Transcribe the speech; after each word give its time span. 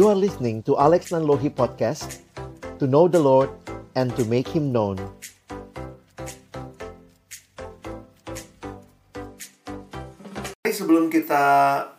You 0.00 0.08
are 0.08 0.16
listening 0.16 0.64
to 0.64 0.80
Alex 0.80 1.12
Nanlohi 1.12 1.52
Podcast 1.52 2.24
To 2.80 2.88
know 2.88 3.04
the 3.04 3.20
Lord 3.20 3.52
and 3.92 4.08
to 4.16 4.24
make 4.24 4.48
Him 4.48 4.72
known 4.72 4.96
Sebelum 10.64 11.12
kita 11.12 11.44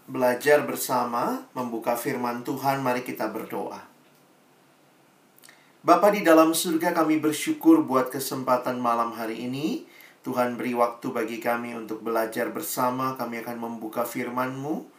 belajar 0.09 0.65
bersama 0.65 1.45
membuka 1.53 1.93
firman 1.93 2.41
Tuhan, 2.41 2.81
mari 2.81 3.05
kita 3.05 3.29
berdoa. 3.29 3.85
Bapa 5.85 6.09
di 6.09 6.25
dalam 6.25 6.57
surga 6.57 6.97
kami 6.97 7.21
bersyukur 7.21 7.85
buat 7.85 8.09
kesempatan 8.09 8.81
malam 8.81 9.13
hari 9.13 9.45
ini. 9.45 9.85
Tuhan 10.25 10.57
beri 10.57 10.73
waktu 10.73 11.05
bagi 11.13 11.37
kami 11.37 11.77
untuk 11.77 12.01
belajar 12.01 12.49
bersama. 12.49 13.13
Kami 13.13 13.45
akan 13.45 13.61
membuka 13.61 14.09
firman-Mu. 14.09 14.89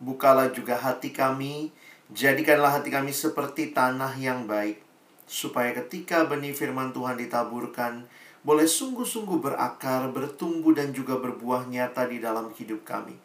Bukalah 0.00 0.48
juga 0.56 0.80
hati 0.80 1.12
kami. 1.12 1.84
Jadikanlah 2.06 2.78
hati 2.78 2.94
kami 2.94 3.10
seperti 3.10 3.74
tanah 3.74 4.14
yang 4.14 4.46
baik. 4.46 4.78
Supaya 5.26 5.74
ketika 5.74 6.22
benih 6.22 6.54
firman 6.54 6.94
Tuhan 6.94 7.18
ditaburkan, 7.18 8.06
boleh 8.46 8.70
sungguh-sungguh 8.70 9.42
berakar, 9.42 10.14
bertumbuh, 10.14 10.70
dan 10.70 10.94
juga 10.94 11.18
berbuah 11.18 11.66
nyata 11.66 12.06
di 12.06 12.22
dalam 12.22 12.54
hidup 12.54 12.86
kami. 12.86 13.18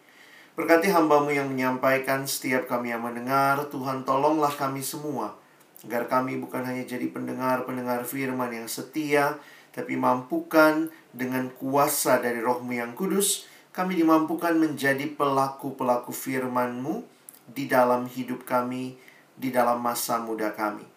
Berkati 0.58 0.90
hambamu 0.90 1.30
yang 1.30 1.54
menyampaikan, 1.54 2.26
setiap 2.26 2.66
kami 2.66 2.90
yang 2.90 3.06
mendengar, 3.06 3.70
Tuhan 3.70 4.02
tolonglah 4.02 4.50
kami 4.58 4.82
semua, 4.82 5.38
agar 5.86 6.10
kami 6.10 6.42
bukan 6.42 6.66
hanya 6.66 6.82
jadi 6.82 7.06
pendengar-pendengar 7.14 8.02
firman 8.02 8.50
yang 8.50 8.66
setia, 8.66 9.38
tapi 9.78 9.94
mampukan 9.94 10.90
dengan 11.14 11.54
kuasa 11.54 12.18
dari 12.18 12.42
rohmu 12.42 12.74
yang 12.74 12.98
kudus, 12.98 13.46
kami 13.78 13.94
dimampukan 14.02 14.58
menjadi 14.58 15.06
pelaku-pelaku 15.14 16.10
firman-Mu 16.10 17.11
di 17.52 17.68
dalam 17.68 18.08
hidup 18.08 18.48
kami, 18.48 18.96
di 19.36 19.52
dalam 19.52 19.84
masa 19.84 20.20
muda 20.20 20.52
kami. 20.56 20.88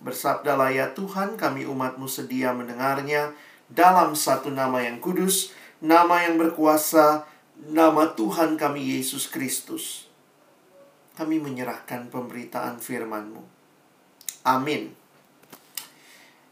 Bersabdalah 0.00 0.70
ya 0.70 0.92
Tuhan, 0.92 1.34
kami 1.40 1.64
umatmu 1.64 2.06
sedia 2.06 2.52
mendengarnya, 2.52 3.32
dalam 3.66 4.14
satu 4.14 4.52
nama 4.52 4.84
yang 4.84 5.02
kudus, 5.02 5.50
nama 5.82 6.22
yang 6.22 6.38
berkuasa, 6.38 7.26
nama 7.58 8.12
Tuhan 8.14 8.60
kami 8.60 8.98
Yesus 8.98 9.26
Kristus. 9.26 10.06
Kami 11.16 11.40
menyerahkan 11.40 12.12
pemberitaan 12.12 12.76
firman-Mu. 12.76 13.40
Amin. 14.44 14.92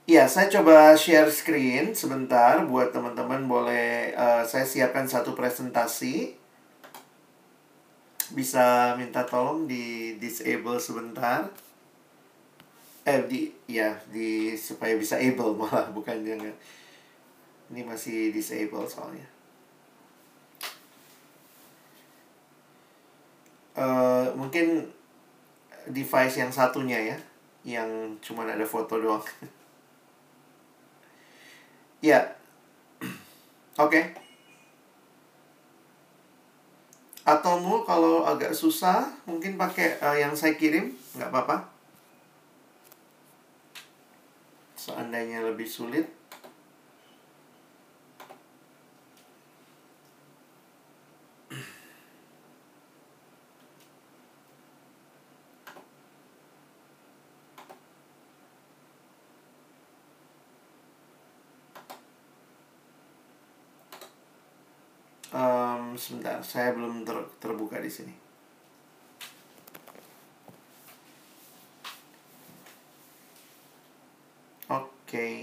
Ya, 0.04 0.28
saya 0.28 0.52
coba 0.52 0.92
share 1.00 1.32
screen 1.32 1.96
sebentar 1.96 2.60
buat 2.68 2.92
teman-teman 2.92 3.48
boleh 3.48 4.12
uh, 4.12 4.44
saya 4.44 4.68
siapkan 4.68 5.08
satu 5.08 5.32
presentasi. 5.32 6.36
Bisa 8.32 8.96
minta 8.96 9.28
tolong 9.28 9.68
di 9.68 10.16
disable 10.16 10.80
sebentar. 10.80 11.44
Eh 13.04 13.20
di 13.28 13.52
ya, 13.68 13.92
di 14.08 14.56
supaya 14.56 14.96
bisa 14.96 15.20
able 15.20 15.52
malah 15.60 15.92
bukan 15.92 16.24
jangan 16.24 16.54
ini 17.68 17.84
masih 17.84 18.32
disable 18.32 18.88
soalnya. 18.88 19.28
Uh, 23.74 24.30
mungkin 24.38 24.86
device 25.90 26.40
yang 26.40 26.52
satunya 26.54 27.12
ya, 27.12 27.18
yang 27.66 27.90
cuma 28.22 28.46
ada 28.46 28.64
foto 28.64 28.96
doang. 28.96 29.24
ya, 32.08 32.22
oke. 33.76 33.90
Okay. 33.90 34.23
Atau 37.24 37.56
mau 37.56 37.80
kalau 37.88 38.28
agak 38.28 38.52
susah, 38.52 39.08
mungkin 39.24 39.56
pakai 39.56 39.96
uh, 40.04 40.12
yang 40.12 40.36
saya 40.36 40.60
kirim, 40.60 40.92
nggak 41.16 41.32
apa-apa. 41.32 41.56
Seandainya 44.76 45.40
lebih 45.40 45.64
sulit. 45.64 46.04
Um, 65.74 65.98
sebentar, 65.98 66.38
saya 66.38 66.70
belum 66.70 67.02
ter 67.02 67.18
terbuka 67.42 67.82
di 67.82 67.90
sini. 67.90 68.14
Oke, 74.70 74.86
okay. 75.02 75.34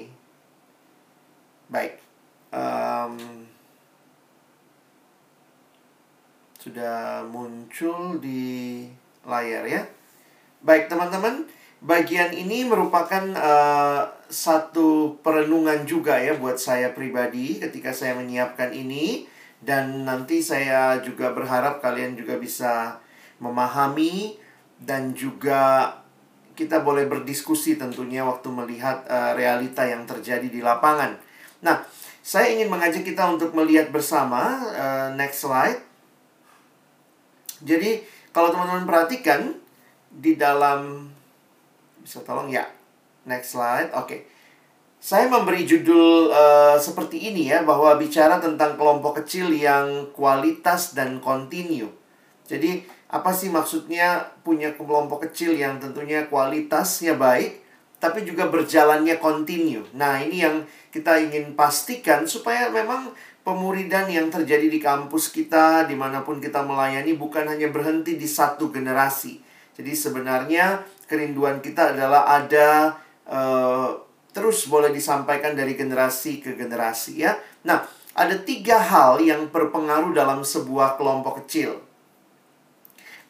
baik. 1.68 2.00
Um, 2.56 3.44
sudah 6.56 7.28
muncul 7.28 8.24
di 8.24 8.88
layar 9.28 9.68
ya. 9.68 9.84
Baik 10.64 10.88
teman-teman, 10.88 11.44
bagian 11.84 12.32
ini 12.32 12.64
merupakan 12.64 13.36
uh, 13.36 14.08
satu 14.32 15.20
perenungan 15.20 15.84
juga 15.84 16.24
ya 16.24 16.40
buat 16.40 16.56
saya 16.56 16.96
pribadi 16.96 17.60
ketika 17.60 17.92
saya 17.92 18.16
menyiapkan 18.16 18.72
ini 18.72 19.28
dan 19.62 20.04
nanti 20.04 20.42
saya 20.42 20.98
juga 21.06 21.32
berharap 21.38 21.80
kalian 21.86 22.18
juga 22.18 22.42
bisa 22.42 22.98
memahami 23.38 24.38
dan 24.82 25.14
juga 25.14 25.94
kita 26.58 26.82
boleh 26.82 27.06
berdiskusi 27.06 27.78
tentunya 27.78 28.26
waktu 28.26 28.50
melihat 28.50 29.06
uh, 29.06 29.38
realita 29.38 29.86
yang 29.86 30.04
terjadi 30.10 30.46
di 30.50 30.60
lapangan. 30.60 31.16
Nah, 31.62 31.86
saya 32.22 32.54
ingin 32.54 32.70
mengajak 32.70 33.06
kita 33.06 33.26
untuk 33.30 33.54
melihat 33.54 33.90
bersama 33.94 34.62
uh, 34.74 35.10
next 35.14 35.46
slide. 35.46 35.82
Jadi, 37.62 38.02
kalau 38.34 38.50
teman-teman 38.50 38.90
perhatikan 38.90 39.54
di 40.10 40.36
dalam 40.36 41.10
bisa 42.02 42.20
tolong 42.26 42.50
ya. 42.50 42.66
Next 43.30 43.54
slide. 43.54 43.94
Oke. 43.94 44.06
Okay. 44.10 44.20
Saya 45.02 45.26
memberi 45.26 45.66
judul 45.66 46.30
uh, 46.30 46.78
seperti 46.78 47.34
ini 47.34 47.50
ya, 47.50 47.66
bahwa 47.66 47.98
bicara 47.98 48.38
tentang 48.38 48.78
kelompok 48.78 49.26
kecil 49.26 49.50
yang 49.50 50.14
kualitas 50.14 50.94
dan 50.94 51.18
kontinu. 51.18 51.90
Jadi, 52.46 52.86
apa 53.10 53.34
sih 53.34 53.50
maksudnya 53.50 54.22
punya 54.46 54.78
kelompok 54.78 55.26
kecil 55.26 55.58
yang 55.58 55.82
tentunya 55.82 56.30
kualitasnya 56.30 57.18
baik, 57.18 57.66
tapi 57.98 58.30
juga 58.30 58.46
berjalannya 58.54 59.18
kontinu. 59.18 59.82
Nah, 59.98 60.22
ini 60.22 60.46
yang 60.46 60.70
kita 60.94 61.18
ingin 61.18 61.58
pastikan 61.58 62.30
supaya 62.30 62.70
memang 62.70 63.10
pemuridan 63.42 64.06
yang 64.06 64.30
terjadi 64.30 64.70
di 64.70 64.78
kampus 64.78 65.34
kita, 65.34 65.90
di 65.90 65.98
mana 65.98 66.22
pun 66.22 66.38
kita 66.38 66.62
melayani, 66.62 67.18
bukan 67.18 67.50
hanya 67.50 67.74
berhenti 67.74 68.22
di 68.22 68.30
satu 68.30 68.70
generasi. 68.70 69.42
Jadi 69.74 69.98
sebenarnya 69.98 70.86
kerinduan 71.10 71.58
kita 71.58 71.98
adalah 71.98 72.30
ada 72.30 73.02
uh, 73.26 74.11
terus 74.32 74.68
boleh 74.68 74.92
disampaikan 74.92 75.56
dari 75.56 75.76
generasi 75.76 76.40
ke 76.40 76.56
generasi 76.56 77.24
ya. 77.24 77.36
Nah, 77.68 77.84
ada 78.12 78.36
tiga 78.36 78.80
hal 78.80 79.24
yang 79.24 79.48
berpengaruh 79.52 80.12
dalam 80.12 80.44
sebuah 80.44 81.00
kelompok 81.00 81.44
kecil. 81.44 81.80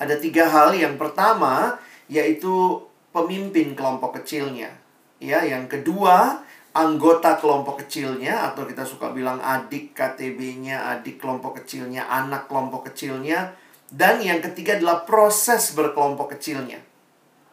Ada 0.02 0.18
tiga 0.18 0.50
hal. 0.50 0.74
Yang 0.74 0.98
pertama 0.98 1.78
yaitu 2.10 2.82
pemimpin 3.14 3.78
kelompok 3.78 4.22
kecilnya. 4.22 4.74
Ya, 5.22 5.46
yang 5.46 5.70
kedua 5.70 6.42
anggota 6.72 7.36
kelompok 7.38 7.86
kecilnya 7.86 8.48
atau 8.52 8.64
kita 8.64 8.88
suka 8.88 9.12
bilang 9.12 9.38
adik 9.44 9.94
KTB-nya, 9.94 10.98
adik 10.98 11.20
kelompok 11.20 11.62
kecilnya, 11.62 12.08
anak 12.08 12.48
kelompok 12.48 12.90
kecilnya, 12.90 13.54
dan 13.92 14.24
yang 14.24 14.40
ketiga 14.40 14.80
adalah 14.80 15.04
proses 15.04 15.76
berkelompok 15.76 16.40
kecilnya. 16.40 16.80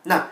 Nah, 0.06 0.30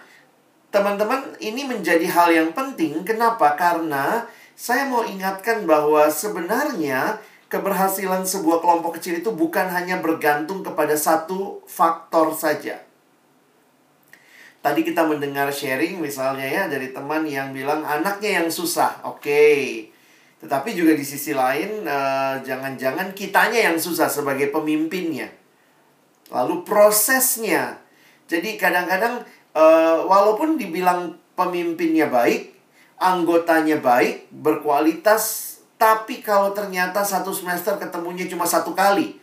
Teman-teman, 0.76 1.32
ini 1.40 1.64
menjadi 1.64 2.04
hal 2.04 2.28
yang 2.36 2.52
penting. 2.52 3.00
Kenapa? 3.00 3.56
Karena 3.56 4.28
saya 4.52 4.84
mau 4.84 5.08
ingatkan 5.08 5.64
bahwa 5.64 6.04
sebenarnya 6.12 7.16
keberhasilan 7.48 8.28
sebuah 8.28 8.60
kelompok 8.60 9.00
kecil 9.00 9.24
itu 9.24 9.32
bukan 9.32 9.72
hanya 9.72 10.04
bergantung 10.04 10.60
kepada 10.60 10.92
satu 10.92 11.64
faktor 11.64 12.36
saja. 12.36 12.84
Tadi 14.60 14.84
kita 14.84 15.08
mendengar 15.08 15.48
sharing 15.48 15.96
misalnya 15.96 16.44
ya 16.44 16.62
dari 16.68 16.92
teman 16.92 17.24
yang 17.24 17.56
bilang 17.56 17.80
anaknya 17.80 18.44
yang 18.44 18.52
susah. 18.52 19.00
Oke. 19.08 19.24
Okay. 19.24 19.60
Tetapi 20.44 20.76
juga 20.76 20.92
di 20.92 21.08
sisi 21.08 21.32
lain 21.32 21.88
eh, 21.88 22.34
jangan-jangan 22.44 23.16
kitanya 23.16 23.72
yang 23.72 23.80
susah 23.80 24.12
sebagai 24.12 24.52
pemimpinnya. 24.52 25.32
Lalu 26.28 26.68
prosesnya. 26.68 27.80
Jadi 28.28 28.60
kadang-kadang 28.60 29.24
uh, 29.56 30.04
walaupun 30.04 30.60
dibilang 30.60 31.16
pemimpinnya 31.32 32.12
baik, 32.12 32.52
anggotanya 33.00 33.80
baik, 33.80 34.28
berkualitas, 34.28 35.56
tapi 35.80 36.20
kalau 36.20 36.52
ternyata 36.52 37.00
satu 37.00 37.32
semester 37.32 37.80
ketemunya 37.80 38.28
cuma 38.28 38.44
satu 38.44 38.76
kali. 38.76 39.16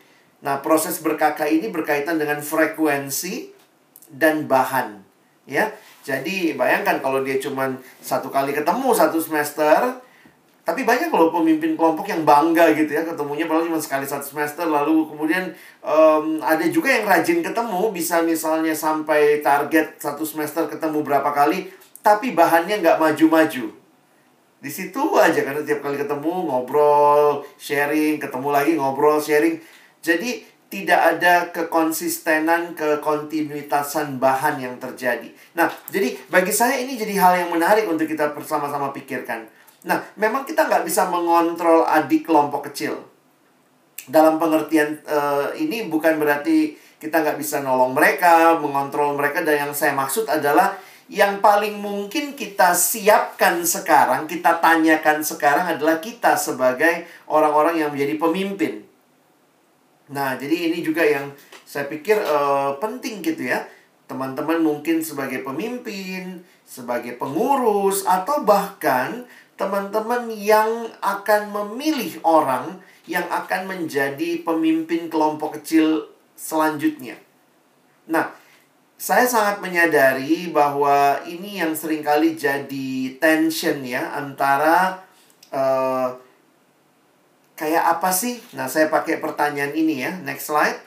Nah, 0.43 0.59
proses 0.59 0.99
berkakak 0.99 1.47
ini 1.47 1.69
berkaitan 1.69 2.17
dengan 2.19 2.41
frekuensi 2.41 3.53
dan 4.11 4.49
bahan. 4.49 4.99
Ya, 5.43 5.71
jadi 6.07 6.55
bayangkan 6.55 7.03
kalau 7.03 7.19
dia 7.23 7.35
cuma 7.39 7.75
satu 7.99 8.31
kali 8.31 8.55
ketemu 8.55 8.95
satu 8.95 9.19
semester, 9.19 9.99
tapi 10.63 10.87
banyak 10.87 11.11
loh 11.11 11.27
pemimpin 11.27 11.75
kelompok 11.75 12.07
yang 12.07 12.23
bangga 12.23 12.71
gitu 12.71 12.95
ya 12.95 13.03
ketemunya 13.03 13.51
paling 13.51 13.67
cuma 13.67 13.83
sekali 13.83 14.07
satu 14.07 14.23
semester 14.23 14.63
lalu 14.63 15.11
kemudian 15.11 15.51
um, 15.83 16.39
ada 16.39 16.63
juga 16.71 16.87
yang 16.87 17.03
rajin 17.03 17.43
ketemu 17.43 17.91
bisa 17.91 18.23
misalnya 18.23 18.71
sampai 18.71 19.43
target 19.43 19.99
satu 19.99 20.23
semester 20.23 20.63
ketemu 20.71 21.03
berapa 21.03 21.35
kali 21.35 21.67
tapi 21.99 22.31
bahannya 22.35 22.79
nggak 22.83 22.99
maju-maju. 22.99 23.65
Di 24.63 24.71
situ 24.71 25.03
aja 25.19 25.43
karena 25.43 25.59
tiap 25.67 25.83
kali 25.83 25.99
ketemu 25.99 26.31
ngobrol 26.47 27.43
sharing 27.59 28.15
ketemu 28.19 28.47
lagi 28.47 28.71
ngobrol 28.79 29.19
sharing. 29.19 29.59
Jadi 29.99 30.47
tidak 30.71 31.19
ada 31.19 31.51
kekonsistenan 31.51 32.71
kekontinuitasan 32.71 34.15
bahan 34.15 34.63
yang 34.63 34.75
terjadi. 34.79 35.27
Nah 35.59 35.67
jadi 35.91 36.15
bagi 36.31 36.55
saya 36.55 36.79
ini 36.79 36.95
jadi 36.95 37.19
hal 37.19 37.33
yang 37.43 37.51
menarik 37.51 37.83
untuk 37.83 38.07
kita 38.07 38.31
bersama-sama 38.31 38.95
pikirkan 38.95 39.43
Nah, 39.83 39.99
memang 40.15 40.47
kita 40.47 40.67
nggak 40.67 40.87
bisa 40.87 41.11
mengontrol 41.11 41.83
adik 41.83 42.27
kelompok 42.27 42.71
kecil. 42.71 43.03
Dalam 44.03 44.39
pengertian 44.39 44.99
uh, 45.07 45.51
ini 45.55 45.87
bukan 45.87 46.19
berarti 46.19 46.75
kita 46.99 47.19
nggak 47.23 47.39
bisa 47.39 47.59
nolong 47.59 47.91
mereka, 47.91 48.55
mengontrol 48.59 49.15
mereka. 49.15 49.43
Dan 49.43 49.67
yang 49.67 49.73
saya 49.75 49.91
maksud 49.91 50.27
adalah 50.31 50.75
yang 51.11 51.43
paling 51.43 51.83
mungkin 51.83 52.31
kita 52.31 52.71
siapkan 52.71 53.59
sekarang, 53.67 54.23
kita 54.23 54.63
tanyakan 54.63 55.19
sekarang 55.19 55.75
adalah 55.75 55.99
kita 55.99 56.39
sebagai 56.39 57.03
orang-orang 57.27 57.83
yang 57.83 57.89
menjadi 57.91 58.15
pemimpin. 58.15 58.73
Nah, 60.15 60.39
jadi 60.39 60.71
ini 60.71 60.79
juga 60.79 61.03
yang 61.03 61.31
saya 61.67 61.91
pikir 61.91 62.23
uh, 62.23 62.79
penting 62.79 63.19
gitu 63.19 63.51
ya. 63.51 63.67
Teman-teman 64.07 64.59
mungkin 64.63 64.99
sebagai 64.99 65.43
pemimpin, 65.43 66.43
sebagai 66.67 67.15
pengurus, 67.15 68.03
atau 68.03 68.43
bahkan 68.43 69.23
teman-teman 69.63 70.27
yang 70.35 70.91
akan 70.99 71.47
memilih 71.55 72.19
orang 72.27 72.83
yang 73.07 73.23
akan 73.31 73.71
menjadi 73.71 74.43
pemimpin 74.43 75.07
kelompok 75.07 75.59
kecil 75.59 76.11
selanjutnya. 76.35 77.15
Nah, 78.11 78.35
saya 78.99 79.23
sangat 79.23 79.63
menyadari 79.63 80.51
bahwa 80.51 81.23
ini 81.23 81.63
yang 81.63 81.71
sering 81.71 82.03
kali 82.03 82.35
jadi 82.35 83.15
tension 83.23 83.79
ya 83.87 84.11
antara 84.19 84.99
uh, 85.55 86.11
kayak 87.55 87.83
apa 87.87 88.11
sih? 88.11 88.43
Nah, 88.51 88.67
saya 88.67 88.91
pakai 88.91 89.23
pertanyaan 89.23 89.71
ini 89.71 90.03
ya. 90.03 90.11
Next 90.23 90.51
slide. 90.51 90.79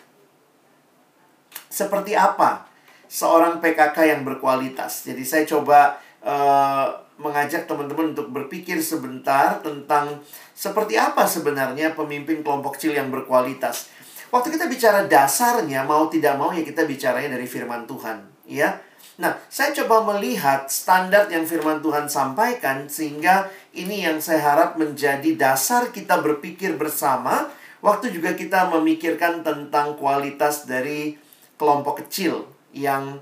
Seperti 1.72 2.12
apa 2.12 2.68
seorang 3.08 3.60
PKK 3.60 3.96
yang 4.04 4.22
berkualitas? 4.24 5.08
Jadi 5.08 5.24
saya 5.24 5.44
coba 5.48 6.00
uh, 6.26 7.06
mengajak 7.16 7.64
teman-teman 7.64 8.12
untuk 8.12 8.28
berpikir 8.28 8.82
sebentar 8.82 9.62
tentang 9.64 10.20
seperti 10.52 11.00
apa 11.00 11.24
sebenarnya 11.24 11.96
pemimpin 11.96 12.44
kelompok 12.44 12.76
kecil 12.76 12.92
yang 12.92 13.08
berkualitas. 13.08 13.88
Waktu 14.28 14.58
kita 14.58 14.66
bicara 14.66 15.06
dasarnya, 15.06 15.86
mau 15.86 16.10
tidak 16.12 16.36
mau 16.36 16.50
ya 16.50 16.66
kita 16.66 16.84
bicaranya 16.84 17.38
dari 17.38 17.46
firman 17.46 17.88
Tuhan, 17.88 18.26
ya. 18.44 18.82
Nah, 19.16 19.32
saya 19.48 19.72
coba 19.72 20.04
melihat 20.12 20.68
standar 20.68 21.32
yang 21.32 21.48
firman 21.48 21.80
Tuhan 21.80 22.04
sampaikan 22.04 22.84
sehingga 22.84 23.48
ini 23.72 24.04
yang 24.04 24.20
saya 24.20 24.44
harap 24.44 24.76
menjadi 24.76 25.32
dasar 25.40 25.88
kita 25.88 26.20
berpikir 26.20 26.76
bersama 26.76 27.48
waktu 27.80 28.12
juga 28.12 28.36
kita 28.36 28.68
memikirkan 28.76 29.40
tentang 29.40 29.96
kualitas 29.96 30.68
dari 30.68 31.16
kelompok 31.56 32.04
kecil 32.04 32.44
yang 32.76 33.16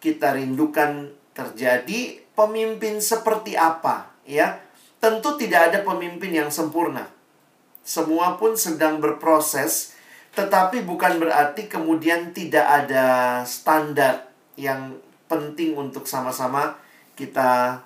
kita 0.00 0.32
rindukan 0.32 1.12
terjadi 1.36 2.23
pemimpin 2.34 2.98
seperti 2.98 3.54
apa, 3.54 4.10
ya. 4.26 4.60
Tentu 4.98 5.36
tidak 5.38 5.72
ada 5.72 5.78
pemimpin 5.86 6.32
yang 6.32 6.50
sempurna. 6.50 7.06
Semua 7.84 8.40
pun 8.40 8.56
sedang 8.56 8.98
berproses, 8.98 9.94
tetapi 10.32 10.82
bukan 10.82 11.20
berarti 11.20 11.68
kemudian 11.70 12.34
tidak 12.34 12.64
ada 12.64 13.40
standar 13.46 14.26
yang 14.56 14.96
penting 15.28 15.76
untuk 15.76 16.08
sama-sama 16.08 16.80
kita 17.14 17.82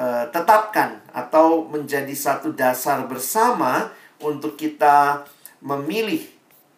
uh, 0.00 0.24
tetapkan 0.32 1.02
atau 1.12 1.66
menjadi 1.68 2.12
satu 2.14 2.54
dasar 2.56 3.04
bersama 3.10 3.92
untuk 4.20 4.56
kita 4.56 5.26
memilih 5.60 6.24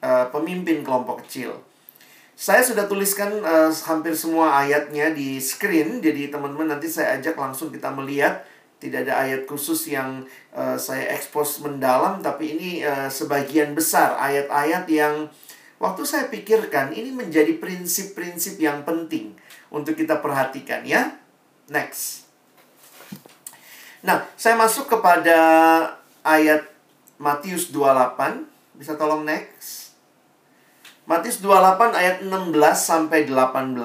uh, 0.02 0.26
pemimpin 0.30 0.82
kelompok 0.82 1.26
kecil. 1.26 1.58
Saya 2.32 2.64
sudah 2.64 2.88
tuliskan 2.88 3.44
uh, 3.44 3.70
hampir 3.84 4.16
semua 4.16 4.56
ayatnya 4.64 5.12
di 5.12 5.36
screen, 5.38 6.00
jadi 6.00 6.32
teman-teman 6.32 6.74
nanti 6.74 6.88
saya 6.88 7.20
ajak 7.20 7.36
langsung 7.36 7.68
kita 7.68 7.92
melihat. 7.92 8.44
Tidak 8.82 9.06
ada 9.06 9.22
ayat 9.22 9.46
khusus 9.46 9.86
yang 9.86 10.26
uh, 10.50 10.74
saya 10.74 11.14
ekspos 11.14 11.62
mendalam, 11.62 12.18
tapi 12.18 12.58
ini 12.58 12.70
uh, 12.82 13.06
sebagian 13.06 13.78
besar 13.78 14.18
ayat-ayat 14.18 14.90
yang 14.90 15.30
waktu 15.78 16.02
saya 16.02 16.26
pikirkan 16.26 16.90
ini 16.90 17.14
menjadi 17.14 17.62
prinsip-prinsip 17.62 18.58
yang 18.58 18.82
penting 18.82 19.38
untuk 19.70 19.94
kita 19.94 20.18
perhatikan 20.18 20.82
ya. 20.82 21.14
Next. 21.70 22.26
Nah, 24.02 24.26
saya 24.34 24.58
masuk 24.58 24.90
kepada 24.90 25.38
ayat 26.26 26.66
Matius 27.22 27.70
28. 27.70 28.50
Bisa 28.74 28.98
tolong 28.98 29.22
next? 29.22 29.81
Matius 31.12 31.44
28 31.44 31.92
ayat 31.92 32.16
16 32.24 32.56
sampai 32.72 33.28
18. 33.28 33.76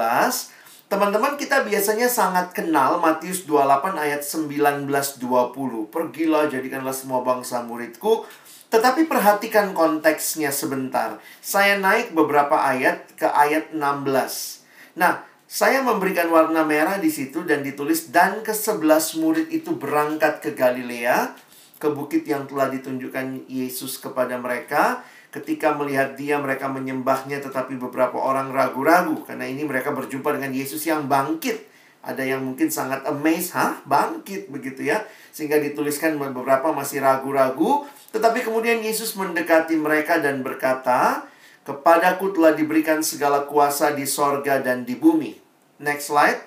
Teman-teman 0.87 1.35
kita 1.35 1.67
biasanya 1.67 2.07
sangat 2.07 2.55
kenal 2.55 3.03
Matius 3.03 3.43
28 3.43 3.99
ayat 3.99 4.23
19 4.23 4.87
20. 4.87 5.91
Pergilah 5.91 6.47
jadikanlah 6.47 6.95
semua 6.95 7.27
bangsa 7.27 7.67
muridku. 7.67 8.23
Tetapi 8.71 9.11
perhatikan 9.11 9.75
konteksnya 9.75 10.55
sebentar. 10.55 11.19
Saya 11.43 11.75
naik 11.75 12.15
beberapa 12.15 12.63
ayat 12.63 13.11
ke 13.19 13.27
ayat 13.27 13.75
16. 13.75 14.95
Nah, 14.95 15.27
saya 15.51 15.83
memberikan 15.83 16.31
warna 16.31 16.63
merah 16.63 16.95
di 16.95 17.11
situ 17.11 17.43
dan 17.43 17.59
ditulis 17.59 18.07
dan 18.07 18.39
ke 18.39 18.55
sebelas 18.55 19.19
murid 19.19 19.51
itu 19.51 19.75
berangkat 19.75 20.39
ke 20.39 20.55
Galilea, 20.55 21.35
ke 21.75 21.91
bukit 21.91 22.23
yang 22.23 22.47
telah 22.47 22.71
ditunjukkan 22.71 23.51
Yesus 23.51 23.99
kepada 23.99 24.39
mereka 24.39 25.03
Ketika 25.27 25.75
melihat 25.75 26.15
dia 26.15 26.39
mereka 26.39 26.71
menyembahnya 26.71 27.43
tetapi 27.43 27.75
beberapa 27.75 28.15
orang 28.15 28.55
ragu-ragu 28.55 29.27
karena 29.27 29.43
ini 29.43 29.67
mereka 29.67 29.91
berjumpa 29.91 30.31
dengan 30.31 30.55
Yesus 30.55 30.87
yang 30.87 31.11
bangkit. 31.11 31.67
Ada 31.99 32.23
yang 32.23 32.47
mungkin 32.47 32.71
sangat 32.71 33.03
amazed, 33.03 33.51
hah? 33.51 33.83
Bangkit 33.83 34.47
begitu 34.47 34.87
ya. 34.87 35.03
Sehingga 35.35 35.59
dituliskan 35.59 36.15
beberapa 36.15 36.71
masih 36.71 37.03
ragu-ragu, 37.03 37.83
tetapi 38.15 38.47
kemudian 38.47 38.79
Yesus 38.79 39.19
mendekati 39.19 39.75
mereka 39.75 40.15
dan 40.23 40.39
berkata, 40.39 41.27
"Kepadaku 41.67 42.31
telah 42.31 42.55
diberikan 42.55 43.03
segala 43.03 43.43
kuasa 43.43 43.91
di 43.91 44.07
sorga 44.07 44.63
dan 44.63 44.87
di 44.87 44.95
bumi." 44.95 45.35
Next 45.83 46.07
slide. 46.07 46.39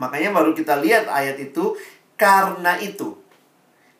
Makanya 0.00 0.32
baru 0.32 0.56
kita 0.56 0.80
lihat 0.80 1.04
ayat 1.06 1.36
itu, 1.36 1.76
karena 2.16 2.80
itu 2.80 3.20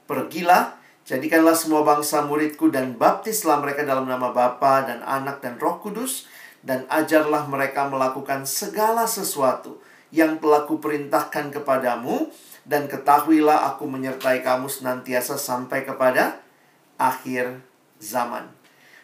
pergilah 0.08 0.78
Jadikanlah 1.04 1.52
semua 1.52 1.84
bangsa 1.84 2.24
muridku 2.24 2.72
dan 2.72 2.96
baptislah 2.96 3.60
mereka 3.60 3.84
dalam 3.84 4.08
nama 4.08 4.32
Bapa 4.32 4.88
dan 4.88 5.04
Anak 5.04 5.44
dan 5.44 5.60
Roh 5.60 5.76
Kudus 5.76 6.24
dan 6.64 6.88
ajarlah 6.88 7.44
mereka 7.44 7.84
melakukan 7.92 8.48
segala 8.48 9.04
sesuatu 9.04 9.84
yang 10.08 10.40
telah 10.40 10.64
kuperintahkan 10.64 11.52
kepadamu 11.52 12.32
dan 12.64 12.88
ketahuilah 12.88 13.68
aku 13.68 13.84
menyertai 13.84 14.40
kamu 14.40 14.64
senantiasa 14.72 15.36
sampai 15.36 15.84
kepada 15.84 16.40
akhir 16.96 17.60
zaman. 18.00 18.48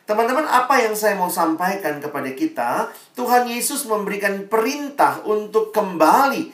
Teman-teman, 0.08 0.48
apa 0.48 0.80
yang 0.80 0.96
saya 0.96 1.20
mau 1.20 1.28
sampaikan 1.28 2.00
kepada 2.00 2.32
kita, 2.32 2.88
Tuhan 3.12 3.44
Yesus 3.44 3.84
memberikan 3.84 4.48
perintah 4.48 5.20
untuk 5.28 5.70
kembali 5.70 6.50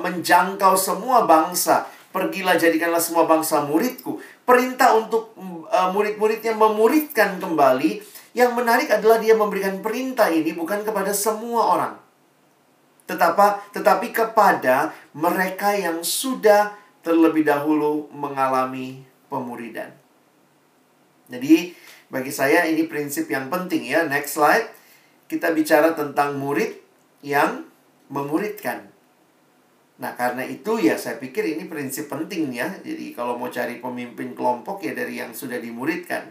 menjangkau 0.00 0.74
semua 0.80 1.28
bangsa. 1.28 1.86
Pergilah 2.12 2.60
jadikanlah 2.60 3.00
semua 3.00 3.24
bangsa 3.24 3.64
muridku 3.64 4.20
perintah 4.42 4.98
untuk 4.98 5.34
uh, 5.38 5.90
murid-muridnya 5.94 6.54
memuridkan 6.54 7.38
kembali. 7.38 8.02
Yang 8.32 8.50
menarik 8.56 8.88
adalah 8.88 9.20
dia 9.20 9.36
memberikan 9.36 9.84
perintah 9.84 10.32
ini 10.32 10.56
bukan 10.56 10.80
kepada 10.88 11.12
semua 11.12 11.68
orang. 11.76 11.94
Tetapi, 13.04 13.76
tetapi 13.76 14.08
kepada 14.08 14.88
mereka 15.12 15.76
yang 15.76 16.00
sudah 16.00 16.72
terlebih 17.04 17.44
dahulu 17.44 18.08
mengalami 18.08 19.04
pemuridan. 19.28 19.92
Jadi, 21.28 21.76
bagi 22.08 22.32
saya 22.32 22.64
ini 22.68 22.88
prinsip 22.88 23.28
yang 23.28 23.52
penting 23.52 23.84
ya. 23.88 24.04
Next 24.04 24.36
slide. 24.36 24.68
Kita 25.28 25.52
bicara 25.52 25.92
tentang 25.96 26.36
murid 26.36 26.76
yang 27.24 27.64
memuridkan. 28.12 28.91
Nah, 30.02 30.18
karena 30.18 30.42
itu 30.42 30.82
ya 30.82 30.98
saya 30.98 31.22
pikir 31.22 31.54
ini 31.54 31.70
prinsip 31.70 32.10
penting 32.10 32.50
ya. 32.50 32.66
Jadi 32.82 33.14
kalau 33.14 33.38
mau 33.38 33.46
cari 33.46 33.78
pemimpin 33.78 34.34
kelompok 34.34 34.82
ya 34.82 34.98
dari 34.98 35.22
yang 35.22 35.30
sudah 35.30 35.62
dimuridkan. 35.62 36.26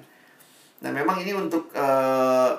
Nah, 0.83 0.91
memang 0.91 1.23
ini 1.23 1.31
untuk 1.31 1.71
uh, 1.71 2.51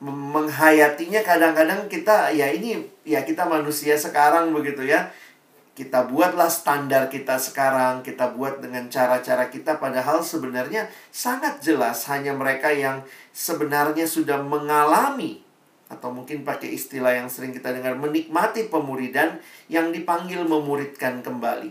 menghayatinya 0.00 1.20
kadang-kadang 1.20 1.84
kita 1.92 2.32
ya 2.32 2.48
ini 2.48 2.80
ya 3.04 3.20
kita 3.24 3.44
manusia 3.44 3.96
sekarang 3.96 4.52
begitu 4.52 4.84
ya 4.84 5.12
kita 5.76 6.08
buatlah 6.08 6.48
standar 6.48 7.12
kita 7.12 7.36
sekarang, 7.36 8.00
kita 8.00 8.32
buat 8.32 8.64
dengan 8.64 8.88
cara-cara 8.88 9.52
kita 9.52 9.76
padahal 9.76 10.24
sebenarnya 10.24 10.88
sangat 11.12 11.60
jelas 11.60 12.08
hanya 12.08 12.32
mereka 12.32 12.72
yang 12.72 13.04
sebenarnya 13.36 14.08
sudah 14.08 14.40
mengalami 14.40 15.45
atau 15.86 16.10
mungkin 16.10 16.42
pakai 16.42 16.74
istilah 16.74 17.14
yang 17.14 17.30
sering 17.30 17.54
kita 17.54 17.70
dengar 17.70 17.94
menikmati 17.94 18.66
pemuridan 18.66 19.38
yang 19.70 19.94
dipanggil 19.94 20.42
memuridkan 20.42 21.22
kembali. 21.22 21.70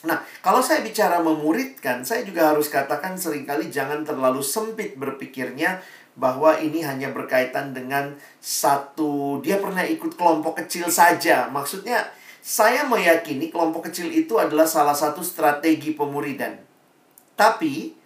Nah, 0.00 0.24
kalau 0.40 0.64
saya 0.64 0.80
bicara 0.80 1.20
memuridkan, 1.20 2.00
saya 2.00 2.24
juga 2.24 2.52
harus 2.52 2.72
katakan 2.72 3.20
sering 3.20 3.44
kali 3.44 3.68
jangan 3.68 4.00
terlalu 4.00 4.40
sempit 4.40 4.96
berpikirnya 4.96 5.84
bahwa 6.16 6.56
ini 6.56 6.80
hanya 6.80 7.12
berkaitan 7.12 7.76
dengan 7.76 8.16
satu 8.40 9.40
dia 9.44 9.60
pernah 9.60 9.84
ikut 9.84 10.16
kelompok 10.16 10.64
kecil 10.64 10.88
saja. 10.88 11.52
Maksudnya 11.52 12.08
saya 12.40 12.88
meyakini 12.88 13.52
kelompok 13.52 13.92
kecil 13.92 14.08
itu 14.08 14.40
adalah 14.40 14.64
salah 14.64 14.96
satu 14.96 15.20
strategi 15.20 15.92
pemuridan. 15.92 16.56
Tapi, 17.36 17.99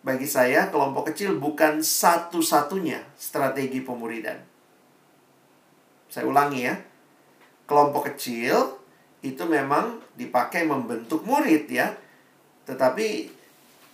bagi 0.00 0.24
saya 0.24 0.72
kelompok 0.72 1.12
kecil 1.12 1.36
bukan 1.36 1.84
satu-satunya 1.84 3.04
strategi 3.20 3.84
pemuridan. 3.84 4.40
Saya 6.08 6.24
ulangi 6.24 6.60
ya. 6.64 6.74
Kelompok 7.68 8.10
kecil 8.10 8.80
itu 9.20 9.44
memang 9.44 10.00
dipakai 10.16 10.64
membentuk 10.64 11.22
murid 11.28 11.68
ya. 11.68 11.92
Tetapi 12.64 13.28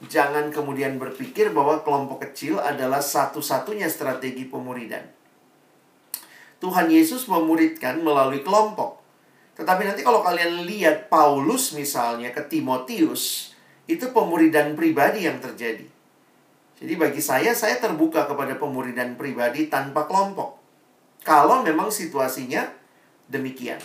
jangan 0.06 0.54
kemudian 0.54 0.96
berpikir 0.96 1.50
bahwa 1.50 1.82
kelompok 1.82 2.22
kecil 2.30 2.62
adalah 2.62 3.02
satu-satunya 3.02 3.90
strategi 3.90 4.46
pemuridan. 4.46 5.02
Tuhan 6.62 6.88
Yesus 6.88 7.28
memuridkan 7.28 8.00
melalui 8.00 8.40
kelompok. 8.46 9.02
Tetapi 9.58 9.82
nanti 9.88 10.00
kalau 10.06 10.22
kalian 10.24 10.64
lihat 10.64 11.10
Paulus 11.12 11.72
misalnya 11.76 12.32
ke 12.32 12.44
Timotius, 12.44 13.52
itu 13.88 14.08
pemuridan 14.12 14.72
pribadi 14.72 15.24
yang 15.28 15.40
terjadi. 15.40 15.95
Jadi 16.76 16.92
bagi 17.00 17.22
saya, 17.24 17.56
saya 17.56 17.80
terbuka 17.80 18.28
kepada 18.28 18.60
pemuridan 18.60 19.16
pribadi 19.16 19.72
tanpa 19.72 20.04
kelompok. 20.04 20.60
Kalau 21.24 21.64
memang 21.64 21.88
situasinya 21.88 22.68
demikian. 23.32 23.80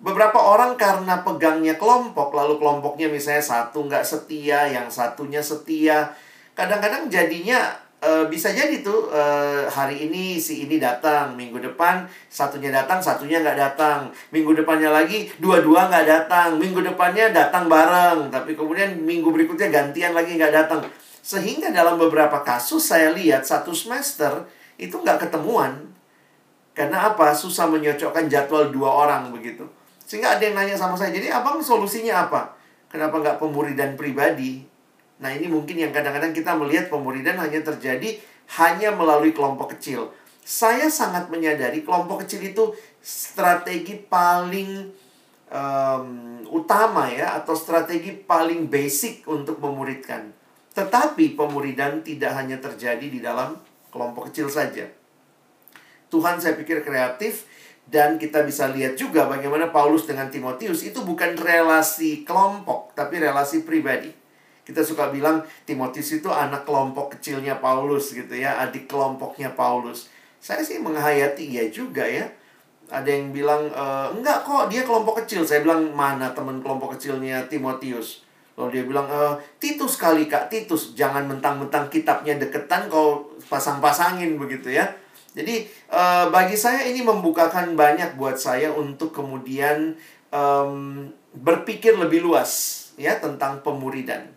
Beberapa 0.00 0.36
orang 0.36 0.74
karena 0.74 1.20
pegangnya 1.20 1.76
kelompok, 1.76 2.32
lalu 2.34 2.58
kelompoknya 2.58 3.12
misalnya 3.12 3.44
satu 3.44 3.86
nggak 3.86 4.04
setia, 4.04 4.68
yang 4.68 4.88
satunya 4.88 5.40
setia. 5.40 6.12
Kadang-kadang 6.56 7.08
jadinya 7.08 7.72
e, 8.02 8.26
bisa 8.26 8.50
jadi 8.52 8.82
tuh 8.82 9.08
e, 9.08 9.22
hari 9.70 10.08
ini 10.10 10.36
si 10.36 10.66
ini 10.66 10.82
datang, 10.82 11.38
minggu 11.38 11.62
depan 11.62 12.04
satunya 12.28 12.74
datang, 12.74 13.00
satunya 13.00 13.40
nggak 13.40 13.56
datang, 13.56 14.10
minggu 14.34 14.52
depannya 14.52 14.90
lagi 14.92 15.30
dua-dua 15.38 15.88
nggak 15.88 16.06
datang, 16.08 16.58
minggu 16.58 16.84
depannya 16.84 17.30
datang 17.30 17.70
bareng, 17.70 18.28
tapi 18.28 18.58
kemudian 18.58 18.98
minggu 18.98 19.30
berikutnya 19.30 19.70
gantian 19.72 20.12
lagi 20.12 20.36
nggak 20.36 20.52
datang. 20.52 20.82
Sehingga 21.24 21.72
dalam 21.72 21.96
beberapa 21.96 22.44
kasus 22.44 22.84
saya 22.84 23.16
lihat 23.16 23.48
satu 23.48 23.72
semester 23.72 24.44
itu 24.76 25.00
nggak 25.00 25.24
ketemuan. 25.24 25.88
Karena 26.76 27.08
apa? 27.08 27.32
Susah 27.32 27.64
menyocokkan 27.64 28.28
jadwal 28.28 28.68
dua 28.68 28.92
orang 28.92 29.32
begitu. 29.32 29.64
Sehingga 30.04 30.36
ada 30.36 30.44
yang 30.44 30.52
nanya 30.52 30.76
sama 30.76 31.00
saya, 31.00 31.16
jadi 31.16 31.32
abang 31.32 31.64
solusinya 31.64 32.28
apa? 32.28 32.52
Kenapa 32.92 33.24
nggak 33.24 33.40
pemuridan 33.40 33.96
pribadi? 33.96 34.68
Nah 35.24 35.32
ini 35.32 35.48
mungkin 35.48 35.80
yang 35.80 35.96
kadang-kadang 35.96 36.36
kita 36.36 36.52
melihat 36.60 36.92
pemuridan 36.92 37.40
hanya 37.40 37.64
terjadi 37.64 38.20
hanya 38.60 38.92
melalui 38.92 39.32
kelompok 39.32 39.72
kecil. 39.78 40.12
Saya 40.44 40.92
sangat 40.92 41.32
menyadari 41.32 41.80
kelompok 41.80 42.28
kecil 42.28 42.44
itu 42.44 42.76
strategi 43.00 43.96
paling 43.96 44.92
um, 45.48 46.08
utama 46.52 47.08
ya 47.08 47.40
atau 47.40 47.56
strategi 47.56 48.12
paling 48.12 48.68
basic 48.68 49.24
untuk 49.24 49.56
memuridkan. 49.56 50.43
Tetapi 50.74 51.38
pemuridan 51.38 52.02
tidak 52.02 52.34
hanya 52.34 52.58
terjadi 52.58 53.06
di 53.06 53.22
dalam 53.22 53.54
kelompok 53.94 54.30
kecil 54.30 54.50
saja. 54.50 54.90
Tuhan 56.10 56.42
saya 56.42 56.58
pikir 56.58 56.82
kreatif 56.82 57.46
dan 57.86 58.18
kita 58.18 58.42
bisa 58.42 58.66
lihat 58.70 58.98
juga 58.98 59.30
bagaimana 59.30 59.70
Paulus 59.70 60.08
dengan 60.08 60.26
Timotius 60.32 60.82
itu 60.82 61.04
bukan 61.06 61.36
relasi 61.38 62.26
kelompok 62.26 62.96
tapi 62.98 63.22
relasi 63.22 63.62
pribadi. 63.62 64.10
Kita 64.64 64.80
suka 64.80 65.12
bilang 65.12 65.44
Timotius 65.68 66.16
itu 66.16 66.32
anak 66.32 66.64
kelompok 66.64 67.18
kecilnya 67.18 67.60
Paulus 67.60 68.16
gitu 68.16 68.32
ya, 68.32 68.56
adik 68.64 68.88
kelompoknya 68.88 69.52
Paulus. 69.52 70.08
Saya 70.40 70.64
sih 70.64 70.80
menghayati 70.80 71.44
ya 71.52 71.68
juga 71.68 72.08
ya. 72.08 72.24
Ada 72.88 73.08
yang 73.12 73.32
bilang 73.32 73.68
e, 73.68 73.84
enggak 74.16 74.44
kok 74.48 74.72
dia 74.72 74.88
kelompok 74.88 75.20
kecil. 75.24 75.44
Saya 75.44 75.60
bilang 75.60 75.92
mana 75.92 76.32
teman 76.32 76.64
kelompok 76.64 76.96
kecilnya 76.96 77.44
Timotius. 77.44 78.23
Lalu 78.54 78.68
dia 78.70 78.84
bilang 78.86 79.06
e, 79.10 79.20
Titus 79.58 79.98
kali 79.98 80.30
kak 80.30 80.46
Titus 80.46 80.94
jangan 80.94 81.26
mentang-mentang 81.26 81.90
kitabnya 81.90 82.38
deketan 82.38 82.86
kau 82.86 83.34
pasang-pasangin 83.50 84.38
begitu 84.38 84.70
ya. 84.74 84.86
Jadi 85.34 85.66
e, 85.90 86.02
bagi 86.30 86.54
saya 86.54 86.86
ini 86.86 87.02
membukakan 87.02 87.74
banyak 87.74 88.14
buat 88.14 88.38
saya 88.38 88.70
untuk 88.70 89.10
kemudian 89.10 89.98
um, 90.34 91.06
berpikir 91.34 91.94
lebih 91.94 92.26
luas 92.26 92.82
ya 92.98 93.18
tentang 93.22 93.62
pemuridan. 93.62 94.34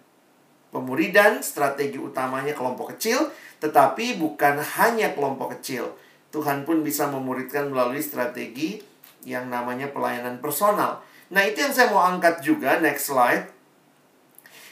Pemuridan 0.69 1.41
strategi 1.41 1.97
utamanya 1.97 2.53
kelompok 2.53 2.97
kecil, 2.97 3.33
tetapi 3.57 4.21
bukan 4.21 4.61
hanya 4.61 5.17
kelompok 5.17 5.57
kecil. 5.57 5.97
Tuhan 6.29 6.67
pun 6.67 6.85
bisa 6.85 7.09
memuridkan 7.09 7.71
melalui 7.71 8.03
strategi 8.03 8.77
yang 9.25 9.49
namanya 9.49 9.89
pelayanan 9.89 10.37
personal. 10.43 11.01
Nah, 11.31 11.43
itu 11.43 11.63
yang 11.63 11.73
saya 11.73 11.91
mau 11.91 12.03
angkat 12.03 12.43
juga, 12.43 12.79
next 12.83 13.09
slide. 13.09 13.56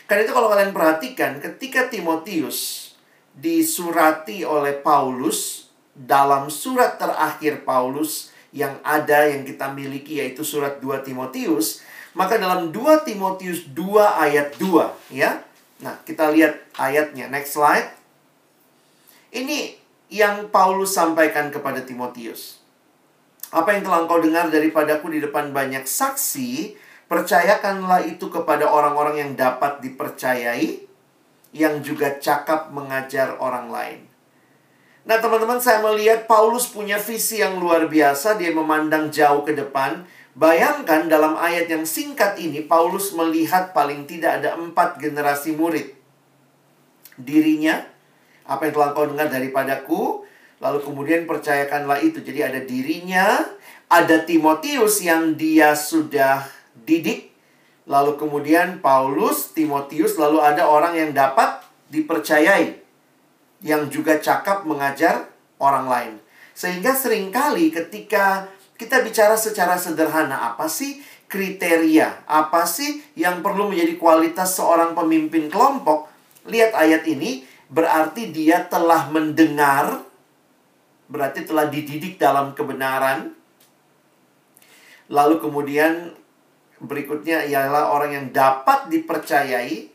Karena 0.05 0.21
itu 0.25 0.33
kalau 0.33 0.49
kalian 0.49 0.73
perhatikan, 0.73 1.41
ketika 1.41 1.89
Timotius 1.89 2.91
disurati 3.33 4.45
oleh 4.45 4.77
Paulus 4.79 5.69
dalam 5.91 6.47
surat 6.47 7.01
terakhir 7.01 7.65
Paulus 7.65 8.31
yang 8.55 8.79
ada 8.85 9.27
yang 9.27 9.43
kita 9.43 9.73
miliki 9.73 10.21
yaitu 10.21 10.45
surat 10.45 10.77
2 10.79 11.03
Timotius, 11.03 11.81
maka 12.15 12.37
dalam 12.39 12.69
2 12.71 13.03
Timotius 13.03 13.67
2 13.73 14.23
ayat 14.23 14.55
2 14.61 15.11
ya, 15.11 15.43
Nah, 15.83 15.99
kita 16.07 16.31
lihat 16.31 16.71
ayatnya. 16.79 17.27
Next 17.27 17.57
slide. 17.57 17.91
Ini 19.35 19.75
yang 20.07 20.47
Paulus 20.47 20.95
sampaikan 20.95 21.51
kepada 21.51 21.83
Timotius. 21.83 22.63
Apa 23.51 23.75
yang 23.75 23.83
telah 23.83 24.07
engkau 24.07 24.23
dengar 24.23 24.47
daripadaku 24.47 25.11
di 25.11 25.19
depan 25.19 25.51
banyak 25.51 25.83
saksi, 25.83 26.75
percayakanlah 27.05 28.05
itu 28.05 28.27
kepada 28.29 28.69
orang-orang 28.69 29.21
yang 29.21 29.31
dapat 29.37 29.81
dipercayai, 29.81 30.85
yang 31.55 31.79
juga 31.79 32.19
cakap 32.19 32.73
mengajar 32.73 33.39
orang 33.39 33.71
lain. 33.71 33.99
Nah, 35.05 35.21
teman-teman, 35.21 35.61
saya 35.61 35.85
melihat 35.85 36.25
Paulus 36.25 36.65
punya 36.65 36.97
visi 36.97 37.37
yang 37.37 37.61
luar 37.61 37.85
biasa. 37.85 38.41
Dia 38.41 38.49
memandang 38.49 39.13
jauh 39.13 39.45
ke 39.45 39.53
depan. 39.53 40.01
Bayangkan 40.33 41.05
dalam 41.05 41.37
ayat 41.37 41.69
yang 41.69 41.85
singkat 41.85 42.41
ini, 42.41 42.65
Paulus 42.65 43.13
melihat 43.13 43.71
paling 43.71 44.09
tidak 44.09 44.41
ada 44.41 44.57
empat 44.57 44.97
generasi 44.97 45.53
murid. 45.53 45.93
Dirinya, 47.15 47.85
apa 48.49 48.67
yang 48.67 48.73
telah 48.75 48.89
kau 48.97 49.07
dengar 49.07 49.29
daripadaku, 49.29 50.25
lalu 50.59 50.79
kemudian 50.81 51.29
percayakanlah 51.29 52.01
itu. 52.01 52.19
Jadi 52.25 52.39
ada 52.41 52.59
dirinya, 52.65 53.45
ada 53.87 54.25
Timotius 54.25 55.05
yang 55.05 55.37
dia 55.37 55.77
sudah 55.77 56.54
didik, 56.83 57.31
lalu 57.87 58.19
kemudian 58.19 58.83
Paulus, 58.83 59.55
Timotius, 59.55 60.19
lalu 60.19 60.43
ada 60.43 60.67
orang 60.67 60.99
yang 60.99 61.11
dapat 61.15 61.63
dipercayai, 61.87 62.75
yang 63.63 63.87
juga 63.87 64.19
cakap 64.19 64.67
mengajar 64.67 65.31
orang 65.61 65.85
lain. 65.87 66.13
Sehingga 66.51 66.91
sering 66.95 67.31
kali 67.31 67.71
ketika 67.71 68.51
kita 68.75 68.99
bicara 69.03 69.39
secara 69.39 69.79
sederhana, 69.79 70.51
apa 70.51 70.67
sih 70.67 70.99
kriteria? 71.31 72.27
Apa 72.27 72.67
sih 72.67 73.03
yang 73.15 73.39
perlu 73.39 73.71
menjadi 73.71 73.95
kualitas 73.95 74.55
seorang 74.55 74.91
pemimpin 74.95 75.47
kelompok? 75.47 76.11
Lihat 76.47 76.75
ayat 76.75 77.03
ini, 77.07 77.47
berarti 77.71 78.29
dia 78.29 78.63
telah 78.67 79.09
mendengar, 79.09 80.05
berarti 81.09 81.43
telah 81.47 81.67
dididik 81.67 82.19
dalam 82.21 82.53
kebenaran. 82.53 83.33
Lalu 85.09 85.37
kemudian 85.37 86.13
berikutnya 86.79 87.47
ialah 87.47 87.91
orang 87.91 88.11
yang 88.11 88.27
dapat 88.35 88.91
dipercayai 88.91 89.89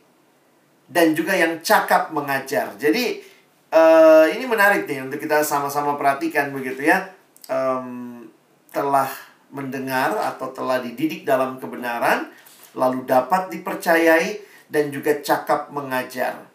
dan 0.91 1.15
juga 1.15 1.37
yang 1.37 1.61
cakap 1.63 2.11
mengajar. 2.11 2.75
Jadi 2.75 3.23
uh, 3.71 4.27
ini 4.27 4.43
menarik 4.43 4.85
nih 4.85 5.05
untuk 5.05 5.21
kita 5.21 5.41
sama-sama 5.45 5.95
perhatikan 5.95 6.51
begitu 6.51 6.85
ya. 6.85 7.07
Um, 7.51 8.27
telah 8.71 9.09
mendengar 9.51 10.15
atau 10.15 10.47
telah 10.55 10.79
dididik 10.79 11.27
dalam 11.27 11.59
kebenaran, 11.59 12.31
lalu 12.71 13.03
dapat 13.03 13.51
dipercayai 13.51 14.39
dan 14.71 14.87
juga 14.87 15.19
cakap 15.19 15.67
mengajar. 15.75 16.47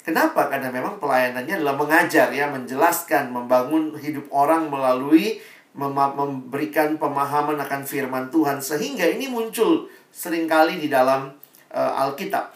Kenapa? 0.00 0.48
Karena 0.48 0.72
memang 0.72 0.96
pelayanannya 0.96 1.60
adalah 1.60 1.76
mengajar 1.76 2.32
ya, 2.32 2.48
menjelaskan, 2.48 3.28
membangun 3.28 3.92
hidup 4.00 4.24
orang 4.32 4.72
melalui 4.72 5.36
memberikan 5.74 6.98
pemahaman 6.98 7.58
akan 7.62 7.82
firman 7.86 8.26
Tuhan 8.28 8.58
sehingga 8.58 9.06
ini 9.06 9.30
muncul 9.30 9.86
sering 10.10 10.50
kali 10.50 10.82
di 10.82 10.90
dalam 10.90 11.30
uh, 11.70 12.02
Alkitab. 12.06 12.50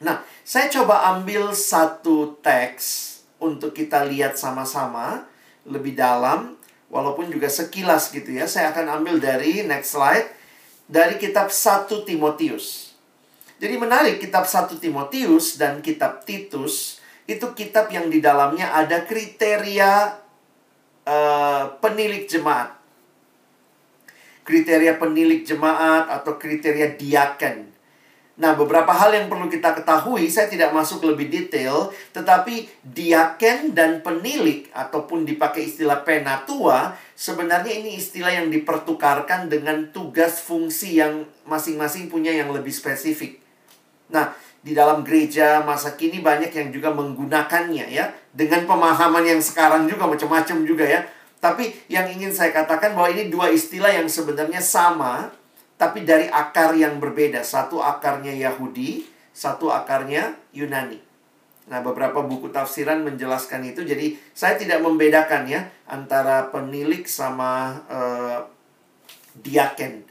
Nah, 0.00 0.24
saya 0.40 0.72
coba 0.72 1.12
ambil 1.12 1.52
satu 1.52 2.40
teks 2.40 3.20
untuk 3.36 3.76
kita 3.76 4.08
lihat 4.08 4.40
sama-sama 4.40 5.28
lebih 5.68 5.92
dalam 5.92 6.56
walaupun 6.88 7.28
juga 7.28 7.52
sekilas 7.52 8.08
gitu 8.08 8.32
ya. 8.32 8.48
Saya 8.48 8.72
akan 8.72 9.00
ambil 9.00 9.20
dari 9.20 9.60
next 9.68 9.92
slide 9.92 10.32
dari 10.88 11.20
kitab 11.20 11.52
1 11.52 11.86
Timotius. 12.08 12.96
Jadi 13.60 13.76
menarik 13.76 14.24
kitab 14.24 14.48
1 14.48 14.80
Timotius 14.80 15.60
dan 15.60 15.84
kitab 15.84 16.24
Titus 16.24 16.96
itu 17.28 17.46
kitab 17.52 17.92
yang 17.92 18.08
di 18.08 18.18
dalamnya 18.18 18.72
ada 18.72 19.04
kriteria 19.04 20.19
uh, 21.10 21.62
penilik 21.82 22.30
jemaat. 22.30 22.78
Kriteria 24.46 24.96
penilik 24.98 25.42
jemaat 25.42 26.06
atau 26.10 26.38
kriteria 26.38 26.94
diaken. 26.94 27.70
Nah, 28.40 28.56
beberapa 28.56 28.88
hal 28.88 29.12
yang 29.12 29.28
perlu 29.28 29.52
kita 29.52 29.76
ketahui, 29.76 30.24
saya 30.32 30.48
tidak 30.48 30.72
masuk 30.72 31.04
lebih 31.04 31.28
detail, 31.28 31.92
tetapi 32.16 32.72
diaken 32.80 33.76
dan 33.76 34.00
penilik 34.00 34.64
ataupun 34.72 35.28
dipakai 35.28 35.68
istilah 35.68 36.00
penatua, 36.00 36.96
sebenarnya 37.12 37.84
ini 37.84 38.00
istilah 38.00 38.32
yang 38.32 38.48
dipertukarkan 38.48 39.52
dengan 39.52 39.92
tugas 39.92 40.40
fungsi 40.40 41.04
yang 41.04 41.28
masing-masing 41.44 42.08
punya 42.08 42.32
yang 42.32 42.48
lebih 42.48 42.72
spesifik. 42.72 43.44
Nah, 44.08 44.32
di 44.60 44.76
dalam 44.76 45.00
gereja 45.00 45.64
masa 45.64 45.96
kini 45.96 46.20
banyak 46.20 46.52
yang 46.52 46.68
juga 46.68 46.92
menggunakannya 46.92 47.86
ya 47.88 48.12
dengan 48.36 48.68
pemahaman 48.68 49.24
yang 49.24 49.40
sekarang 49.40 49.88
juga 49.88 50.04
macam-macam 50.04 50.56
juga 50.68 50.84
ya. 50.84 51.00
Tapi 51.40 51.72
yang 51.88 52.04
ingin 52.12 52.28
saya 52.28 52.52
katakan 52.52 52.92
bahwa 52.92 53.08
ini 53.08 53.32
dua 53.32 53.48
istilah 53.48 53.88
yang 53.88 54.04
sebenarnya 54.04 54.60
sama 54.60 55.32
tapi 55.80 56.04
dari 56.04 56.28
akar 56.28 56.76
yang 56.76 57.00
berbeda. 57.00 57.40
Satu 57.40 57.80
akarnya 57.80 58.36
Yahudi, 58.36 59.08
satu 59.32 59.72
akarnya 59.72 60.36
Yunani. 60.52 61.00
Nah, 61.72 61.80
beberapa 61.80 62.20
buku 62.20 62.52
tafsiran 62.52 63.00
menjelaskan 63.00 63.72
itu. 63.72 63.86
Jadi, 63.86 64.18
saya 64.36 64.60
tidak 64.60 64.84
membedakan 64.84 65.48
ya 65.48 65.70
antara 65.88 66.52
penilik 66.52 67.06
sama 67.06 67.80
uh, 67.86 68.42
diaken. 69.38 70.09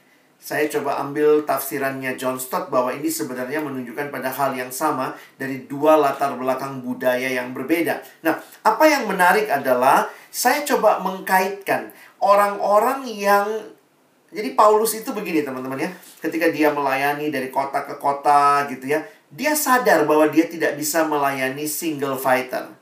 Saya 0.50 0.66
coba 0.66 0.98
ambil 1.06 1.46
tafsirannya 1.46 2.18
John 2.18 2.42
Stott 2.42 2.74
bahwa 2.74 2.90
ini 2.90 3.06
sebenarnya 3.06 3.62
menunjukkan 3.62 4.10
pada 4.10 4.34
hal 4.34 4.58
yang 4.58 4.74
sama 4.74 5.14
dari 5.38 5.70
dua 5.70 5.94
latar 5.94 6.34
belakang 6.34 6.82
budaya 6.82 7.30
yang 7.30 7.54
berbeda. 7.54 8.02
Nah, 8.26 8.34
apa 8.66 8.82
yang 8.90 9.06
menarik 9.06 9.46
adalah 9.46 10.10
saya 10.34 10.66
coba 10.66 11.06
mengkaitkan 11.06 11.94
orang-orang 12.18 13.06
yang 13.06 13.46
jadi 14.34 14.58
Paulus 14.58 14.98
itu 14.98 15.14
begini 15.14 15.46
teman-teman 15.46 15.86
ya, 15.86 15.94
ketika 16.18 16.50
dia 16.50 16.74
melayani 16.74 17.30
dari 17.30 17.54
kota 17.54 17.86
ke 17.86 18.02
kota 18.02 18.66
gitu 18.74 18.90
ya, 18.90 19.06
dia 19.30 19.54
sadar 19.54 20.10
bahwa 20.10 20.34
dia 20.34 20.50
tidak 20.50 20.74
bisa 20.74 21.06
melayani 21.06 21.70
single 21.70 22.18
fighter. 22.18 22.74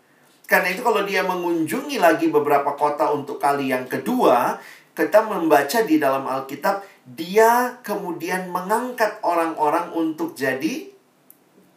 Karena 0.48 0.72
itu 0.72 0.80
kalau 0.80 1.04
dia 1.04 1.20
mengunjungi 1.28 2.00
lagi 2.00 2.32
beberapa 2.32 2.80
kota 2.80 3.12
untuk 3.12 3.44
kali 3.44 3.76
yang 3.76 3.92
kedua, 3.92 4.56
kita 4.96 5.20
membaca 5.28 5.84
di 5.86 6.02
dalam 6.02 6.26
Alkitab, 6.26 6.97
dia 7.08 7.80
kemudian 7.88 8.52
mengangkat 8.52 9.24
orang-orang 9.24 9.96
untuk 9.96 10.36
jadi 10.36 10.92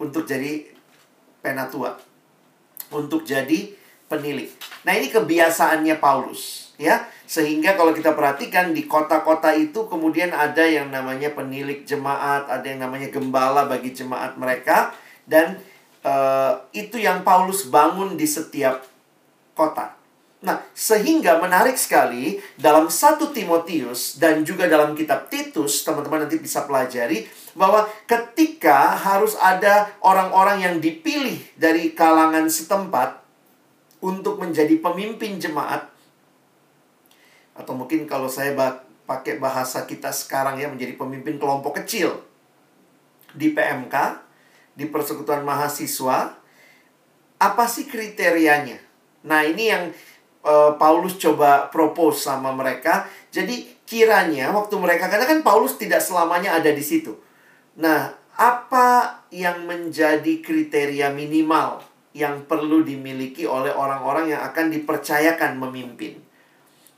untuk 0.00 0.26
jadi 0.26 0.66
penatua. 1.44 2.00
Untuk 2.90 3.22
jadi 3.22 3.70
penilik. 4.10 4.50
Nah, 4.82 4.98
ini 4.98 5.12
kebiasaannya 5.12 6.02
Paulus, 6.02 6.74
ya. 6.80 7.06
Sehingga 7.30 7.78
kalau 7.78 7.94
kita 7.94 8.18
perhatikan 8.18 8.74
di 8.74 8.90
kota-kota 8.90 9.54
itu 9.54 9.86
kemudian 9.86 10.34
ada 10.34 10.66
yang 10.66 10.90
namanya 10.90 11.30
penilik 11.30 11.86
jemaat, 11.86 12.50
ada 12.50 12.66
yang 12.66 12.82
namanya 12.82 13.06
gembala 13.14 13.70
bagi 13.70 13.94
jemaat 13.94 14.34
mereka 14.34 14.90
dan 15.30 15.62
uh, 16.02 16.58
itu 16.74 16.98
yang 16.98 17.22
Paulus 17.22 17.70
bangun 17.70 18.18
di 18.18 18.26
setiap 18.26 18.82
kota. 19.54 19.99
Nah, 20.40 20.56
sehingga 20.72 21.36
menarik 21.36 21.76
sekali 21.76 22.40
dalam 22.56 22.88
satu 22.88 23.28
Timotius 23.28 24.16
dan 24.16 24.40
juga 24.40 24.64
dalam 24.64 24.96
kitab 24.96 25.28
Titus, 25.28 25.84
teman-teman 25.84 26.24
nanti 26.24 26.40
bisa 26.40 26.64
pelajari 26.64 27.28
bahwa 27.52 27.84
ketika 28.08 28.96
harus 28.96 29.36
ada 29.36 29.92
orang-orang 30.00 30.64
yang 30.64 30.76
dipilih 30.80 31.36
dari 31.60 31.92
kalangan 31.92 32.48
setempat 32.48 33.20
untuk 34.00 34.40
menjadi 34.40 34.80
pemimpin 34.80 35.36
jemaat 35.36 35.92
atau 37.52 37.76
mungkin 37.76 38.08
kalau 38.08 38.32
saya 38.32 38.56
pakai 39.04 39.36
bahasa 39.36 39.84
kita 39.84 40.08
sekarang 40.08 40.56
ya 40.56 40.72
menjadi 40.72 40.96
pemimpin 40.96 41.36
kelompok 41.36 41.84
kecil 41.84 42.16
di 43.36 43.52
PMK, 43.52 43.94
di 44.72 44.88
persekutuan 44.88 45.44
mahasiswa, 45.44 46.40
apa 47.36 47.64
sih 47.68 47.84
kriterianya? 47.84 48.80
Nah, 49.20 49.44
ini 49.44 49.68
yang 49.68 49.92
uh, 50.44 50.76
Paulus 50.76 51.16
coba 51.20 51.68
propose 51.68 52.24
sama 52.24 52.52
mereka. 52.52 53.08
Jadi 53.30 53.84
kiranya 53.84 54.54
waktu 54.54 54.74
mereka 54.78 55.10
karena 55.10 55.26
kan 55.26 55.40
Paulus 55.42 55.76
tidak 55.76 56.00
selamanya 56.00 56.56
ada 56.56 56.70
di 56.70 56.82
situ. 56.84 57.16
Nah, 57.80 58.12
apa 58.40 59.20
yang 59.34 59.68
menjadi 59.68 60.40
kriteria 60.40 61.12
minimal 61.12 61.84
yang 62.10 62.42
perlu 62.48 62.82
dimiliki 62.82 63.46
oleh 63.46 63.70
orang-orang 63.70 64.34
yang 64.34 64.42
akan 64.42 64.72
dipercayakan 64.72 65.60
memimpin? 65.60 66.18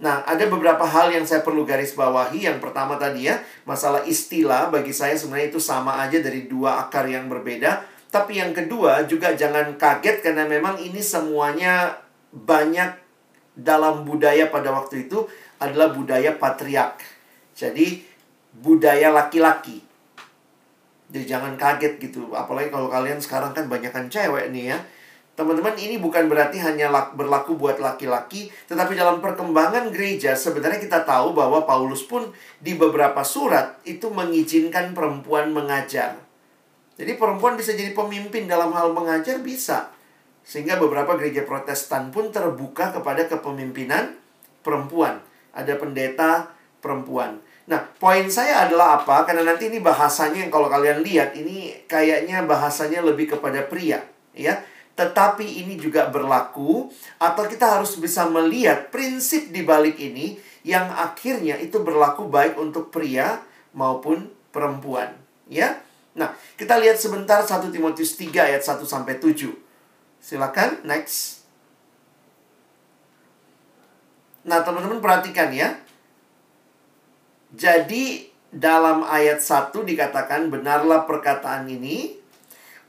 Nah, 0.03 0.27
ada 0.27 0.51
beberapa 0.51 0.83
hal 0.83 1.15
yang 1.15 1.23
saya 1.23 1.47
perlu 1.47 1.63
garis 1.63 1.95
bawahi. 1.95 2.51
Yang 2.51 2.59
pertama 2.59 2.99
tadi 2.99 3.31
ya, 3.31 3.39
masalah 3.63 4.03
istilah 4.03 4.67
bagi 4.67 4.91
saya 4.91 5.15
sebenarnya 5.15 5.55
itu 5.55 5.63
sama 5.63 6.03
aja 6.03 6.19
dari 6.19 6.51
dua 6.51 6.83
akar 6.83 7.07
yang 7.07 7.31
berbeda. 7.31 7.87
Tapi 8.11 8.43
yang 8.43 8.51
kedua 8.51 9.07
juga 9.07 9.33
jangan 9.33 9.79
kaget 9.79 10.21
karena 10.21 10.45
memang 10.45 10.77
ini 10.83 10.99
semuanya 10.99 12.03
banyak 12.35 13.02
dalam 13.53 14.09
budaya 14.09 14.49
pada 14.49 14.73
waktu 14.73 15.09
itu 15.09 15.29
adalah 15.61 15.93
budaya 15.93 16.35
patriark. 16.37 17.05
Jadi 17.53 18.03
budaya 18.59 19.13
laki-laki. 19.13 19.85
Jadi 21.13 21.25
jangan 21.29 21.55
kaget 21.61 22.01
gitu. 22.01 22.33
Apalagi 22.33 22.73
kalau 22.73 22.89
kalian 22.89 23.21
sekarang 23.21 23.53
kan 23.53 23.69
banyakkan 23.69 24.09
cewek 24.09 24.49
nih 24.51 24.73
ya. 24.73 24.79
Teman-teman, 25.33 25.73
ini 25.81 25.97
bukan 25.97 26.29
berarti 26.29 26.61
hanya 26.61 26.93
berlaku 27.17 27.57
buat 27.57 27.81
laki-laki, 27.81 28.53
tetapi 28.69 28.93
dalam 28.93 29.25
perkembangan 29.25 29.89
gereja 29.89 30.37
sebenarnya 30.37 30.77
kita 30.77 31.09
tahu 31.09 31.33
bahwa 31.33 31.65
Paulus 31.65 32.05
pun 32.05 32.29
di 32.61 32.77
beberapa 32.77 33.25
surat 33.25 33.81
itu 33.89 34.13
mengizinkan 34.13 34.93
perempuan 34.93 35.49
mengajar. 35.49 36.21
Jadi 37.01 37.17
perempuan 37.17 37.57
bisa 37.57 37.73
jadi 37.73 37.97
pemimpin 37.97 38.45
dalam 38.45 38.77
hal 38.77 38.93
mengajar 38.93 39.41
bisa. 39.41 39.92
Sehingga 40.43 40.77
beberapa 40.77 41.15
gereja 41.15 41.47
protestan 41.47 42.11
pun 42.11 42.35
terbuka 42.35 42.91
kepada 42.91 43.27
kepemimpinan 43.31 44.19
perempuan. 44.63 45.23
Ada 45.55 45.79
pendeta 45.79 46.51
perempuan. 46.83 47.39
Nah, 47.71 47.79
poin 47.95 48.27
saya 48.27 48.67
adalah 48.67 49.01
apa? 49.01 49.23
Karena 49.23 49.47
nanti 49.47 49.71
ini 49.71 49.79
bahasanya 49.79 50.43
yang 50.43 50.51
kalau 50.51 50.67
kalian 50.67 51.07
lihat 51.07 51.39
ini 51.39 51.87
kayaknya 51.87 52.43
bahasanya 52.43 53.07
lebih 53.07 53.39
kepada 53.39 53.63
pria, 53.71 54.03
ya. 54.35 54.59
Tetapi 54.99 55.63
ini 55.63 55.79
juga 55.79 56.11
berlaku 56.11 56.91
atau 57.23 57.45
kita 57.47 57.79
harus 57.79 57.95
bisa 57.97 58.27
melihat 58.27 58.91
prinsip 58.91 59.55
di 59.55 59.63
balik 59.63 59.97
ini 60.03 60.37
yang 60.67 60.91
akhirnya 60.91 61.57
itu 61.63 61.81
berlaku 61.81 62.27
baik 62.27 62.59
untuk 62.59 62.91
pria 62.91 63.41
maupun 63.79 64.27
perempuan, 64.51 65.15
ya. 65.47 65.79
Nah, 66.19 66.35
kita 66.59 66.77
lihat 66.83 66.99
sebentar 66.99 67.41
1 67.41 67.73
Timotius 67.73 68.19
3 68.19 68.53
ayat 68.53 68.61
1 68.67 68.85
sampai 68.85 69.23
7. 69.23 69.62
Silakan 70.23 70.87
next. 70.87 71.43
Nah, 74.47 74.63
teman-teman 74.63 75.03
perhatikan 75.03 75.51
ya. 75.51 75.75
Jadi 77.53 78.31
dalam 78.55 79.03
ayat 79.03 79.43
1 79.43 79.75
dikatakan 79.83 80.47
benarlah 80.49 81.05
perkataan 81.11 81.67
ini 81.67 82.17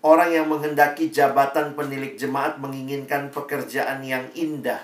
orang 0.06 0.30
yang 0.30 0.48
menghendaki 0.48 1.10
jabatan 1.10 1.74
penilik 1.74 2.15
jemaat 2.15 2.62
menginginkan 2.62 3.34
pekerjaan 3.34 4.06
yang 4.06 4.30
indah. 4.38 4.80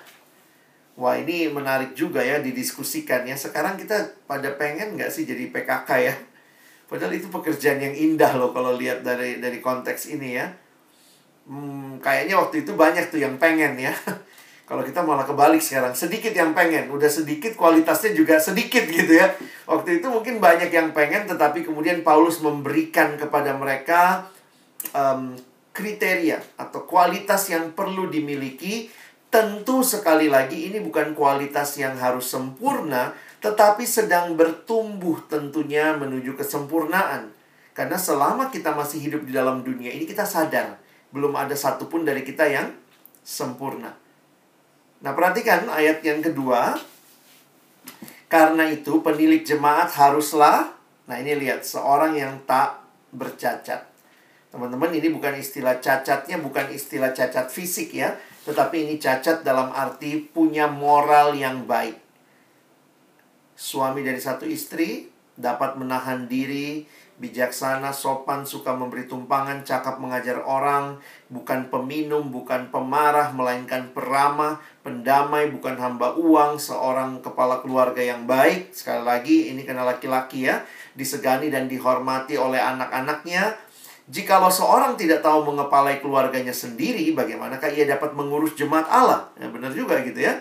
Wah 0.99 1.15
ini 1.15 1.47
menarik 1.47 1.95
juga 1.95 2.19
ya 2.25 2.43
didiskusikan 2.43 3.23
ya. 3.29 3.37
Sekarang 3.37 3.79
kita 3.79 4.19
pada 4.27 4.51
pengen 4.59 4.99
nggak 4.99 5.13
sih 5.13 5.23
jadi 5.23 5.47
PKK 5.53 5.89
ya? 6.01 6.15
Padahal 6.89 7.13
itu 7.15 7.29
pekerjaan 7.29 7.79
yang 7.79 7.95
indah 7.95 8.35
loh 8.35 8.51
kalau 8.51 8.75
lihat 8.75 9.05
dari 9.05 9.39
dari 9.39 9.61
konteks 9.63 10.11
ini 10.11 10.35
ya 10.35 10.49
hmm, 11.49 11.99
kayaknya 11.99 12.37
waktu 12.37 12.61
itu 12.61 12.77
banyak 12.77 13.09
tuh 13.09 13.19
yang 13.19 13.35
pengen 13.41 13.75
ya. 13.75 13.91
Kalau 14.69 14.85
kita 14.85 15.01
malah 15.01 15.25
kebalik 15.25 15.65
sekarang, 15.65 15.97
sedikit 15.97 16.29
yang 16.29 16.53
pengen, 16.53 16.93
udah 16.93 17.09
sedikit 17.09 17.57
kualitasnya 17.57 18.13
juga 18.13 18.37
sedikit 18.37 18.85
gitu 18.85 19.17
ya. 19.17 19.33
Waktu 19.65 19.97
itu 19.97 20.13
mungkin 20.13 20.37
banyak 20.37 20.69
yang 20.69 20.93
pengen, 20.93 21.25
tetapi 21.25 21.65
kemudian 21.65 22.05
Paulus 22.05 22.37
memberikan 22.37 23.17
kepada 23.17 23.57
mereka 23.57 24.29
um, 24.93 25.33
kriteria 25.73 26.37
atau 26.53 26.85
kualitas 26.85 27.49
yang 27.49 27.73
perlu 27.73 28.13
dimiliki. 28.13 28.93
Tentu 29.29 29.85
sekali 29.85 30.29
lagi 30.29 30.69
ini 30.69 30.81
bukan 30.81 31.17
kualitas 31.17 31.77
yang 31.81 31.97
harus 31.97 32.29
sempurna, 32.29 33.13
tetapi 33.41 33.85
sedang 33.89 34.37
bertumbuh 34.37 35.21
tentunya 35.29 35.97
menuju 35.97 36.37
kesempurnaan. 36.37 37.29
Karena 37.73 37.97
selama 37.97 38.53
kita 38.53 38.73
masih 38.77 39.01
hidup 39.01 39.25
di 39.25 39.33
dalam 39.33 39.65
dunia 39.65 39.89
ini 39.93 40.05
kita 40.05 40.25
sadar 40.25 40.78
belum 41.09 41.33
ada 41.33 41.53
satupun 41.57 42.05
dari 42.05 42.21
kita 42.21 42.45
yang 42.45 42.73
sempurna. 43.25 43.93
Nah, 44.99 45.11
perhatikan 45.15 45.69
ayat 45.69 46.03
yang 46.03 46.19
kedua. 46.19 46.75
Karena 48.29 48.69
itu 48.69 49.01
penilik 49.01 49.41
jemaat 49.41 49.89
haruslah 49.97 50.79
Nah, 51.09 51.17
ini 51.17 51.33
lihat 51.41 51.65
seorang 51.65 52.13
yang 52.13 52.37
tak 52.45 52.85
bercacat. 53.09 53.89
Teman-teman, 54.53 54.93
ini 54.93 55.09
bukan 55.09 55.33
istilah 55.41 55.81
cacatnya 55.81 56.37
bukan 56.37 56.69
istilah 56.69 57.09
cacat 57.17 57.49
fisik 57.49 57.97
ya, 57.97 58.13
tetapi 58.45 58.85
ini 58.85 59.01
cacat 59.01 59.41
dalam 59.41 59.73
arti 59.73 60.21
punya 60.21 60.69
moral 60.69 61.33
yang 61.33 61.65
baik. 61.65 61.97
Suami 63.57 64.05
dari 64.05 64.21
satu 64.21 64.45
istri 64.45 65.09
dapat 65.33 65.81
menahan 65.81 66.29
diri, 66.29 66.85
bijaksana, 67.19 67.91
sopan, 67.91 68.47
suka 68.47 68.71
memberi 68.71 69.03
tumpangan, 69.03 69.67
cakap 69.67 69.99
mengajar 69.99 70.39
orang, 70.39 70.95
bukan 71.27 71.67
peminum, 71.67 72.31
bukan 72.31 72.71
pemarah, 72.71 73.35
melainkan 73.35 73.91
peramah, 73.91 74.63
pendamai, 74.81 75.51
bukan 75.51 75.75
hamba 75.75 76.15
uang, 76.15 76.55
seorang 76.55 77.19
kepala 77.19 77.59
keluarga 77.59 77.99
yang 77.99 78.23
baik. 78.23 78.71
Sekali 78.71 79.03
lagi, 79.03 79.37
ini 79.51 79.67
kena 79.67 79.83
laki-laki 79.83 80.47
ya, 80.47 80.63
disegani 80.95 81.51
dan 81.51 81.67
dihormati 81.67 82.39
oleh 82.39 82.57
anak-anaknya. 82.57 83.51
Jikalau 84.09 84.49
seorang 84.49 84.97
tidak 84.97 85.21
tahu 85.21 85.45
mengepalai 85.53 86.01
keluarganya 86.01 86.55
sendiri, 86.55 87.13
bagaimanakah 87.13 87.69
ia 87.75 87.85
dapat 87.85 88.15
mengurus 88.15 88.57
jemaat 88.57 88.87
Allah? 88.89 89.29
Ya, 89.37 89.51
benar 89.51 89.75
juga 89.75 90.01
gitu 90.01 90.17
ya. 90.17 90.39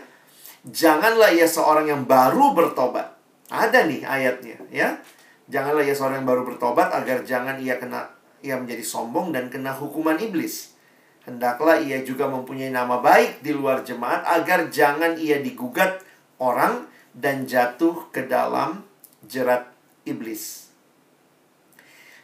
Janganlah 0.64 1.34
ia 1.34 1.44
seorang 1.44 1.90
yang 1.90 2.02
baru 2.08 2.54
bertobat. 2.54 3.18
Ada 3.48 3.88
nih 3.88 4.04
ayatnya 4.04 4.60
ya 4.68 5.00
Janganlah 5.48 5.80
ia 5.80 5.96
seorang 5.96 6.22
yang 6.22 6.28
baru 6.28 6.44
bertobat 6.44 6.92
agar 6.92 7.24
jangan 7.24 7.56
ia 7.56 7.80
kena 7.80 8.12
ia 8.44 8.54
menjadi 8.54 8.84
sombong 8.84 9.32
dan 9.32 9.48
kena 9.48 9.72
hukuman 9.72 10.20
iblis. 10.20 10.76
Hendaklah 11.24 11.80
ia 11.80 12.04
juga 12.04 12.28
mempunyai 12.28 12.72
nama 12.72 13.00
baik 13.00 13.44
di 13.44 13.52
luar 13.52 13.84
jemaat 13.84 14.24
agar 14.24 14.68
jangan 14.68 15.16
ia 15.16 15.40
digugat 15.40 16.00
orang 16.40 16.86
dan 17.16 17.48
jatuh 17.48 18.08
ke 18.12 18.28
dalam 18.28 18.84
jerat 19.26 19.68
iblis. 20.04 20.68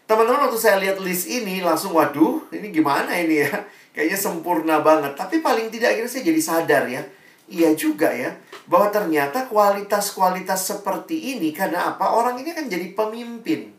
Teman-teman 0.05 0.49
waktu 0.49 0.61
saya 0.61 0.77
lihat 0.85 1.01
list 1.01 1.25
ini 1.33 1.65
langsung 1.65 1.97
waduh 1.97 2.45
ini 2.53 2.69
gimana 2.69 3.17
ini 3.17 3.41
ya 3.41 3.65
Kayaknya 3.97 4.19
sempurna 4.21 4.85
banget 4.85 5.17
Tapi 5.17 5.41
paling 5.41 5.73
tidak 5.73 5.97
akhirnya 5.97 6.13
saya 6.13 6.29
jadi 6.29 6.41
sadar 6.45 6.85
ya 6.93 7.01
Iya 7.45 7.77
juga 7.77 8.09
ya, 8.09 8.33
bahwa 8.65 8.89
ternyata 8.89 9.45
kualitas-kualitas 9.49 10.73
seperti 10.73 11.37
ini 11.37 11.53
karena 11.53 11.93
apa? 11.93 12.17
Orang 12.17 12.41
ini 12.41 12.53
akan 12.53 12.67
jadi 12.69 12.97
pemimpin 12.97 13.73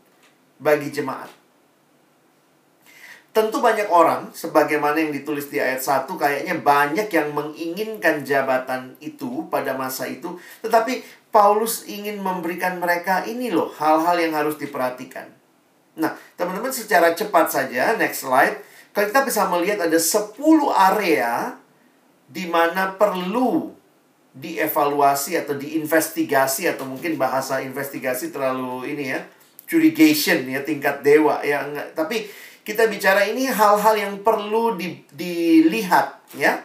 bagi 0.62 0.88
jemaat. 0.94 1.30
Tentu 3.36 3.60
banyak 3.60 3.92
orang, 3.92 4.32
sebagaimana 4.32 4.96
yang 4.96 5.12
ditulis 5.12 5.52
di 5.52 5.60
ayat 5.60 5.84
1, 5.84 6.08
kayaknya 6.08 6.56
banyak 6.56 7.04
yang 7.12 7.36
menginginkan 7.36 8.24
jabatan 8.24 8.96
itu 8.96 9.44
pada 9.52 9.76
masa 9.76 10.08
itu. 10.08 10.40
Tetapi 10.64 11.04
Paulus 11.28 11.84
ingin 11.84 12.16
memberikan 12.16 12.80
mereka 12.80 13.28
ini 13.28 13.52
loh, 13.52 13.68
hal-hal 13.76 14.16
yang 14.16 14.32
harus 14.32 14.56
diperhatikan. 14.56 15.28
Nah, 16.00 16.16
teman-teman 16.32 16.72
secara 16.72 17.12
cepat 17.12 17.52
saja, 17.52 17.92
next 18.00 18.24
slide. 18.24 18.56
Kalau 18.96 19.12
kita 19.12 19.20
bisa 19.28 19.44
melihat 19.52 19.84
ada 19.84 20.00
10 20.00 20.32
area 20.72 21.60
di 22.24 22.48
mana 22.48 22.96
perlu 22.96 23.76
dievaluasi 24.36 25.40
atau 25.40 25.56
diinvestigasi 25.56 26.68
atau 26.68 26.84
mungkin 26.84 27.16
bahasa 27.16 27.64
investigasi 27.64 28.28
terlalu 28.28 28.92
ini 28.92 29.16
ya 29.16 29.24
curigation 29.64 30.44
ya 30.44 30.60
tingkat 30.60 31.00
dewa 31.00 31.40
ya 31.40 31.64
enggak. 31.64 31.96
Tapi 31.96 32.28
kita 32.60 32.90
bicara 32.92 33.24
ini 33.24 33.48
hal-hal 33.48 33.94
yang 33.96 34.14
perlu 34.20 34.76
di, 34.76 35.00
dilihat 35.16 36.20
ya. 36.36 36.60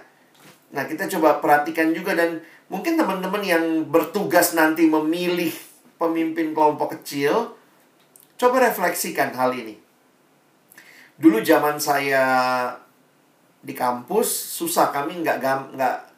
Nah 0.75 0.83
kita 0.83 1.07
coba 1.17 1.39
perhatikan 1.39 1.95
juga 1.95 2.11
dan 2.11 2.43
mungkin 2.67 2.99
teman-teman 2.99 3.43
yang 3.43 3.65
bertugas 3.87 4.51
nanti 4.51 4.83
memilih 4.87 5.51
pemimpin 5.95 6.51
kelompok 6.51 6.99
kecil 6.99 7.55
coba 8.35 8.67
refleksikan 8.67 9.31
hal 9.31 9.55
ini. 9.55 9.79
Dulu 11.15 11.39
zaman 11.45 11.77
saya 11.77 12.25
di 13.61 13.77
kampus 13.77 14.57
susah 14.57 14.89
kami 14.89 15.21
nggak 15.21 15.37
nggak 15.77 16.10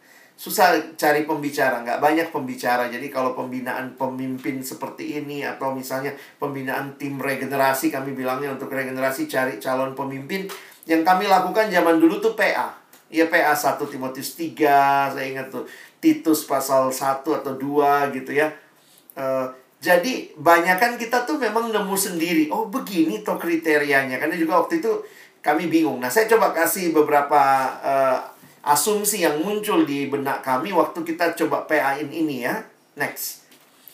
susah 0.44 0.76
cari 1.00 1.24
pembicara 1.24 1.80
nggak 1.88 2.04
banyak 2.04 2.28
pembicara. 2.28 2.92
Jadi 2.92 3.08
kalau 3.08 3.32
pembinaan 3.32 3.96
pemimpin 3.96 4.60
seperti 4.60 5.24
ini 5.24 5.48
atau 5.48 5.72
misalnya 5.72 6.12
pembinaan 6.36 7.00
tim 7.00 7.16
regenerasi 7.16 7.88
kami 7.88 8.12
bilangnya 8.12 8.52
untuk 8.52 8.68
regenerasi 8.68 9.32
cari 9.32 9.56
calon 9.64 9.96
pemimpin 9.96 10.44
yang 10.84 11.08
kami 11.08 11.32
lakukan 11.32 11.72
zaman 11.72 11.96
dulu 11.96 12.20
tuh 12.20 12.36
PA 12.36 12.76
ya 13.08 13.32
PA 13.32 13.56
1 13.56 13.80
Timotius 13.88 14.36
3 14.36 15.16
saya 15.16 15.24
ingat 15.24 15.48
tuh. 15.48 15.64
Titus 16.04 16.44
pasal 16.44 16.92
1 16.92 17.24
atau 17.24 17.54
2 17.56 18.12
gitu 18.12 18.36
ya. 18.36 18.52
Uh, 19.16 19.48
jadi 19.80 20.28
banyakkan 20.36 21.00
kita 21.00 21.24
tuh 21.24 21.40
memang 21.40 21.72
nemu 21.72 21.96
sendiri. 21.96 22.52
Oh 22.52 22.68
begini 22.68 23.24
toh 23.24 23.40
kriterianya. 23.40 24.20
Karena 24.20 24.36
juga 24.36 24.60
waktu 24.60 24.84
itu 24.84 24.92
kami 25.40 25.72
bingung. 25.72 26.04
Nah, 26.04 26.12
saya 26.12 26.28
coba 26.28 26.52
kasih 26.52 26.92
beberapa 26.92 27.40
uh, 27.80 28.33
asumsi 28.64 29.28
yang 29.28 29.44
muncul 29.44 29.84
di 29.84 30.08
benak 30.08 30.40
kami 30.40 30.72
waktu 30.72 31.04
kita 31.04 31.36
coba 31.36 31.68
PA-in 31.68 32.08
ini 32.10 32.48
ya. 32.48 32.64
Next. 32.96 33.44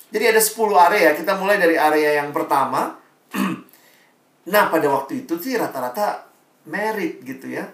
Jadi 0.09 0.25
ada 0.25 0.41
10 0.41 0.73
area, 0.89 1.09
kita 1.13 1.37
mulai 1.37 1.57
dari 1.57 1.77
area 1.77 2.21
yang 2.21 2.33
pertama. 2.33 2.97
nah, 4.53 4.63
pada 4.69 4.87
waktu 4.89 5.25
itu 5.25 5.37
sih 5.37 5.57
rata-rata 5.57 6.25
merit 6.65 7.21
gitu 7.21 7.49
ya. 7.49 7.69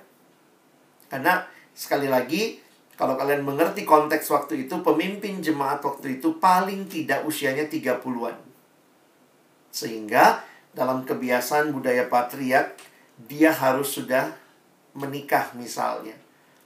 Karena 1.08 1.48
sekali 1.72 2.12
lagi, 2.12 2.60
kalau 3.00 3.16
kalian 3.16 3.44
mengerti 3.44 3.88
konteks 3.88 4.28
waktu 4.32 4.68
itu, 4.68 4.84
pemimpin 4.84 5.40
jemaat 5.40 5.80
waktu 5.84 6.20
itu 6.20 6.36
paling 6.40 6.92
tidak 6.92 7.24
usianya 7.24 7.68
30-an. 7.72 8.36
Sehingga 9.72 10.44
dalam 10.76 11.08
kebiasaan 11.08 11.72
budaya 11.72 12.08
patriark, 12.12 12.76
dia 13.16 13.56
harus 13.56 13.96
sudah 13.96 14.36
menikah 14.92 15.56
misalnya. 15.56 16.25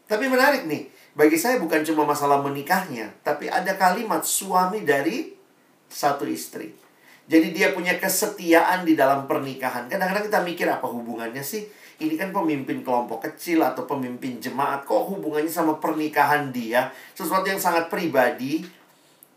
Tapi 0.09 0.25
menarik 0.25 0.65
nih, 0.65 0.89
bagi 1.13 1.37
saya 1.37 1.61
bukan 1.61 1.85
cuma 1.85 2.01
masalah 2.01 2.41
menikahnya, 2.41 3.13
tapi 3.21 3.45
ada 3.45 3.77
kalimat 3.77 4.25
suami 4.25 4.81
dari 4.81 5.37
satu 5.85 6.25
istri. 6.25 6.73
Jadi 7.29 7.53
dia 7.53 7.77
punya 7.77 8.01
kesetiaan 8.01 8.89
di 8.89 8.97
dalam 8.97 9.29
pernikahan. 9.29 9.85
Kadang-kadang 9.85 10.25
kita 10.25 10.41
mikir 10.41 10.65
apa 10.65 10.89
hubungannya 10.89 11.45
sih? 11.45 11.69
Ini 12.01 12.17
kan 12.17 12.33
pemimpin 12.33 12.81
kelompok 12.81 13.29
kecil 13.29 13.61
atau 13.61 13.85
pemimpin 13.85 14.41
jemaat. 14.41 14.81
Kok 14.81 15.13
hubungannya 15.13 15.51
sama 15.51 15.77
pernikahan 15.77 16.49
dia? 16.49 16.89
Sesuatu 17.13 17.45
yang 17.45 17.61
sangat 17.61 17.85
pribadi. 17.93 18.65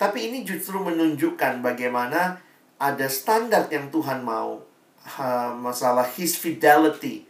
Tapi 0.00 0.32
ini 0.32 0.40
justru 0.40 0.80
menunjukkan 0.80 1.61
bagaimana 1.61 2.40
ada 2.80 3.06
standar 3.12 3.68
yang 3.68 3.92
Tuhan 3.92 4.24
mau 4.24 4.64
masalah 5.61 6.08
his 6.16 6.38
fidelity, 6.38 7.26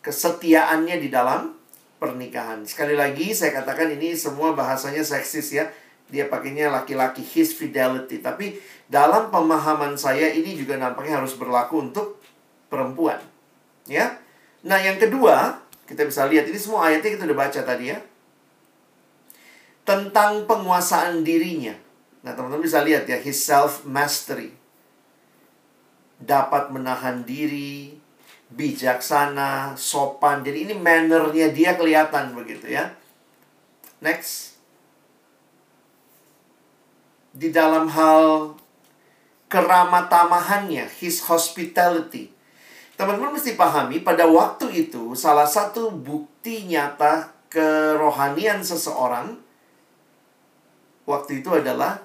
kesetiaannya 0.00 0.96
di 1.02 1.10
dalam 1.10 1.57
pernikahan. 1.98 2.62
Sekali 2.64 2.94
lagi 2.94 3.34
saya 3.34 3.52
katakan 3.62 3.90
ini 3.92 4.14
semua 4.14 4.54
bahasanya 4.54 5.02
seksis 5.02 5.52
ya. 5.52 5.68
Dia 6.08 6.24
pakainya 6.32 6.72
laki-laki 6.72 7.20
his 7.20 7.52
fidelity, 7.52 8.24
tapi 8.24 8.56
dalam 8.88 9.28
pemahaman 9.28 9.92
saya 10.00 10.32
ini 10.32 10.56
juga 10.56 10.80
nampaknya 10.80 11.20
harus 11.20 11.36
berlaku 11.36 11.84
untuk 11.84 12.16
perempuan. 12.72 13.20
Ya. 13.84 14.16
Nah, 14.64 14.80
yang 14.80 14.96
kedua, 14.96 15.60
kita 15.84 16.08
bisa 16.08 16.24
lihat 16.24 16.48
ini 16.48 16.56
semua 16.56 16.88
ayatnya 16.88 17.12
kita 17.12 17.28
udah 17.28 17.38
baca 17.44 17.60
tadi 17.60 17.92
ya. 17.92 18.00
Tentang 19.84 20.48
penguasaan 20.48 21.20
dirinya. 21.20 21.76
Nah, 22.24 22.32
teman-teman 22.32 22.64
bisa 22.64 22.80
lihat 22.80 23.04
ya, 23.04 23.20
his 23.20 23.36
self 23.44 23.84
mastery 23.84 24.56
dapat 26.18 26.72
menahan 26.72 27.22
diri, 27.22 27.97
bijaksana, 28.52 29.76
sopan. 29.76 30.40
Jadi 30.40 30.68
ini 30.68 30.74
mannernya 30.76 31.52
dia 31.52 31.76
kelihatan 31.76 32.32
begitu 32.32 32.72
ya. 32.72 32.88
Next. 34.00 34.56
Di 37.36 37.52
dalam 37.52 37.86
hal 37.92 38.56
keramatamahannya, 39.52 40.88
his 40.98 41.22
hospitality. 41.28 42.32
Teman-teman 42.98 43.38
mesti 43.38 43.54
pahami 43.54 44.02
pada 44.02 44.26
waktu 44.26 44.88
itu 44.88 45.14
salah 45.14 45.46
satu 45.46 45.94
bukti 45.94 46.66
nyata 46.66 47.30
kerohanian 47.46 48.58
seseorang 48.58 49.38
waktu 51.06 51.40
itu 51.40 51.48
adalah 51.54 52.02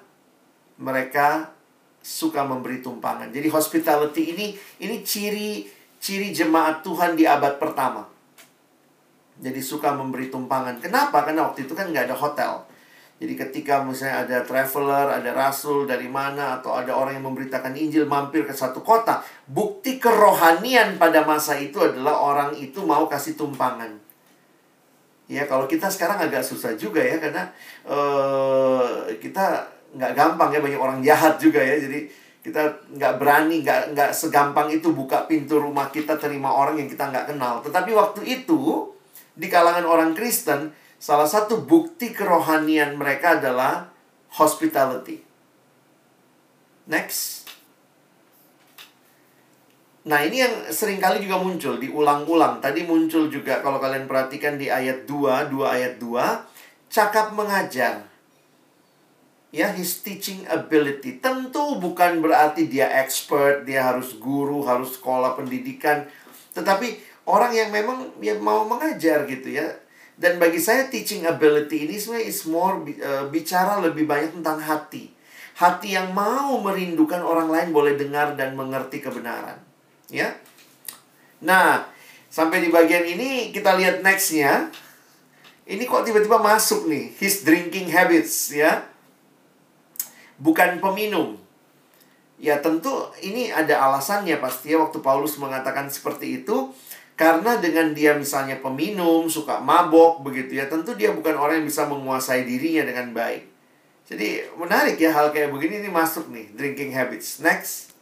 mereka 0.78 1.50
suka 2.04 2.46
memberi 2.46 2.84
tumpangan. 2.86 3.34
Jadi 3.34 3.48
hospitality 3.50 4.24
ini 4.38 4.48
ini 4.86 5.02
ciri 5.02 5.66
ciri 6.04 6.36
jemaat 6.36 6.84
Tuhan 6.84 7.16
di 7.16 7.24
abad 7.24 7.56
pertama. 7.56 8.04
Jadi 9.40 9.64
suka 9.64 9.96
memberi 9.96 10.28
tumpangan. 10.28 10.84
Kenapa? 10.84 11.24
Karena 11.24 11.48
waktu 11.48 11.64
itu 11.64 11.72
kan 11.72 11.88
nggak 11.88 12.12
ada 12.12 12.18
hotel. 12.20 12.52
Jadi 13.24 13.40
ketika 13.40 13.80
misalnya 13.88 14.28
ada 14.28 14.38
traveler, 14.44 15.16
ada 15.16 15.32
rasul 15.32 15.88
dari 15.88 16.12
mana, 16.12 16.60
atau 16.60 16.76
ada 16.76 16.92
orang 16.92 17.16
yang 17.16 17.32
memberitakan 17.32 17.72
Injil 17.72 18.04
mampir 18.04 18.44
ke 18.44 18.52
satu 18.52 18.84
kota, 18.84 19.24
bukti 19.48 19.96
kerohanian 19.96 21.00
pada 21.00 21.24
masa 21.24 21.56
itu 21.56 21.80
adalah 21.80 22.20
orang 22.20 22.52
itu 22.60 22.84
mau 22.84 23.08
kasih 23.08 23.40
tumpangan. 23.40 23.96
Ya 25.32 25.48
kalau 25.48 25.72
kita 25.72 25.88
sekarang 25.88 26.20
agak 26.20 26.44
susah 26.44 26.76
juga 26.76 27.00
ya 27.00 27.16
karena 27.16 27.48
uh, 27.88 29.08
kita 29.24 29.72
nggak 29.96 30.14
gampang 30.20 30.52
ya 30.52 30.60
banyak 30.60 30.82
orang 30.82 31.00
jahat 31.00 31.40
juga 31.40 31.64
ya 31.64 31.80
jadi 31.80 32.04
kita 32.44 32.92
nggak 33.00 33.14
berani 33.18 33.64
nggak 33.64 33.96
nggak 33.96 34.12
segampang 34.12 34.68
itu 34.68 34.92
buka 34.92 35.24
pintu 35.26 35.58
rumah 35.64 35.88
kita 35.88 36.20
terima 36.20 36.52
orang 36.52 36.76
yang 36.76 36.92
kita 36.92 37.08
nggak 37.08 37.32
kenal. 37.32 37.64
Tetapi 37.64 37.92
waktu 37.96 38.22
itu 38.28 38.92
di 39.34 39.48
kalangan 39.50 39.88
orang 39.88 40.12
Kristen 40.14 40.76
Salah 41.04 41.28
satu 41.28 41.68
bukti 41.68 42.16
kerohanian 42.16 42.96
mereka 42.96 43.36
adalah 43.36 43.92
hospitality. 44.40 45.20
Next. 46.88 47.44
Nah, 50.08 50.24
ini 50.24 50.48
yang 50.48 50.72
sering 50.72 51.04
kali 51.04 51.20
juga 51.20 51.44
muncul, 51.44 51.76
diulang-ulang. 51.76 52.64
Tadi 52.64 52.88
muncul 52.88 53.28
juga 53.28 53.60
kalau 53.60 53.84
kalian 53.84 54.08
perhatikan 54.08 54.56
di 54.56 54.72
ayat 54.72 55.04
2, 55.04 55.52
2 55.52 55.76
ayat 55.76 56.00
2, 56.00 56.88
cakap 56.88 57.36
mengajar. 57.36 58.08
Ya, 59.54 59.70
his 59.70 60.02
teaching 60.02 60.50
ability. 60.50 61.22
Tentu 61.22 61.78
bukan 61.78 62.26
berarti 62.26 62.66
dia 62.66 62.90
expert, 62.90 63.70
dia 63.70 63.86
harus 63.86 64.18
guru, 64.18 64.66
harus 64.66 64.98
sekolah 64.98 65.38
pendidikan. 65.38 66.10
Tetapi 66.58 66.98
orang 67.30 67.54
yang 67.54 67.70
memang 67.70 68.18
ya 68.18 68.34
mau 68.42 68.66
mengajar 68.66 69.30
gitu 69.30 69.54
ya 69.54 69.84
dan 70.14 70.38
bagi 70.38 70.62
saya 70.62 70.88
teaching 70.94 71.26
ability 71.26 71.90
ini 71.90 71.98
sebenarnya 71.98 72.28
is 72.30 72.46
more 72.46 72.86
uh, 73.02 73.26
bicara 73.34 73.82
lebih 73.82 74.06
banyak 74.06 74.38
tentang 74.38 74.62
hati. 74.62 75.10
Hati 75.58 75.98
yang 75.98 76.14
mau 76.14 76.58
merindukan 76.62 77.22
orang 77.22 77.50
lain 77.50 77.70
boleh 77.74 77.98
dengar 77.98 78.38
dan 78.38 78.54
mengerti 78.58 79.02
kebenaran. 79.02 79.58
Ya. 80.10 80.38
Nah, 81.42 81.86
sampai 82.30 82.62
di 82.62 82.70
bagian 82.70 83.06
ini 83.06 83.50
kita 83.54 83.74
lihat 83.78 84.06
nextnya. 84.06 84.70
Ini 85.64 85.82
kok 85.88 86.04
tiba-tiba 86.04 86.44
masuk 86.44 86.92
nih, 86.92 87.16
his 87.18 87.42
drinking 87.42 87.88
habits 87.90 88.52
ya. 88.52 88.84
Bukan 90.42 90.82
peminum. 90.82 91.38
Ya 92.42 92.60
tentu 92.60 92.92
ini 93.24 93.54
ada 93.54 93.88
alasannya 93.88 94.42
pasti 94.42 94.74
ya 94.74 94.82
waktu 94.82 95.00
Paulus 95.00 95.40
mengatakan 95.40 95.88
seperti 95.88 96.44
itu 96.44 96.76
karena 97.14 97.62
dengan 97.62 97.94
dia 97.94 98.18
misalnya 98.18 98.58
peminum, 98.58 99.30
suka 99.30 99.62
mabok 99.62 100.26
begitu 100.26 100.58
ya, 100.58 100.66
tentu 100.66 100.98
dia 100.98 101.14
bukan 101.14 101.38
orang 101.38 101.62
yang 101.62 101.68
bisa 101.70 101.86
menguasai 101.86 102.42
dirinya 102.42 102.90
dengan 102.90 103.14
baik. 103.14 103.46
Jadi 104.10 104.44
menarik 104.58 104.98
ya 104.98 105.14
hal 105.14 105.30
kayak 105.30 105.54
begini 105.54 105.86
ini 105.86 105.90
masuk 105.94 106.28
nih, 106.34 106.50
drinking 106.58 106.92
habits. 106.92 107.40
Next. 107.40 107.94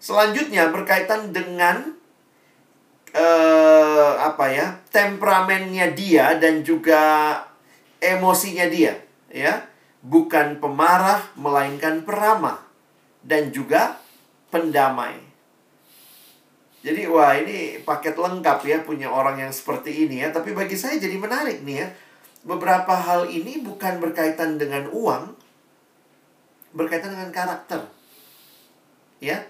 Selanjutnya 0.00 0.72
berkaitan 0.72 1.34
dengan 1.34 1.92
uh, 3.12 4.12
apa 4.22 4.46
ya, 4.48 4.66
temperamennya 4.94 5.92
dia 5.92 6.38
dan 6.40 6.64
juga 6.64 7.34
emosinya 8.00 8.64
dia, 8.70 8.96
ya. 9.28 9.69
Bukan 10.00 10.60
pemarah 10.60 11.28
melainkan 11.36 12.04
peramah 12.04 12.64
dan 13.20 13.52
juga 13.52 14.00
pendamai. 14.48 15.30
Jadi 16.80 17.04
wah 17.12 17.36
ini 17.36 17.84
paket 17.84 18.16
lengkap 18.16 18.64
ya 18.64 18.80
punya 18.80 19.12
orang 19.12 19.36
yang 19.36 19.52
seperti 19.52 20.08
ini 20.08 20.24
ya. 20.24 20.32
Tapi 20.32 20.56
bagi 20.56 20.76
saya 20.80 20.96
jadi 20.96 21.20
menarik 21.20 21.60
nih 21.60 21.84
ya. 21.84 21.88
Beberapa 22.40 22.96
hal 22.96 23.28
ini 23.28 23.60
bukan 23.60 24.00
berkaitan 24.00 24.56
dengan 24.56 24.88
uang, 24.88 25.36
berkaitan 26.72 27.12
dengan 27.12 27.28
karakter. 27.28 27.84
Ya. 29.20 29.44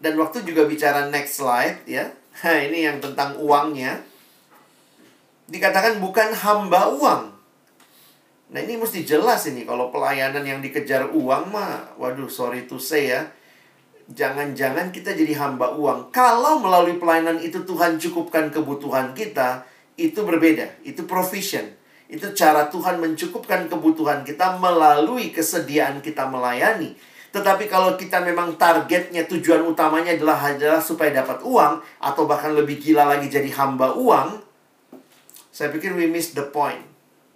Dan 0.00 0.16
waktu 0.16 0.40
juga 0.48 0.64
bicara 0.64 1.12
next 1.12 1.36
slide 1.36 1.84
ya. 1.84 2.08
Nah, 2.40 2.58
ini 2.68 2.88
yang 2.88 2.96
tentang 3.04 3.36
uangnya. 3.36 4.00
Dikatakan 5.52 6.00
bukan 6.00 6.32
hamba 6.32 6.96
uang. 6.96 7.35
Nah, 8.46 8.62
ini 8.62 8.78
mesti 8.78 9.02
jelas 9.02 9.50
ini 9.50 9.66
kalau 9.66 9.90
pelayanan 9.90 10.46
yang 10.46 10.62
dikejar 10.62 11.10
uang 11.10 11.50
mah 11.50 11.98
waduh 11.98 12.30
sorry 12.30 12.70
to 12.70 12.78
say 12.78 13.10
ya 13.10 13.26
jangan-jangan 14.06 14.94
kita 14.94 15.18
jadi 15.18 15.34
hamba 15.34 15.74
uang. 15.74 16.14
Kalau 16.14 16.62
melalui 16.62 16.98
pelayanan 16.98 17.42
itu 17.42 17.66
Tuhan 17.66 17.98
cukupkan 17.98 18.54
kebutuhan 18.54 19.10
kita, 19.18 19.66
itu 19.98 20.22
berbeda. 20.22 20.78
Itu 20.86 21.08
provision. 21.08 21.66
Itu 22.06 22.30
cara 22.38 22.70
Tuhan 22.70 23.02
mencukupkan 23.02 23.66
kebutuhan 23.66 24.22
kita 24.22 24.62
melalui 24.62 25.34
kesediaan 25.34 25.98
kita 25.98 26.30
melayani. 26.30 26.94
Tetapi 27.34 27.66
kalau 27.66 27.98
kita 27.98 28.22
memang 28.22 28.54
targetnya, 28.54 29.26
tujuan 29.26 29.66
utamanya 29.66 30.14
adalah 30.14 30.54
adalah 30.54 30.78
supaya 30.80 31.10
dapat 31.10 31.42
uang, 31.42 31.82
atau 31.98 32.22
bahkan 32.24 32.54
lebih 32.54 32.78
gila 32.78 33.04
lagi 33.04 33.26
jadi 33.26 33.50
hamba 33.58 33.92
uang, 33.98 34.40
saya 35.50 35.68
pikir 35.74 35.92
we 35.98 36.06
miss 36.06 36.32
the 36.32 36.46
point. 36.46 36.80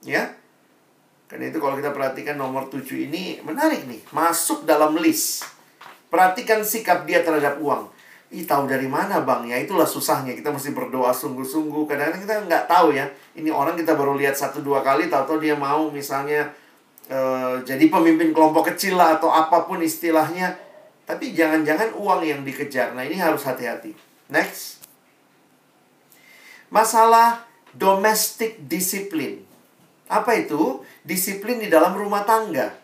Ya, 0.00 0.32
karena 1.30 1.46
itu 1.46 1.62
kalau 1.62 1.78
kita 1.78 1.94
perhatikan 1.94 2.34
nomor 2.34 2.66
7 2.66 2.82
ini 3.06 3.38
menarik 3.46 3.86
nih, 3.86 4.02
masuk 4.10 4.66
dalam 4.66 4.98
list 4.98 5.46
Perhatikan 6.10 6.66
sikap 6.66 7.06
dia 7.06 7.22
terhadap 7.22 7.62
uang. 7.62 7.86
Ih, 8.34 8.42
tahu 8.42 8.66
dari 8.66 8.90
mana 8.90 9.22
bang? 9.22 9.46
Ya 9.46 9.62
itulah 9.62 9.86
susahnya. 9.86 10.34
Kita 10.34 10.50
mesti 10.50 10.74
berdoa 10.74 11.14
sungguh-sungguh. 11.14 11.86
Kadang-kadang 11.86 12.22
kita 12.26 12.34
nggak 12.50 12.64
tahu 12.66 12.98
ya. 12.98 13.06
Ini 13.38 13.54
orang 13.54 13.78
kita 13.78 13.94
baru 13.94 14.18
lihat 14.18 14.34
satu 14.34 14.58
dua 14.58 14.82
kali, 14.82 15.06
tahu-tahu 15.06 15.38
dia 15.38 15.54
mau 15.54 15.86
misalnya 15.90 16.50
uh, 17.06 17.62
jadi 17.62 17.86
pemimpin 17.86 18.34
kelompok 18.34 18.74
kecil 18.74 18.98
lah 18.98 19.22
atau 19.22 19.30
apa 19.30 19.70
pun 19.70 19.78
istilahnya. 19.78 20.58
Tapi 21.06 21.30
jangan-jangan 21.30 21.94
uang 21.94 22.22
yang 22.26 22.42
dikejar. 22.42 22.90
Nah 22.94 23.06
ini 23.06 23.18
harus 23.18 23.46
hati-hati. 23.46 23.94
Next. 24.30 24.82
Masalah 26.74 27.46
domestic 27.74 28.62
discipline. 28.66 29.49
Apa 30.10 30.34
itu? 30.34 30.82
Disiplin 31.06 31.62
di 31.62 31.70
dalam 31.70 31.94
rumah 31.94 32.26
tangga. 32.26 32.74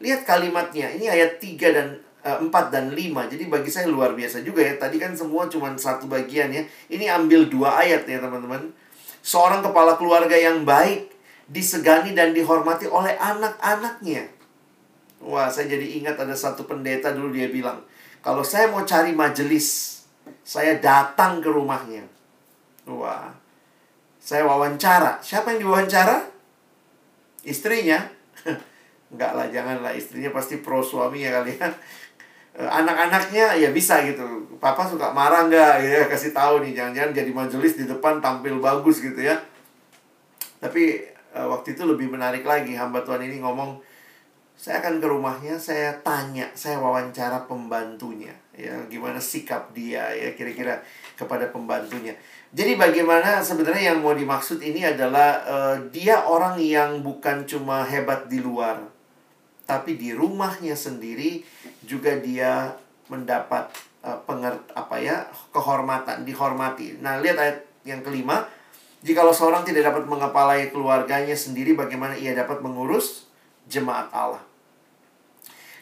Lihat 0.00 0.24
kalimatnya. 0.24 0.96
Ini 0.96 1.12
ayat 1.12 1.36
3 1.36 1.76
dan 1.76 1.88
4 2.24 2.48
eh, 2.48 2.66
dan 2.72 2.86
5. 2.96 3.32
Jadi 3.36 3.44
bagi 3.52 3.68
saya 3.68 3.84
luar 3.92 4.16
biasa 4.16 4.40
juga 4.40 4.64
ya. 4.64 4.80
Tadi 4.80 4.96
kan 4.96 5.12
semua 5.12 5.44
cuma 5.52 5.68
satu 5.76 6.08
bagian 6.08 6.48
ya. 6.48 6.64
Ini 6.88 7.12
ambil 7.20 7.52
dua 7.52 7.84
ayat 7.84 8.08
ya 8.08 8.24
teman-teman. 8.24 8.72
Seorang 9.20 9.60
kepala 9.60 10.00
keluarga 10.00 10.32
yang 10.32 10.64
baik 10.64 11.12
disegani 11.48 12.16
dan 12.16 12.32
dihormati 12.32 12.88
oleh 12.88 13.12
anak-anaknya. 13.20 14.32
Wah, 15.24 15.48
saya 15.48 15.72
jadi 15.76 16.00
ingat 16.00 16.20
ada 16.20 16.36
satu 16.36 16.68
pendeta 16.68 17.12
dulu 17.12 17.32
dia 17.32 17.48
bilang, 17.48 17.80
kalau 18.20 18.44
saya 18.44 18.68
mau 18.68 18.84
cari 18.84 19.16
majelis, 19.16 20.00
saya 20.44 20.76
datang 20.76 21.40
ke 21.40 21.48
rumahnya. 21.48 22.04
Wah, 22.88 23.32
saya 24.20 24.44
wawancara. 24.44 25.20
Siapa 25.24 25.56
yang 25.56 25.68
diwawancara? 25.68 26.33
Istrinya. 27.44 28.00
Enggak 29.14 29.32
lah, 29.36 29.46
janganlah. 29.52 29.92
Istrinya 29.94 30.34
pasti 30.34 30.58
pro 30.58 30.82
suami 30.82 31.22
ya 31.22 31.30
kali 31.40 31.54
ya. 31.54 31.68
Eh, 32.54 32.70
anak-anaknya 32.70 33.58
ya 33.58 33.74
bisa 33.74 33.98
gitu 34.06 34.22
papa 34.62 34.86
suka 34.86 35.10
marah 35.10 35.50
nggak 35.50 35.74
gitu 35.82 35.90
ya 35.90 36.06
kasih 36.06 36.30
tahu 36.30 36.62
nih 36.62 36.70
jangan-jangan 36.70 37.10
jadi 37.10 37.30
majelis 37.34 37.74
di 37.74 37.82
depan 37.82 38.22
tampil 38.22 38.62
bagus 38.62 39.02
gitu 39.02 39.18
ya 39.18 39.34
tapi 40.62 41.02
uh, 41.34 41.50
waktu 41.50 41.74
itu 41.74 41.82
lebih 41.82 42.14
menarik 42.14 42.46
lagi 42.46 42.78
hamba 42.78 43.02
Tuhan 43.02 43.26
ini 43.26 43.42
ngomong 43.42 43.82
saya 44.54 44.78
akan 44.78 45.02
ke 45.02 45.06
rumahnya 45.10 45.58
saya 45.58 45.98
tanya 46.06 46.46
saya 46.54 46.78
wawancara 46.78 47.42
pembantunya 47.50 48.30
ya 48.54 48.78
gimana 48.86 49.18
sikap 49.18 49.74
dia 49.74 50.14
ya 50.14 50.30
kira-kira 50.38 50.78
kepada 51.18 51.50
pembantunya 51.50 52.14
jadi 52.54 52.78
bagaimana 52.78 53.42
sebenarnya 53.42 53.92
yang 53.92 54.00
mau 54.00 54.14
dimaksud 54.14 54.62
ini 54.62 54.86
adalah 54.86 55.42
uh, 55.42 55.76
dia 55.90 56.22
orang 56.22 56.56
yang 56.62 57.02
bukan 57.02 57.42
cuma 57.44 57.82
hebat 57.82 58.30
di 58.30 58.38
luar 58.38 58.94
tapi 59.64 59.96
di 59.96 60.12
rumahnya 60.12 60.76
sendiri 60.76 61.40
juga 61.84 62.14
dia 62.20 62.76
mendapat 63.08 63.72
uh, 64.04 64.20
pengert 64.28 64.60
apa 64.76 64.96
ya 65.00 65.24
kehormatan 65.52 66.24
dihormati. 66.28 67.00
Nah 67.00 67.20
lihat 67.20 67.36
ayat 67.40 67.58
yang 67.84 68.04
kelima, 68.04 68.44
jikalau 69.00 69.32
seorang 69.32 69.64
tidak 69.64 69.92
dapat 69.92 70.04
mengepalai 70.08 70.68
keluarganya 70.68 71.36
sendiri, 71.36 71.72
bagaimana 71.72 72.16
ia 72.16 72.36
dapat 72.36 72.60
mengurus 72.60 73.28
jemaat 73.68 74.08
Allah? 74.12 74.40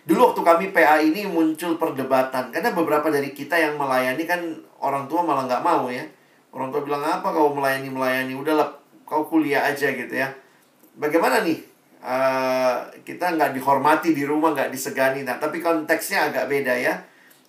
Dulu 0.02 0.34
waktu 0.34 0.42
kami 0.42 0.64
PA 0.74 0.98
ini 0.98 1.30
muncul 1.30 1.78
perdebatan 1.78 2.50
karena 2.50 2.74
beberapa 2.74 3.06
dari 3.06 3.30
kita 3.30 3.54
yang 3.54 3.78
melayani 3.78 4.26
kan 4.26 4.42
orang 4.82 5.06
tua 5.06 5.22
malah 5.22 5.46
nggak 5.46 5.62
mau 5.62 5.86
ya. 5.90 6.02
Orang 6.52 6.68
tua 6.68 6.84
bilang 6.84 7.00
apa 7.00 7.32
kau 7.32 7.56
melayani 7.56 7.88
melayani 7.88 8.36
udahlah 8.36 8.68
kau 9.08 9.24
kuliah 9.24 9.64
aja 9.64 9.88
gitu 9.88 10.12
ya. 10.12 10.28
Bagaimana 11.00 11.40
nih 11.40 11.58
uh, 12.04 12.92
kita 13.00 13.32
nggak 13.34 13.56
dihormati 13.56 14.12
di 14.12 14.28
rumah, 14.28 14.52
nggak 14.52 14.68
disegani. 14.68 15.24
Nah, 15.24 15.40
tapi 15.40 15.64
konteksnya 15.64 16.28
agak 16.28 16.52
beda 16.52 16.76
ya. 16.76 17.00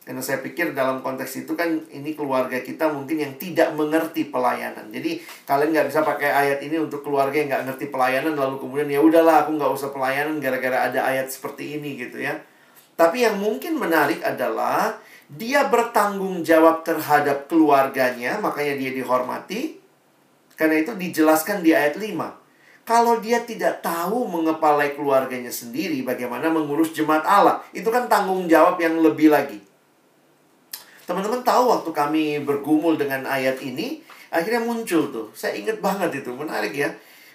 Karena 0.04 0.20
saya 0.20 0.44
pikir 0.44 0.76
dalam 0.76 1.00
konteks 1.00 1.48
itu 1.48 1.56
kan 1.56 1.80
ini 1.88 2.12
keluarga 2.12 2.60
kita 2.60 2.92
mungkin 2.92 3.24
yang 3.24 3.34
tidak 3.40 3.72
mengerti 3.72 4.28
pelayanan. 4.28 4.92
Jadi 4.92 5.24
kalian 5.48 5.72
nggak 5.72 5.88
bisa 5.88 6.04
pakai 6.04 6.28
ayat 6.28 6.60
ini 6.60 6.76
untuk 6.76 7.08
keluarga 7.08 7.40
yang 7.40 7.48
nggak 7.48 7.66
ngerti 7.72 7.86
pelayanan 7.88 8.36
lalu 8.36 8.60
kemudian 8.60 8.92
ya 8.92 9.00
udahlah 9.00 9.48
aku 9.48 9.56
nggak 9.56 9.72
usah 9.72 9.96
pelayanan 9.96 10.44
gara-gara 10.44 10.92
ada 10.92 11.08
ayat 11.08 11.32
seperti 11.32 11.80
ini 11.80 11.96
gitu 11.96 12.20
ya. 12.20 12.36
Tapi 13.00 13.24
yang 13.24 13.40
mungkin 13.40 13.80
menarik 13.80 14.20
adalah 14.28 15.00
dia 15.34 15.66
bertanggung 15.68 16.46
jawab 16.46 16.86
terhadap 16.86 17.50
keluarganya, 17.50 18.38
makanya 18.38 18.78
dia 18.78 18.92
dihormati. 18.94 19.82
Karena 20.54 20.78
itu 20.80 20.94
dijelaskan 20.94 21.66
di 21.66 21.74
ayat 21.74 21.98
5. 21.98 22.86
Kalau 22.86 23.24
dia 23.24 23.42
tidak 23.48 23.80
tahu 23.80 24.28
mengepalai 24.28 24.94
keluarganya 24.94 25.50
sendiri, 25.50 26.04
bagaimana 26.04 26.52
mengurus 26.52 26.92
jemaat 26.92 27.24
Allah, 27.24 27.64
itu 27.72 27.88
kan 27.88 28.12
tanggung 28.12 28.46
jawab 28.46 28.76
yang 28.78 29.00
lebih 29.00 29.32
lagi. 29.32 29.64
Teman-teman 31.08 31.42
tahu 31.48 31.72
waktu 31.72 31.90
kami 31.96 32.24
bergumul 32.44 33.00
dengan 33.00 33.24
ayat 33.24 33.64
ini, 33.64 34.04
akhirnya 34.30 34.62
muncul 34.68 35.10
tuh. 35.10 35.28
Saya 35.32 35.56
ingat 35.56 35.80
banget 35.80 36.24
itu, 36.24 36.32
menarik 36.36 36.76
ya. 36.76 36.92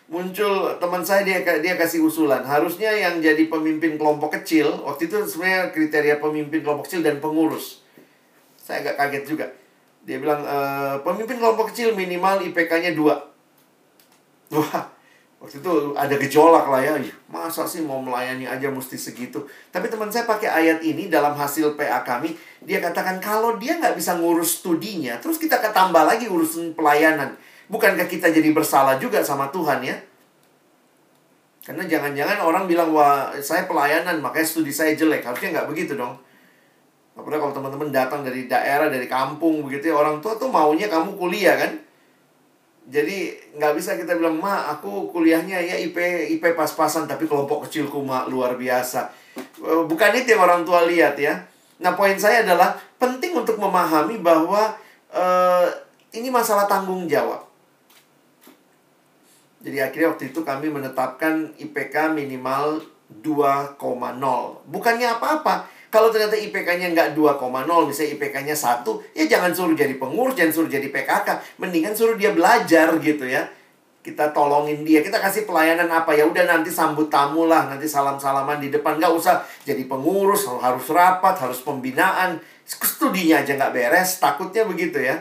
Muncul 0.08 0.72
teman 0.80 1.04
saya 1.04 1.20
dia 1.20 1.44
dia 1.44 1.74
kasih 1.76 2.00
usulan, 2.00 2.40
harusnya 2.40 2.88
yang 2.88 3.20
jadi 3.20 3.44
pemimpin 3.48 4.00
kelompok 4.00 4.40
kecil, 4.40 4.84
waktu 4.84 5.04
itu 5.04 5.20
sebenarnya 5.20 5.68
kriteria 5.68 6.16
pemimpin 6.16 6.64
kelompok 6.64 6.88
kecil 6.88 7.04
dan 7.04 7.20
pengurus. 7.20 7.87
Saya 8.68 8.84
agak 8.84 9.00
kaget 9.00 9.24
juga. 9.24 9.48
Dia 10.04 10.20
bilang 10.20 10.44
e, 10.44 10.56
pemimpin 11.00 11.40
kelompok 11.40 11.72
kecil 11.72 11.96
minimal 11.96 12.44
IPK-nya 12.44 12.92
2. 12.92 14.52
Wah, 14.52 14.84
Waktu 15.38 15.62
itu 15.62 15.72
ada 15.94 16.14
gejolak 16.18 16.66
lah 16.66 16.82
ya. 16.82 16.98
Masa 17.30 17.62
sih 17.62 17.78
mau 17.78 18.02
melayani 18.02 18.42
aja 18.42 18.66
mesti 18.74 18.98
segitu. 18.98 19.46
Tapi 19.70 19.86
teman 19.86 20.10
saya 20.10 20.26
pakai 20.26 20.50
ayat 20.50 20.82
ini 20.82 21.06
dalam 21.06 21.38
hasil 21.38 21.78
PA 21.78 22.02
kami. 22.02 22.34
Dia 22.66 22.82
katakan 22.82 23.22
kalau 23.22 23.54
dia 23.54 23.78
nggak 23.78 23.94
bisa 23.94 24.18
ngurus 24.18 24.60
studinya. 24.60 25.14
Terus 25.22 25.38
kita 25.38 25.62
ketambah 25.62 26.02
lagi 26.02 26.26
urusan 26.26 26.74
pelayanan. 26.74 27.38
Bukankah 27.70 28.10
kita 28.10 28.34
jadi 28.34 28.50
bersalah 28.50 28.98
juga 28.98 29.22
sama 29.22 29.46
Tuhan 29.54 29.78
ya? 29.86 29.96
Karena 31.62 31.86
jangan-jangan 31.86 32.42
orang 32.42 32.64
bilang, 32.66 32.90
wah 32.90 33.30
saya 33.38 33.70
pelayanan 33.70 34.18
makanya 34.18 34.48
studi 34.48 34.74
saya 34.74 34.98
jelek. 34.98 35.22
Harusnya 35.22 35.54
nggak 35.54 35.68
begitu 35.70 35.94
dong. 35.94 36.18
Apalagi 37.18 37.42
kalau 37.42 37.54
teman-teman 37.58 37.90
datang 37.90 38.22
dari 38.22 38.46
daerah, 38.46 38.86
dari 38.86 39.10
kampung 39.10 39.66
begitu 39.66 39.90
ya. 39.90 39.98
Orang 39.98 40.22
tua 40.22 40.38
tuh 40.38 40.46
maunya 40.46 40.86
kamu 40.86 41.18
kuliah 41.18 41.58
kan? 41.58 41.74
Jadi 42.88 43.34
nggak 43.58 43.74
bisa 43.74 43.98
kita 43.98 44.14
bilang, 44.14 44.38
ma 44.38 44.70
aku 44.70 45.10
kuliahnya 45.10 45.58
ya 45.60 45.76
IP 45.76 45.98
IP 46.38 46.54
pas-pasan 46.54 47.10
tapi 47.10 47.26
kelompok 47.26 47.66
kecilku 47.66 48.00
mak 48.00 48.30
luar 48.30 48.54
biasa. 48.54 49.10
Eh, 49.36 49.82
bukan 49.84 50.14
itu 50.14 50.38
yang 50.38 50.46
orang 50.46 50.62
tua 50.62 50.86
lihat 50.86 51.18
ya. 51.18 51.36
Nah 51.82 51.98
poin 51.98 52.14
saya 52.16 52.46
adalah 52.46 52.78
penting 52.96 53.34
untuk 53.34 53.58
memahami 53.58 54.18
bahwa 54.18 54.74
uh, 55.14 55.66
ini 56.14 56.30
masalah 56.30 56.66
tanggung 56.66 57.06
jawab. 57.06 57.46
Jadi 59.58 59.78
akhirnya 59.82 60.14
waktu 60.14 60.30
itu 60.30 60.40
kami 60.46 60.70
menetapkan 60.70 61.54
IPK 61.58 62.14
minimal 62.14 62.82
2,0. 63.22 63.78
Bukannya 64.70 65.08
apa-apa 65.18 65.77
kalau 65.88 66.12
ternyata 66.12 66.36
IPK-nya 66.36 66.92
nggak 66.92 67.08
2,0, 67.16 67.64
misalnya 67.88 68.10
IPK-nya 68.20 68.52
1, 68.52 68.84
ya 69.16 69.24
jangan 69.24 69.56
suruh 69.56 69.72
jadi 69.72 69.96
pengurus, 69.96 70.36
jangan 70.36 70.52
suruh 70.52 70.70
jadi 70.70 70.84
PKK. 70.92 71.56
Mendingan 71.56 71.96
suruh 71.96 72.12
dia 72.20 72.36
belajar 72.36 72.92
gitu 73.00 73.24
ya. 73.24 73.48
Kita 74.04 74.36
tolongin 74.36 74.84
dia, 74.84 75.00
kita 75.00 75.16
kasih 75.16 75.48
pelayanan 75.48 75.88
apa 75.88 76.12
ya 76.12 76.28
udah 76.28 76.44
nanti 76.44 76.68
sambut 76.68 77.08
tamu 77.08 77.48
lah, 77.48 77.72
nanti 77.72 77.88
salam-salaman 77.88 78.60
di 78.60 78.68
depan. 78.68 79.00
Nggak 79.00 79.12
usah 79.16 79.40
jadi 79.64 79.80
pengurus, 79.88 80.44
harus 80.60 80.84
rapat, 80.92 81.40
harus 81.40 81.64
pembinaan. 81.64 82.36
Studinya 82.68 83.40
aja 83.40 83.56
nggak 83.56 83.72
beres, 83.72 84.20
takutnya 84.20 84.68
begitu 84.68 85.00
ya. 85.00 85.16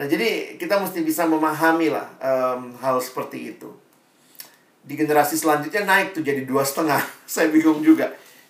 Nah 0.00 0.08
jadi 0.08 0.56
kita 0.56 0.80
mesti 0.80 1.04
bisa 1.04 1.28
memahami 1.28 1.92
lah 1.92 2.08
um, 2.16 2.72
hal 2.80 2.96
seperti 3.04 3.52
itu. 3.52 3.68
Di 4.88 4.96
generasi 4.96 5.36
selanjutnya 5.36 5.84
naik 5.84 6.16
tuh 6.16 6.24
jadi 6.24 6.48
dua 6.48 6.64
setengah. 6.64 7.04
Saya 7.28 7.52
bingung 7.52 7.84
juga 7.84 8.08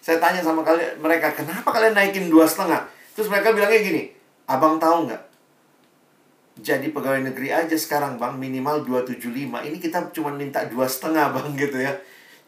saya 0.09 0.17
tanya 0.25 0.41
sama 0.41 0.65
kalian 0.65 0.97
mereka, 1.05 1.37
kenapa 1.37 1.69
kalian 1.69 1.93
naikin 1.93 2.33
dua 2.33 2.49
setengah? 2.49 2.81
Terus 3.13 3.29
mereka 3.29 3.53
bilangnya 3.53 3.85
gini, 3.85 4.03
abang 4.49 4.81
tahu 4.81 5.05
nggak? 5.05 5.29
Jadi 6.65 6.97
pegawai 6.97 7.29
negeri 7.29 7.53
aja 7.53 7.77
sekarang 7.77 8.17
bang 8.19 8.35
minimal 8.35 8.83
275 8.83 9.31
Ini 9.47 9.79
kita 9.79 10.11
cuma 10.11 10.35
minta 10.35 10.67
dua 10.67 10.91
setengah 10.91 11.31
bang 11.39 11.55
gitu 11.55 11.79
ya 11.79 11.95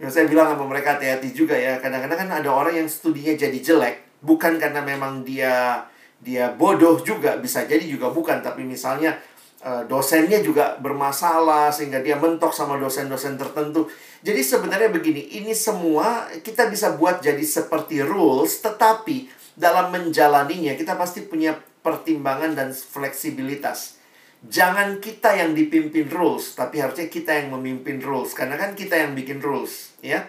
Yang 0.02 0.10
saya 0.10 0.24
bilang 0.26 0.50
sama 0.50 0.66
mereka 0.66 0.98
hati-hati 0.98 1.30
juga 1.30 1.54
ya 1.54 1.78
Kadang-kadang 1.78 2.26
kan 2.26 2.30
ada 2.42 2.50
orang 2.50 2.74
yang 2.74 2.88
studinya 2.90 3.30
jadi 3.38 3.54
jelek 3.54 4.18
Bukan 4.18 4.58
karena 4.58 4.82
memang 4.82 5.22
dia 5.22 5.86
dia 6.18 6.50
bodoh 6.58 6.98
juga 7.06 7.38
Bisa 7.38 7.70
jadi 7.70 7.86
juga 7.86 8.10
bukan 8.10 8.42
Tapi 8.42 8.66
misalnya 8.66 9.14
Eh, 9.60 9.84
dosennya 9.84 10.40
juga 10.40 10.80
bermasalah 10.80 11.68
sehingga 11.68 12.00
dia 12.00 12.16
mentok 12.16 12.48
sama 12.48 12.80
dosen-dosen 12.80 13.36
tertentu. 13.36 13.92
Jadi 14.24 14.40
sebenarnya 14.40 14.88
begini, 14.88 15.36
ini 15.36 15.52
semua 15.52 16.32
kita 16.40 16.64
bisa 16.72 16.96
buat 16.96 17.20
jadi 17.20 17.44
seperti 17.44 18.00
rules, 18.00 18.64
tetapi 18.64 19.28
dalam 19.52 19.92
menjalaninya 19.92 20.72
kita 20.80 20.96
pasti 20.96 21.28
punya 21.28 21.60
pertimbangan 21.84 22.56
dan 22.56 22.72
fleksibilitas. 22.72 24.00
Jangan 24.48 24.96
kita 24.96 25.36
yang 25.36 25.52
dipimpin 25.52 26.08
rules, 26.08 26.56
tapi 26.56 26.80
harusnya 26.80 27.12
kita 27.12 27.44
yang 27.44 27.52
memimpin 27.52 28.00
rules. 28.00 28.32
Karena 28.32 28.56
kan 28.56 28.72
kita 28.72 28.96
yang 28.96 29.12
bikin 29.12 29.44
rules, 29.44 29.92
ya. 30.00 30.24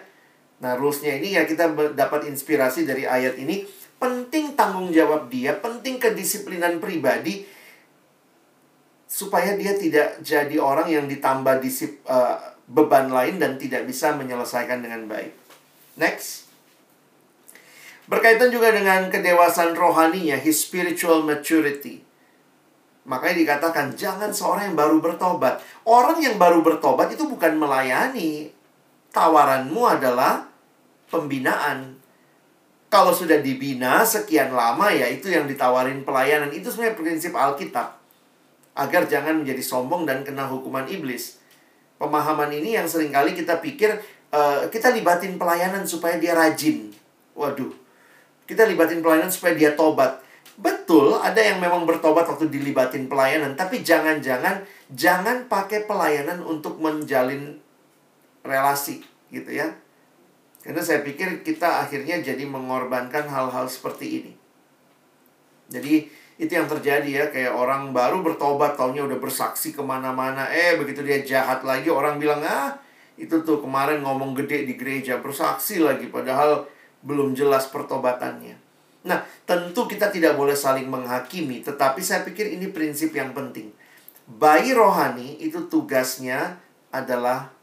Nah, 0.60 0.76
rulesnya 0.76 1.16
ini 1.16 1.40
ya 1.40 1.48
kita 1.48 1.72
dapat 1.96 2.28
inspirasi 2.28 2.84
dari 2.84 3.08
ayat 3.08 3.40
ini. 3.40 3.64
Penting 3.96 4.52
tanggung 4.60 4.92
jawab 4.92 5.32
dia, 5.32 5.56
penting 5.56 5.96
kedisiplinan 5.96 6.84
pribadi, 6.84 7.48
supaya 9.12 9.52
dia 9.60 9.76
tidak 9.76 10.24
jadi 10.24 10.56
orang 10.56 10.88
yang 10.88 11.04
ditambah 11.04 11.60
disip, 11.60 12.00
uh, 12.08 12.40
beban 12.64 13.12
lain 13.12 13.36
dan 13.36 13.60
tidak 13.60 13.84
bisa 13.84 14.16
menyelesaikan 14.16 14.80
dengan 14.80 15.04
baik. 15.04 15.36
Next. 16.00 16.48
Berkaitan 18.08 18.48
juga 18.48 18.72
dengan 18.72 19.12
kedewasaan 19.12 19.76
rohaninya, 19.76 20.40
his 20.40 20.64
spiritual 20.64 21.20
maturity. 21.28 22.00
Makanya 23.04 23.36
dikatakan 23.44 23.92
jangan 23.92 24.32
seorang 24.32 24.72
yang 24.72 24.78
baru 24.80 25.04
bertobat. 25.04 25.60
Orang 25.84 26.16
yang 26.24 26.40
baru 26.40 26.64
bertobat 26.64 27.12
itu 27.12 27.28
bukan 27.28 27.60
melayani. 27.60 28.48
Tawaranmu 29.12 29.82
adalah 29.84 30.48
pembinaan. 31.12 32.00
Kalau 32.88 33.12
sudah 33.12 33.44
dibina 33.44 34.04
sekian 34.08 34.56
lama 34.56 34.88
ya 34.88 35.04
itu 35.08 35.28
yang 35.28 35.44
ditawarin 35.44 36.00
pelayanan. 36.00 36.48
Itu 36.52 36.72
sebenarnya 36.72 36.96
prinsip 36.96 37.32
Alkitab 37.36 38.01
agar 38.72 39.04
jangan 39.04 39.44
menjadi 39.44 39.60
sombong 39.60 40.08
dan 40.08 40.24
kena 40.24 40.48
hukuman 40.48 40.88
iblis. 40.88 41.40
Pemahaman 42.00 42.50
ini 42.50 42.74
yang 42.74 42.88
sering 42.88 43.12
kali 43.12 43.36
kita 43.36 43.60
pikir 43.62 44.00
uh, 44.32 44.66
kita 44.72 44.90
libatin 44.90 45.36
pelayanan 45.36 45.84
supaya 45.84 46.16
dia 46.16 46.32
rajin. 46.32 46.90
Waduh. 47.36 47.72
Kita 48.48 48.66
libatin 48.66 49.04
pelayanan 49.04 49.30
supaya 49.30 49.54
dia 49.54 49.72
tobat. 49.78 50.18
Betul, 50.58 51.16
ada 51.16 51.40
yang 51.40 51.62
memang 51.62 51.88
bertobat 51.88 52.28
waktu 52.28 52.52
dilibatin 52.52 53.08
pelayanan, 53.08 53.56
tapi 53.56 53.80
jangan-jangan 53.80 54.60
jangan 54.92 55.48
pakai 55.48 55.88
pelayanan 55.88 56.44
untuk 56.44 56.76
menjalin 56.76 57.56
relasi 58.44 59.00
gitu 59.32 59.48
ya. 59.48 59.72
Karena 60.60 60.84
saya 60.84 61.00
pikir 61.00 61.40
kita 61.42 61.82
akhirnya 61.82 62.20
jadi 62.20 62.44
mengorbankan 62.44 63.26
hal-hal 63.26 63.66
seperti 63.66 64.06
ini. 64.22 64.32
Jadi 65.72 66.06
itu 66.42 66.58
yang 66.58 66.66
terjadi 66.66 67.06
ya 67.06 67.24
kayak 67.30 67.54
orang 67.54 67.94
baru 67.94 68.18
bertobat 68.18 68.74
taunya 68.74 69.06
udah 69.06 69.22
bersaksi 69.22 69.70
ke 69.70 69.78
mana-mana. 69.78 70.50
Eh 70.50 70.74
begitu 70.74 71.06
dia 71.06 71.22
jahat 71.22 71.62
lagi 71.62 71.86
orang 71.86 72.18
bilang 72.18 72.42
ah 72.42 72.74
itu 73.14 73.46
tuh 73.46 73.62
kemarin 73.62 74.02
ngomong 74.02 74.34
gede 74.34 74.66
di 74.66 74.74
gereja 74.74 75.22
bersaksi 75.22 75.78
lagi 75.78 76.10
padahal 76.10 76.66
belum 77.06 77.38
jelas 77.38 77.70
pertobatannya. 77.70 78.58
Nah 79.06 79.22
tentu 79.46 79.86
kita 79.86 80.10
tidak 80.10 80.34
boleh 80.34 80.58
saling 80.58 80.90
menghakimi 80.90 81.62
tetapi 81.62 82.02
saya 82.02 82.26
pikir 82.26 82.50
ini 82.50 82.74
prinsip 82.74 83.14
yang 83.14 83.30
penting. 83.30 83.70
Bayi 84.26 84.74
rohani 84.74 85.38
itu 85.38 85.70
tugasnya 85.70 86.58
adalah 86.90 87.54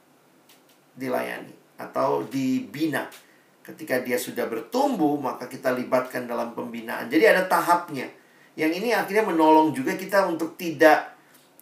dilayani 0.95 1.51
atau 1.75 2.23
dibina. 2.23 3.11
Ketika 3.59 3.99
dia 3.99 4.15
sudah 4.15 4.47
bertumbuh 4.47 5.19
maka 5.19 5.51
kita 5.51 5.75
libatkan 5.75 6.31
dalam 6.31 6.55
pembinaan. 6.55 7.11
Jadi 7.11 7.27
ada 7.27 7.43
tahapnya 7.43 8.18
yang 8.59 8.75
ini 8.75 8.91
akhirnya 8.91 9.31
menolong 9.31 9.71
juga 9.71 9.95
kita 9.95 10.27
untuk 10.27 10.59
tidak 10.59 11.15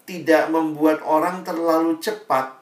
tidak 0.10 0.50
membuat 0.50 1.06
orang 1.06 1.46
terlalu 1.46 2.02
cepat 2.02 2.58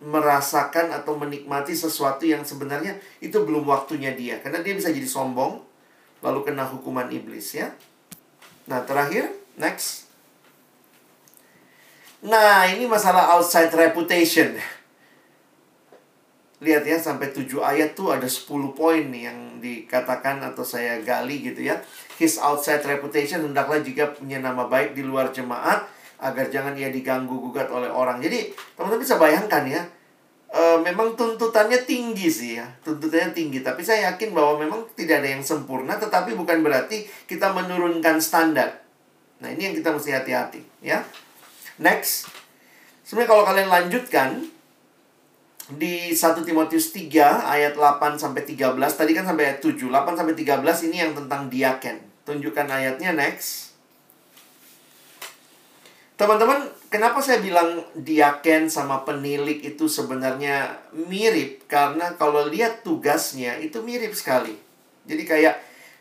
merasakan 0.00 0.92
atau 0.96 1.16
menikmati 1.20 1.76
sesuatu 1.76 2.24
yang 2.24 2.40
sebenarnya 2.40 2.96
itu 3.20 3.36
belum 3.44 3.68
waktunya 3.68 4.16
dia 4.16 4.40
karena 4.40 4.64
dia 4.64 4.72
bisa 4.72 4.88
jadi 4.88 5.04
sombong 5.04 5.60
lalu 6.24 6.40
kena 6.48 6.64
hukuman 6.64 7.08
iblis 7.12 7.52
ya. 7.54 7.72
Nah, 8.66 8.82
terakhir, 8.82 9.30
next. 9.54 10.10
Nah, 12.26 12.66
ini 12.66 12.88
masalah 12.90 13.38
outside 13.38 13.70
reputation. 13.70 14.58
Lihat 16.58 16.82
ya, 16.82 16.98
sampai 16.98 17.30
7 17.30 17.62
ayat 17.62 17.94
tuh 17.94 18.10
ada 18.10 18.26
10 18.26 18.74
poin 18.74 19.06
nih 19.06 19.30
yang 19.30 19.38
dikatakan 19.62 20.42
atau 20.42 20.66
saya 20.66 20.98
gali 21.04 21.46
gitu 21.46 21.62
ya. 21.62 21.78
His 22.16 22.40
outside 22.40 22.80
reputation 22.84 23.44
hendaklah 23.44 23.84
jika 23.84 24.16
punya 24.16 24.40
nama 24.40 24.64
baik 24.64 24.96
di 24.96 25.04
luar 25.04 25.30
jemaat 25.30 25.84
agar 26.16 26.48
jangan 26.48 26.72
ia 26.72 26.88
diganggu 26.88 27.36
gugat 27.36 27.68
oleh 27.68 27.92
orang. 27.92 28.24
Jadi, 28.24 28.56
teman-teman 28.72 29.04
bisa 29.04 29.20
bayangkan 29.20 29.68
ya, 29.68 29.84
e, 30.48 30.62
memang 30.80 31.12
tuntutannya 31.12 31.84
tinggi 31.84 32.28
sih 32.32 32.50
ya. 32.56 32.64
Tuntutannya 32.80 33.36
tinggi, 33.36 33.60
tapi 33.60 33.84
saya 33.84 34.12
yakin 34.12 34.32
bahwa 34.32 34.64
memang 34.64 34.80
tidak 34.96 35.20
ada 35.20 35.28
yang 35.36 35.44
sempurna, 35.44 36.00
tetapi 36.00 36.32
bukan 36.32 36.64
berarti 36.64 37.04
kita 37.28 37.52
menurunkan 37.52 38.16
standar. 38.24 38.80
Nah, 39.44 39.52
ini 39.52 39.68
yang 39.68 39.76
kita 39.76 39.92
mesti 39.92 40.16
hati-hati 40.16 40.64
ya. 40.80 41.04
Next. 41.76 42.32
Sebenarnya 43.04 43.30
kalau 43.36 43.44
kalian 43.44 43.68
lanjutkan 43.68 44.28
di 45.66 46.14
1 46.14 46.46
Timotius 46.46 46.94
3 46.94 47.42
ayat 47.42 47.74
8 47.74 48.22
sampai 48.22 48.46
13 48.46 48.78
tadi 48.78 49.10
kan 49.18 49.26
sampai 49.26 49.50
ayat 49.50 49.58
7 49.58 49.90
8 49.90 50.14
sampai 50.14 50.34
13 50.38 50.86
ini 50.86 50.96
yang 51.02 51.12
tentang 51.18 51.50
diaken 51.50 51.98
tunjukkan 52.26 52.66
ayatnya 52.66 53.14
next. 53.14 53.74
Teman-teman 56.18 56.66
kenapa 56.90 57.22
saya 57.22 57.38
bilang 57.38 57.86
diaken 57.94 58.66
sama 58.72 59.06
penilik 59.06 59.62
itu 59.62 59.86
sebenarnya 59.86 60.80
mirip? 60.94 61.70
Karena 61.70 62.18
kalau 62.18 62.50
lihat 62.50 62.82
tugasnya 62.82 63.60
itu 63.62 63.84
mirip 63.84 64.16
sekali. 64.16 64.58
Jadi 65.06 65.22
kayak 65.22 65.54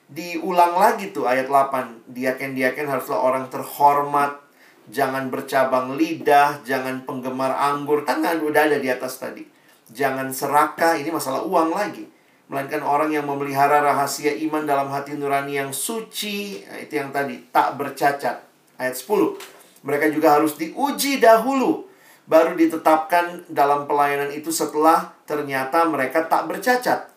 diulang 0.09 0.77
lagi 0.77 1.13
tuh 1.13 1.29
ayat 1.29 1.51
8 1.51 2.09
diaken-diaken 2.09 2.87
haruslah 2.89 3.21
orang 3.21 3.45
terhormat. 3.53 4.41
Jangan 4.85 5.33
bercabang 5.33 5.97
lidah, 5.97 6.61
jangan 6.61 7.09
penggemar 7.09 7.57
anggur, 7.57 8.05
kan 8.05 8.21
udah 8.21 8.69
ada 8.69 8.77
di 8.77 8.85
atas 8.85 9.17
tadi. 9.17 9.54
Jangan 9.93 10.33
serakah, 10.33 10.97
ini 10.97 11.13
masalah 11.13 11.45
uang 11.45 11.73
lagi. 11.73 12.09
Melainkan 12.45 12.81
orang 12.85 13.09
yang 13.09 13.25
memelihara 13.25 13.81
rahasia 13.81 14.33
iman 14.49 14.65
dalam 14.65 14.89
hati 14.89 15.17
nurani 15.17 15.57
yang 15.57 15.73
suci, 15.73 16.61
nah, 16.65 16.77
itu 16.77 17.01
yang 17.01 17.09
tadi, 17.09 17.41
tak 17.49 17.77
bercacat. 17.77 18.41
Ayat 18.77 18.95
10. 18.97 19.37
Mereka 19.85 20.09
juga 20.13 20.37
harus 20.37 20.57
diuji 20.57 21.21
dahulu, 21.21 21.85
baru 22.25 22.57
ditetapkan 22.57 23.45
dalam 23.49 23.85
pelayanan 23.85 24.33
itu 24.33 24.49
setelah 24.49 25.13
ternyata 25.29 25.85
mereka 25.85 26.25
tak 26.25 26.49
bercacat. 26.49 27.09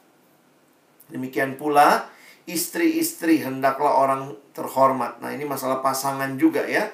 Demikian 1.09 1.57
pula, 1.57 2.09
istri-istri 2.45 3.41
hendaklah 3.45 3.97
orang 3.97 4.37
terhormat. 4.53 5.21
Nah, 5.21 5.33
ini 5.33 5.49
masalah 5.49 5.81
pasangan 5.81 6.37
juga 6.37 6.65
ya. 6.65 6.89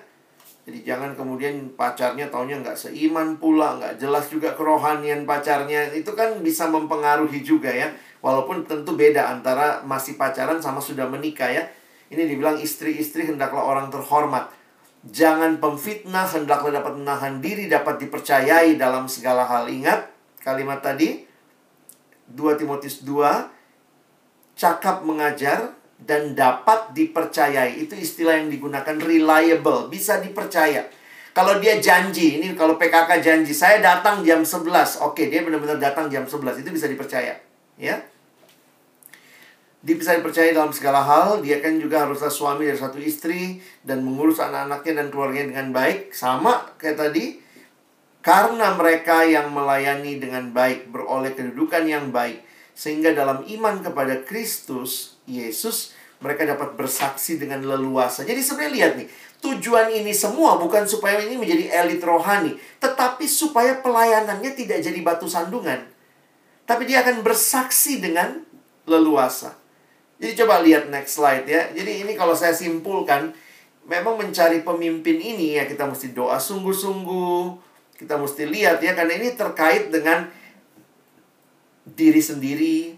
Jadi 0.64 0.80
jangan 0.80 1.12
kemudian 1.12 1.76
pacarnya 1.76 2.32
taunya 2.32 2.56
nggak 2.56 2.72
seiman 2.72 3.36
pula, 3.36 3.76
nggak 3.76 4.00
jelas 4.00 4.32
juga 4.32 4.56
kerohanian 4.56 5.28
pacarnya. 5.28 5.92
Itu 5.92 6.16
kan 6.16 6.40
bisa 6.40 6.72
mempengaruhi 6.72 7.44
juga 7.44 7.68
ya. 7.68 7.92
Walaupun 8.24 8.64
tentu 8.64 8.96
beda 8.96 9.28
antara 9.28 9.84
masih 9.84 10.16
pacaran 10.16 10.56
sama 10.64 10.80
sudah 10.80 11.04
menikah 11.04 11.52
ya. 11.52 11.68
Ini 12.08 12.24
dibilang 12.24 12.56
istri-istri 12.56 13.28
hendaklah 13.28 13.60
orang 13.60 13.92
terhormat. 13.92 14.48
Jangan 15.04 15.60
pemfitnah, 15.60 16.24
hendaklah 16.24 16.72
dapat 16.80 16.96
menahan 16.96 17.44
diri, 17.44 17.68
dapat 17.68 18.00
dipercayai 18.00 18.80
dalam 18.80 19.04
segala 19.04 19.44
hal. 19.44 19.68
Ingat 19.68 20.08
kalimat 20.40 20.80
tadi, 20.80 21.28
2 22.32 22.56
Timotius 22.56 23.04
2, 23.04 23.52
cakap 24.56 25.04
mengajar, 25.04 25.76
dan 26.00 26.34
dapat 26.34 26.92
dipercayai. 26.92 27.80
Itu 27.80 27.94
istilah 27.94 28.42
yang 28.42 28.50
digunakan 28.50 28.96
reliable, 28.98 29.88
bisa 29.88 30.18
dipercaya. 30.18 30.86
Kalau 31.34 31.58
dia 31.58 31.82
janji, 31.82 32.38
ini 32.38 32.54
kalau 32.54 32.78
PKK 32.78 33.18
janji, 33.18 33.50
saya 33.50 33.82
datang 33.82 34.22
jam 34.22 34.46
11. 34.46 35.02
Oke, 35.02 35.26
dia 35.26 35.42
benar-benar 35.42 35.82
datang 35.82 36.06
jam 36.06 36.22
11. 36.22 36.62
Itu 36.62 36.70
bisa 36.70 36.86
dipercaya. 36.86 37.34
Ya. 37.74 37.96
Dia 39.84 39.94
bisa 39.98 40.14
dipercaya 40.14 40.54
dalam 40.54 40.70
segala 40.70 41.02
hal. 41.02 41.42
Dia 41.42 41.58
kan 41.58 41.74
juga 41.82 42.06
haruslah 42.06 42.30
suami 42.30 42.70
dari 42.70 42.78
satu 42.78 43.02
istri 43.02 43.58
dan 43.82 44.06
mengurus 44.06 44.38
anak-anaknya 44.38 45.02
dan 45.02 45.06
keluarganya 45.10 45.58
dengan 45.58 45.68
baik. 45.74 46.14
Sama 46.14 46.70
kayak 46.78 47.02
tadi. 47.02 47.42
Karena 48.24 48.72
mereka 48.72 49.20
yang 49.28 49.52
melayani 49.52 50.16
dengan 50.16 50.48
baik, 50.54 50.88
beroleh 50.88 51.36
kedudukan 51.36 51.84
yang 51.84 52.08
baik. 52.08 52.40
Sehingga 52.74 53.14
dalam 53.14 53.46
iman 53.46 53.80
kepada 53.80 54.20
Kristus, 54.26 55.16
Yesus, 55.24 55.94
mereka 56.18 56.42
dapat 56.46 56.74
bersaksi 56.74 57.38
dengan 57.38 57.62
leluasa. 57.62 58.26
Jadi 58.26 58.40
sebenarnya 58.42 58.72
lihat 58.74 58.92
nih, 58.98 59.08
tujuan 59.44 59.92
ini 59.94 60.10
semua 60.10 60.58
bukan 60.58 60.88
supaya 60.88 61.22
ini 61.22 61.38
menjadi 61.38 61.70
elit 61.84 62.02
rohani, 62.02 62.56
tetapi 62.80 63.28
supaya 63.30 63.78
pelayanannya 63.78 64.56
tidak 64.56 64.80
jadi 64.80 65.00
batu 65.04 65.28
sandungan. 65.28 65.84
Tapi 66.64 66.82
dia 66.88 67.04
akan 67.04 67.20
bersaksi 67.20 68.00
dengan 68.00 68.40
leluasa. 68.88 69.52
Jadi 70.16 70.32
coba 70.40 70.64
lihat 70.64 70.88
next 70.88 71.20
slide 71.20 71.44
ya. 71.44 71.68
Jadi 71.76 72.06
ini 72.06 72.12
kalau 72.16 72.32
saya 72.32 72.56
simpulkan, 72.56 73.36
memang 73.84 74.16
mencari 74.16 74.64
pemimpin 74.64 75.20
ini 75.20 75.60
ya 75.60 75.68
kita 75.68 75.84
mesti 75.84 76.16
doa 76.16 76.40
sungguh-sungguh. 76.40 77.42
Kita 78.00 78.16
mesti 78.16 78.48
lihat 78.48 78.80
ya 78.80 78.96
karena 78.96 79.20
ini 79.20 79.36
terkait 79.36 79.92
dengan 79.92 80.26
diri 81.84 82.20
sendiri, 82.20 82.96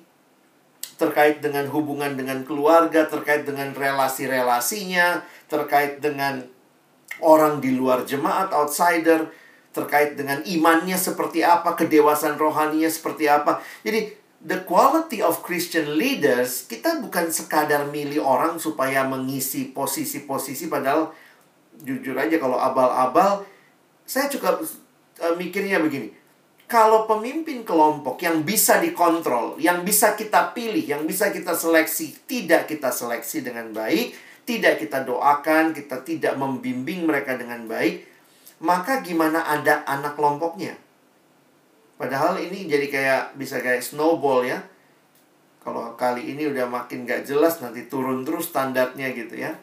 terkait 0.96 1.44
dengan 1.44 1.68
hubungan 1.68 2.16
dengan 2.16 2.46
keluarga, 2.46 3.04
terkait 3.04 3.44
dengan 3.44 3.74
relasi-relasinya, 3.76 5.20
terkait 5.50 6.00
dengan 6.00 6.40
orang 7.20 7.60
di 7.60 7.76
luar 7.76 8.08
jemaat, 8.08 8.48
outsider, 8.54 9.28
terkait 9.76 10.16
dengan 10.16 10.40
imannya 10.48 10.96
seperti 10.96 11.44
apa, 11.44 11.76
kedewasaan 11.76 12.40
rohaninya 12.40 12.88
seperti 12.88 13.28
apa. 13.28 13.60
Jadi, 13.84 14.08
the 14.40 14.64
quality 14.64 15.20
of 15.20 15.44
Christian 15.44 16.00
leaders, 16.00 16.64
kita 16.64 17.04
bukan 17.04 17.28
sekadar 17.28 17.92
milih 17.92 18.24
orang 18.24 18.56
supaya 18.56 19.04
mengisi 19.04 19.68
posisi-posisi, 19.76 20.72
padahal 20.72 21.12
jujur 21.76 22.16
aja 22.16 22.40
kalau 22.40 22.56
abal-abal, 22.56 23.44
saya 24.08 24.32
juga 24.32 24.56
uh, 24.56 25.34
mikirnya 25.36 25.76
begini, 25.76 26.15
kalau 26.66 27.06
pemimpin 27.06 27.62
kelompok 27.62 28.18
yang 28.26 28.42
bisa 28.42 28.82
dikontrol, 28.82 29.54
yang 29.62 29.86
bisa 29.86 30.18
kita 30.18 30.50
pilih, 30.50 30.82
yang 30.82 31.06
bisa 31.06 31.30
kita 31.30 31.54
seleksi, 31.54 32.26
tidak 32.26 32.66
kita 32.66 32.90
seleksi 32.90 33.46
dengan 33.46 33.70
baik, 33.70 34.18
tidak 34.42 34.82
kita 34.82 35.06
doakan, 35.06 35.70
kita 35.70 36.02
tidak 36.02 36.34
membimbing 36.34 37.06
mereka 37.06 37.38
dengan 37.38 37.70
baik, 37.70 38.02
maka 38.58 38.98
gimana 38.98 39.46
ada 39.46 39.86
anak 39.86 40.18
kelompoknya? 40.18 40.74
Padahal 41.96 42.42
ini 42.42 42.66
jadi 42.66 42.86
kayak 42.90 43.22
bisa 43.38 43.62
kayak 43.62 43.86
snowball 43.86 44.42
ya. 44.42 44.58
Kalau 45.62 45.94
kali 45.98 46.34
ini 46.34 46.50
udah 46.50 46.66
makin 46.66 47.06
gak 47.06 47.26
jelas 47.26 47.58
nanti 47.58 47.90
turun 47.90 48.22
terus 48.22 48.50
standarnya 48.50 49.10
gitu 49.14 49.34
ya. 49.38 49.54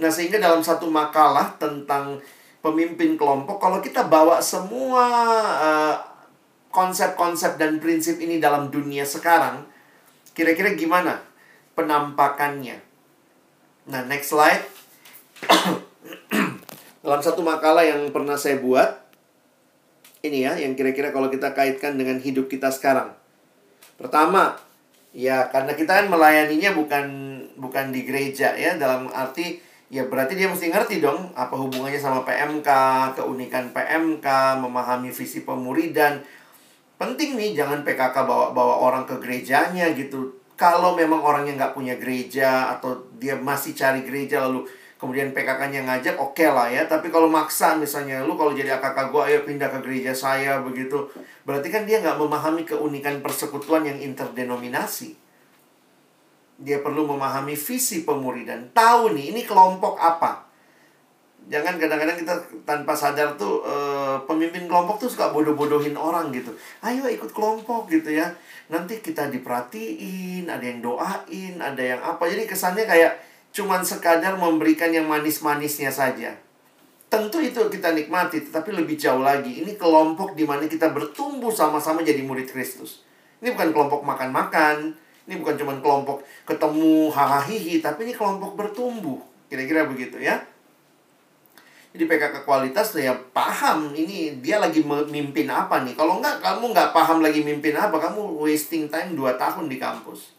Nah 0.00 0.08
sehingga 0.08 0.40
dalam 0.40 0.64
satu 0.64 0.88
makalah 0.88 1.60
tentang 1.60 2.20
pemimpin 2.60 3.16
kelompok 3.16 3.60
kalau 3.60 3.80
kita 3.80 4.04
bawa 4.04 4.40
semua 4.40 5.04
uh, 5.60 6.09
konsep-konsep 6.70 7.58
dan 7.58 7.82
prinsip 7.82 8.22
ini 8.22 8.38
dalam 8.38 8.70
dunia 8.70 9.02
sekarang, 9.02 9.66
kira-kira 10.32 10.74
gimana 10.78 11.22
penampakannya? 11.74 12.78
Nah, 13.90 14.06
next 14.06 14.30
slide. 14.30 14.62
dalam 17.04 17.20
satu 17.24 17.40
makalah 17.40 17.82
yang 17.82 18.12
pernah 18.12 18.36
saya 18.36 18.60
buat, 18.60 19.02
ini 20.20 20.44
ya, 20.44 20.54
yang 20.60 20.76
kira-kira 20.76 21.10
kalau 21.10 21.32
kita 21.32 21.56
kaitkan 21.56 21.96
dengan 21.96 22.20
hidup 22.20 22.46
kita 22.46 22.68
sekarang. 22.68 23.16
Pertama, 23.96 24.60
ya 25.16 25.48
karena 25.48 25.72
kita 25.74 26.04
kan 26.04 26.06
melayaninya 26.12 26.76
bukan 26.76 27.06
bukan 27.56 27.90
di 27.90 28.04
gereja 28.04 28.52
ya, 28.52 28.76
dalam 28.76 29.08
arti 29.10 29.58
ya 29.90 30.06
berarti 30.06 30.38
dia 30.38 30.46
mesti 30.46 30.70
ngerti 30.70 31.02
dong 31.02 31.34
apa 31.34 31.56
hubungannya 31.56 31.98
sama 31.98 32.22
PMK, 32.22 32.68
keunikan 33.16 33.72
PMK, 33.72 34.26
memahami 34.60 35.10
visi 35.10 35.42
pemuridan, 35.42 36.20
penting 37.00 37.40
nih 37.40 37.56
jangan 37.56 37.80
PKK 37.80 38.28
bawa 38.28 38.52
bawa 38.52 38.76
orang 38.84 39.08
ke 39.08 39.16
gerejanya 39.16 39.88
gitu. 39.96 40.36
Kalau 40.60 40.92
memang 40.92 41.24
orangnya 41.24 41.56
nggak 41.56 41.72
punya 41.72 41.96
gereja 41.96 42.76
atau 42.76 43.08
dia 43.16 43.32
masih 43.40 43.72
cari 43.72 44.04
gereja 44.04 44.44
lalu 44.44 44.68
kemudian 45.00 45.32
PKK-nya 45.32 45.88
ngajak 45.88 46.20
oke 46.20 46.36
okay 46.36 46.52
lah 46.52 46.68
ya. 46.68 46.84
Tapi 46.84 47.08
kalau 47.08 47.32
maksa 47.32 47.80
misalnya 47.80 48.20
lu 48.20 48.36
kalau 48.36 48.52
jadi 48.52 48.76
AKK 48.76 49.08
gue 49.08 49.22
ayo 49.32 49.40
pindah 49.48 49.72
ke 49.72 49.80
gereja 49.80 50.12
saya 50.12 50.60
begitu. 50.60 51.08
Berarti 51.48 51.72
kan 51.72 51.88
dia 51.88 52.04
nggak 52.04 52.20
memahami 52.20 52.68
keunikan 52.68 53.24
persekutuan 53.24 53.88
yang 53.88 53.96
interdenominasi. 53.96 55.16
Dia 56.60 56.84
perlu 56.84 57.08
memahami 57.08 57.56
visi 57.56 58.04
pemuridan 58.04 58.76
tahu 58.76 59.16
nih 59.16 59.32
ini 59.32 59.48
kelompok 59.48 59.96
apa. 59.96 60.44
Jangan 61.48 61.80
kadang-kadang 61.80 62.20
kita 62.20 62.34
tanpa 62.68 62.92
sadar 62.92 63.40
tuh 63.40 63.64
e, 64.10 64.26
pemimpin 64.26 64.66
kelompok 64.66 65.06
tuh 65.06 65.10
suka 65.12 65.30
bodoh-bodohin 65.30 65.94
orang 65.94 66.34
gitu 66.34 66.50
ayo 66.82 67.06
ikut 67.06 67.30
kelompok 67.30 67.86
gitu 67.86 68.10
ya 68.10 68.34
nanti 68.66 68.98
kita 68.98 69.30
diperhatiin 69.30 70.50
ada 70.50 70.64
yang 70.66 70.82
doain 70.82 71.54
ada 71.62 71.82
yang 71.82 72.00
apa 72.02 72.26
jadi 72.26 72.50
kesannya 72.50 72.90
kayak 72.90 73.22
cuman 73.54 73.86
sekadar 73.86 74.34
memberikan 74.34 74.90
yang 74.90 75.06
manis-manisnya 75.06 75.94
saja 75.94 76.34
Tentu 77.10 77.42
itu 77.42 77.58
kita 77.58 77.90
nikmati, 77.90 78.38
tetapi 78.38 78.70
lebih 78.70 78.94
jauh 78.94 79.18
lagi. 79.18 79.66
Ini 79.66 79.74
kelompok 79.74 80.38
di 80.38 80.46
mana 80.46 80.70
kita 80.70 80.94
bertumbuh 80.94 81.50
sama-sama 81.50 82.06
jadi 82.06 82.22
murid 82.22 82.46
Kristus. 82.46 83.02
Ini 83.42 83.50
bukan 83.50 83.74
kelompok 83.74 84.06
makan-makan, 84.06 84.94
ini 85.26 85.34
bukan 85.38 85.58
cuma 85.58 85.74
kelompok 85.82 86.22
ketemu 86.46 87.10
hahaha 87.10 87.74
tapi 87.82 88.06
ini 88.06 88.14
kelompok 88.14 88.54
bertumbuh. 88.54 89.18
Kira-kira 89.50 89.90
begitu 89.90 90.22
ya. 90.22 90.38
Jadi 91.90 92.06
PKK 92.06 92.46
kualitas 92.46 92.94
ya 92.94 93.10
paham 93.34 93.90
ini 93.90 94.38
dia 94.38 94.62
lagi 94.62 94.78
memimpin 94.86 95.50
apa 95.50 95.82
nih. 95.82 95.98
Kalau 95.98 96.22
enggak 96.22 96.38
kamu 96.38 96.70
nggak 96.70 96.94
paham 96.94 97.18
lagi 97.18 97.42
mimpin 97.42 97.74
apa, 97.74 97.98
kamu 97.98 98.38
wasting 98.38 98.86
time 98.86 99.18
2 99.18 99.34
tahun 99.34 99.66
di 99.66 99.74
kampus. 99.82 100.30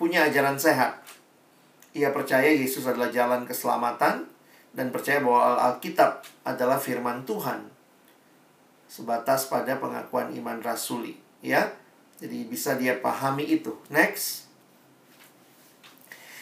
Punya 0.00 0.24
ajaran 0.24 0.56
sehat. 0.56 1.04
Ia 1.92 2.12
percaya 2.12 2.48
Yesus 2.48 2.88
adalah 2.88 3.12
jalan 3.12 3.44
keselamatan 3.44 4.28
dan 4.76 4.86
percaya 4.92 5.20
bahwa 5.20 5.60
Alkitab 5.72 6.24
adalah 6.44 6.76
firman 6.80 7.24
Tuhan. 7.28 7.68
Sebatas 8.88 9.48
pada 9.52 9.76
pengakuan 9.76 10.32
iman 10.36 10.60
rasuli, 10.60 11.16
ya. 11.44 11.68
Jadi 12.16 12.48
bisa 12.48 12.80
dia 12.80 12.96
pahami 12.96 13.44
itu. 13.44 13.76
Next. 13.92 14.45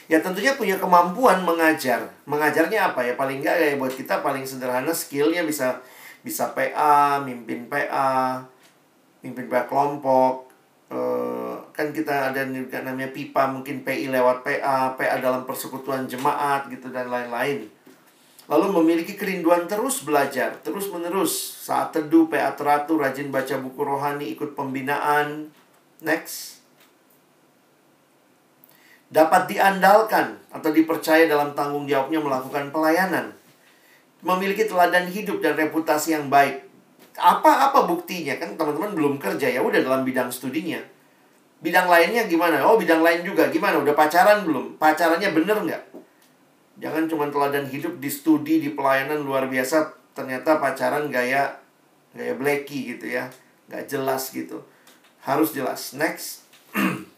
Ya 0.04 0.20
tentunya 0.20 0.52
punya 0.52 0.76
kemampuan 0.76 1.40
mengajar. 1.42 2.04
Mengajarnya 2.28 2.92
apa 2.92 3.00
ya? 3.00 3.16
Paling 3.16 3.40
enggak 3.40 3.56
ya 3.56 3.76
buat 3.80 3.92
kita 3.92 4.20
paling 4.20 4.44
sederhana 4.44 4.92
skillnya 4.92 5.40
bisa 5.48 5.80
bisa 6.20 6.52
PA, 6.52 7.20
mimpin 7.24 7.68
PA, 7.68 8.44
mimpin 9.24 9.48
PA 9.48 9.64
kelompok. 9.64 10.52
Uh, 10.92 11.56
kan 11.72 11.90
kita 11.90 12.30
ada 12.30 12.44
juga 12.44 12.84
namanya 12.84 13.10
pipa 13.10 13.48
mungkin 13.48 13.82
PI 13.82 14.12
lewat 14.12 14.44
PA, 14.44 14.92
PA 14.94 15.16
dalam 15.18 15.48
persekutuan 15.48 16.04
jemaat 16.04 16.68
gitu 16.68 16.92
dan 16.92 17.08
lain-lain. 17.08 17.66
Lalu 18.44 18.66
memiliki 18.76 19.16
kerinduan 19.16 19.64
terus 19.64 20.04
belajar, 20.04 20.60
terus 20.60 20.92
menerus. 20.92 21.32
Saat 21.64 21.96
teduh, 21.96 22.28
PA 22.28 22.52
teratur, 22.52 23.00
rajin 23.00 23.32
baca 23.32 23.56
buku 23.56 23.80
rohani, 23.80 24.36
ikut 24.36 24.52
pembinaan. 24.52 25.48
Next 26.04 26.53
dapat 29.14 29.46
diandalkan 29.46 30.34
atau 30.50 30.74
dipercaya 30.74 31.30
dalam 31.30 31.54
tanggung 31.54 31.86
jawabnya 31.86 32.18
melakukan 32.18 32.74
pelayanan. 32.74 33.30
Memiliki 34.26 34.66
teladan 34.66 35.06
hidup 35.06 35.38
dan 35.38 35.54
reputasi 35.54 36.18
yang 36.18 36.26
baik. 36.26 36.66
Apa-apa 37.14 37.86
buktinya? 37.86 38.34
Kan 38.42 38.58
teman-teman 38.58 38.90
belum 38.98 39.14
kerja 39.22 39.46
ya, 39.46 39.62
udah 39.62 39.78
dalam 39.78 40.02
bidang 40.02 40.34
studinya. 40.34 40.82
Bidang 41.62 41.86
lainnya 41.86 42.26
gimana? 42.26 42.58
Oh, 42.66 42.74
bidang 42.74 43.06
lain 43.06 43.22
juga. 43.22 43.46
Gimana? 43.54 43.78
Udah 43.78 43.94
pacaran 43.94 44.42
belum? 44.42 44.74
Pacarannya 44.82 45.30
bener 45.30 45.62
nggak? 45.62 45.82
Jangan 46.82 47.06
cuma 47.06 47.30
teladan 47.30 47.70
hidup 47.70 48.02
di 48.02 48.10
studi, 48.10 48.58
di 48.58 48.74
pelayanan 48.74 49.22
luar 49.22 49.46
biasa. 49.46 49.94
Ternyata 50.10 50.58
pacaran 50.58 51.06
gaya 51.06 51.54
gaya 52.10 52.34
blacky 52.34 52.98
gitu 52.98 53.14
ya. 53.14 53.30
Nggak 53.70 53.86
jelas 53.86 54.34
gitu. 54.34 54.58
Harus 55.22 55.54
jelas. 55.54 55.94
Next. 55.94 56.42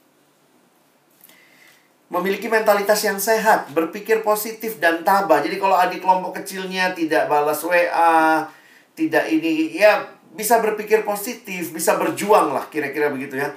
memiliki 2.06 2.46
mentalitas 2.46 3.02
yang 3.02 3.18
sehat, 3.18 3.74
berpikir 3.74 4.22
positif 4.22 4.78
dan 4.78 5.02
tabah. 5.02 5.42
Jadi 5.42 5.58
kalau 5.58 5.74
adik 5.74 5.98
kelompok 5.98 6.38
kecilnya 6.42 6.94
tidak 6.94 7.26
balas 7.26 7.58
WA, 7.66 8.46
tidak 8.94 9.26
ini 9.26 9.74
ya 9.74 10.06
bisa 10.30 10.62
berpikir 10.62 11.02
positif, 11.02 11.74
bisa 11.74 11.98
berjuang 11.98 12.54
lah 12.54 12.70
kira-kira 12.70 13.10
begitu 13.10 13.42
ya. 13.42 13.50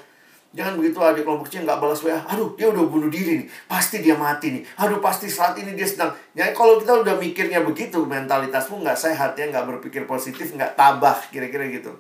Jangan 0.49 0.81
begitu 0.81 0.97
adik 0.97 1.29
kelompok 1.29 1.45
kecil 1.45 1.61
nggak 1.61 1.77
balas 1.77 2.01
WA, 2.01 2.17
aduh 2.25 2.57
dia 2.57 2.73
udah 2.73 2.81
bunuh 2.89 3.05
diri 3.05 3.45
nih, 3.45 3.47
pasti 3.69 4.01
dia 4.01 4.17
mati 4.17 4.49
nih, 4.49 4.63
aduh 4.81 4.97
pasti 4.97 5.29
saat 5.29 5.53
ini 5.61 5.77
dia 5.77 5.85
sedang. 5.85 6.09
Ya 6.33 6.49
kalau 6.57 6.81
kita 6.81 7.05
udah 7.05 7.21
mikirnya 7.21 7.61
begitu, 7.61 8.01
mentalitasmu 8.01 8.81
nggak 8.81 8.97
sehat 8.97 9.37
ya, 9.37 9.45
nggak 9.45 9.77
berpikir 9.77 10.09
positif, 10.09 10.49
nggak 10.57 10.73
tabah 10.73 11.21
kira-kira 11.29 11.69
gitu. 11.69 11.93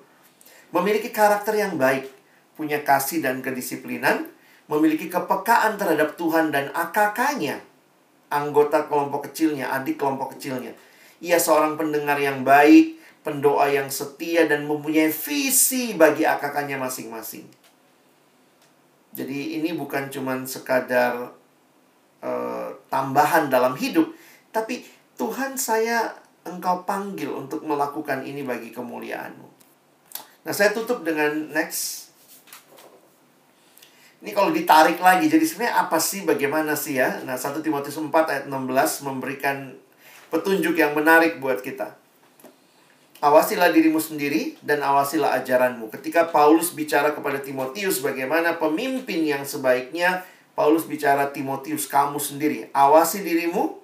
Memiliki 0.73 1.13
karakter 1.13 1.61
yang 1.61 1.77
baik, 1.77 2.09
punya 2.57 2.81
kasih 2.81 3.21
dan 3.21 3.45
kedisiplinan, 3.45 4.25
memiliki 4.69 5.09
kepekaan 5.09 5.81
terhadap 5.81 6.13
Tuhan 6.13 6.53
dan 6.53 6.69
AKK-nya, 6.69 7.57
anggota 8.29 8.85
kelompok 8.85 9.27
kecilnya, 9.27 9.73
adik 9.73 9.97
kelompok 9.97 10.37
kecilnya. 10.37 10.77
Ia 11.19 11.41
seorang 11.41 11.75
pendengar 11.75 12.21
yang 12.21 12.45
baik, 12.45 13.01
pendoa 13.25 13.65
yang 13.67 13.89
setia, 13.89 14.45
dan 14.45 14.69
mempunyai 14.69 15.09
visi 15.09 15.97
bagi 15.97 16.23
AKK-nya 16.23 16.77
masing-masing. 16.77 17.49
Jadi 19.09 19.57
ini 19.57 19.73
bukan 19.73 20.13
cuma 20.13 20.37
sekadar 20.45 21.33
uh, 22.21 22.69
tambahan 22.93 23.49
dalam 23.49 23.73
hidup, 23.73 24.13
tapi 24.53 24.85
Tuhan 25.17 25.57
saya 25.57 26.13
engkau 26.45 26.85
panggil 26.85 27.33
untuk 27.33 27.65
melakukan 27.65 28.21
ini 28.21 28.45
bagi 28.45 28.69
kemuliaanmu. 28.69 29.49
Nah 30.45 30.53
saya 30.55 30.71
tutup 30.71 31.03
dengan 31.03 31.51
next 31.51 31.98
ini 34.19 34.35
kalau 34.35 34.51
ditarik 34.51 34.99
lagi, 34.99 35.31
jadi 35.31 35.45
sebenarnya 35.47 35.87
apa 35.87 35.95
sih, 35.95 36.27
bagaimana 36.27 36.75
sih 36.75 36.99
ya? 36.99 37.23
Nah, 37.23 37.39
1 37.39 37.63
Timotius 37.63 37.95
4 37.95 38.11
ayat 38.11 38.45
16 38.51 39.07
memberikan 39.07 39.71
petunjuk 40.27 40.75
yang 40.75 40.91
menarik 40.91 41.39
buat 41.39 41.63
kita. 41.63 41.95
Awasilah 43.23 43.71
dirimu 43.71 43.99
sendiri 43.99 44.59
dan 44.59 44.83
awasilah 44.83 45.39
ajaranmu. 45.39 45.87
Ketika 45.95 46.27
Paulus 46.27 46.75
bicara 46.75 47.15
kepada 47.15 47.39
Timotius 47.39 48.03
bagaimana 48.03 48.59
pemimpin 48.59 49.23
yang 49.23 49.43
sebaiknya, 49.47 50.23
Paulus 50.51 50.83
bicara 50.83 51.31
Timotius 51.31 51.87
kamu 51.87 52.19
sendiri. 52.19 52.67
Awasi 52.75 53.23
dirimu, 53.23 53.79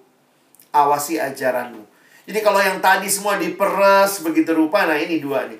awasi 0.75 1.15
ajaranmu. 1.15 1.83
Jadi 2.27 2.39
kalau 2.43 2.59
yang 2.59 2.83
tadi 2.83 3.07
semua 3.07 3.39
diperes 3.39 4.19
begitu 4.19 4.51
rupa, 4.51 4.83
nah 4.83 4.99
ini 4.99 5.23
dua 5.23 5.47
nih. 5.47 5.59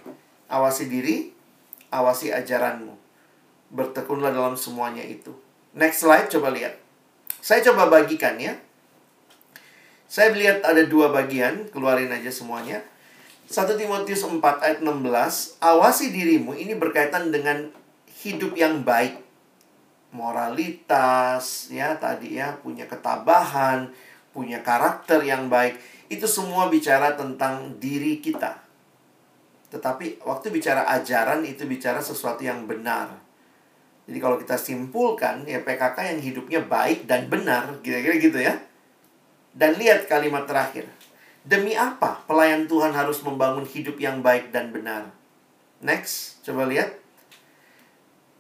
Awasi 0.51 0.91
diri, 0.91 1.32
awasi 1.91 2.32
ajaranmu 2.32 2.94
bertekunlah 3.74 4.34
dalam 4.34 4.53
semuanya 4.59 5.01
itu. 5.01 5.34
Next 5.76 6.05
slide, 6.05 6.32
coba 6.32 6.53
lihat. 6.53 6.78
Saya 7.41 7.61
coba 7.66 7.89
bagikan 7.89 8.38
ya. 8.41 8.57
Saya 10.05 10.32
melihat 10.32 10.63
ada 10.63 10.86
dua 10.86 11.09
bagian, 11.11 11.68
keluarin 11.74 12.13
aja 12.13 12.30
semuanya. 12.30 12.86
1 13.45 13.78
Timotius 13.78 14.26
4 14.26 14.41
ayat 14.41 14.80
16, 14.82 15.61
awasi 15.61 16.09
dirimu 16.09 16.57
ini 16.57 16.74
berkaitan 16.74 17.30
dengan 17.30 17.70
hidup 18.26 18.57
yang 18.57 18.82
baik. 18.82 19.22
Moralitas, 20.09 21.70
ya 21.70 21.93
tadi 21.99 22.41
ya, 22.41 22.57
punya 22.57 22.89
ketabahan, 22.89 23.93
punya 24.34 24.66
karakter 24.66 25.22
yang 25.22 25.45
baik. 25.51 25.78
Itu 26.09 26.26
semua 26.26 26.72
bicara 26.74 27.13
tentang 27.13 27.78
diri 27.78 28.18
kita. 28.18 28.66
Tetapi 29.70 30.24
waktu 30.24 30.49
bicara 30.49 30.88
ajaran 30.88 31.43
itu 31.43 31.68
bicara 31.68 31.99
sesuatu 31.99 32.41
yang 32.41 32.66
benar. 32.66 33.24
Jadi 34.06 34.20
kalau 34.22 34.38
kita 34.38 34.53
simpulkan 34.56 35.49
ya 35.49 35.66
PKK 35.66 35.97
yang 36.14 36.20
hidupnya 36.22 36.62
baik 36.62 37.10
dan 37.10 37.26
benar, 37.26 37.82
kira-kira 37.82 38.16
gitu 38.22 38.38
ya. 38.38 38.53
Dan 39.56 39.82
lihat 39.82 40.06
kalimat 40.06 40.45
terakhir. 40.45 40.86
Demi 41.45 41.74
apa 41.78 42.22
pelayan 42.26 42.70
Tuhan 42.70 42.93
harus 42.93 43.22
membangun 43.26 43.66
hidup 43.66 43.97
yang 43.97 44.22
baik 44.22 44.53
dan 44.53 44.70
benar? 44.70 45.10
Next, 45.82 46.41
coba 46.45 46.66
lihat. 46.70 46.97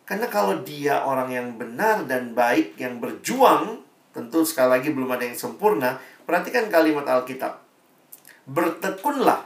Karena 0.05 0.29
kalau 0.29 0.61
dia 0.61 1.01
orang 1.01 1.33
yang 1.33 1.47
benar 1.57 2.05
dan 2.05 2.37
baik, 2.37 2.77
yang 2.77 3.01
berjuang, 3.01 3.81
tentu 4.13 4.45
sekali 4.45 4.77
lagi 4.77 4.89
belum 4.93 5.09
ada 5.09 5.25
yang 5.25 5.37
sempurna. 5.37 5.97
Perhatikan 6.25 6.69
kalimat 6.69 7.05
Alkitab. 7.09 7.57
Bertekunlah. 8.45 9.41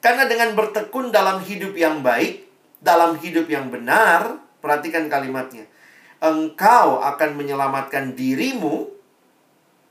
Karena 0.00 0.24
dengan 0.28 0.56
bertekun 0.56 1.12
dalam 1.12 1.40
hidup 1.44 1.76
yang 1.76 2.00
baik, 2.00 2.48
dalam 2.80 3.16
hidup 3.20 3.48
yang 3.48 3.72
benar, 3.72 4.43
Perhatikan 4.64 5.12
kalimatnya. 5.12 5.68
Engkau 6.24 7.04
akan 7.04 7.36
menyelamatkan 7.36 8.16
dirimu, 8.16 8.88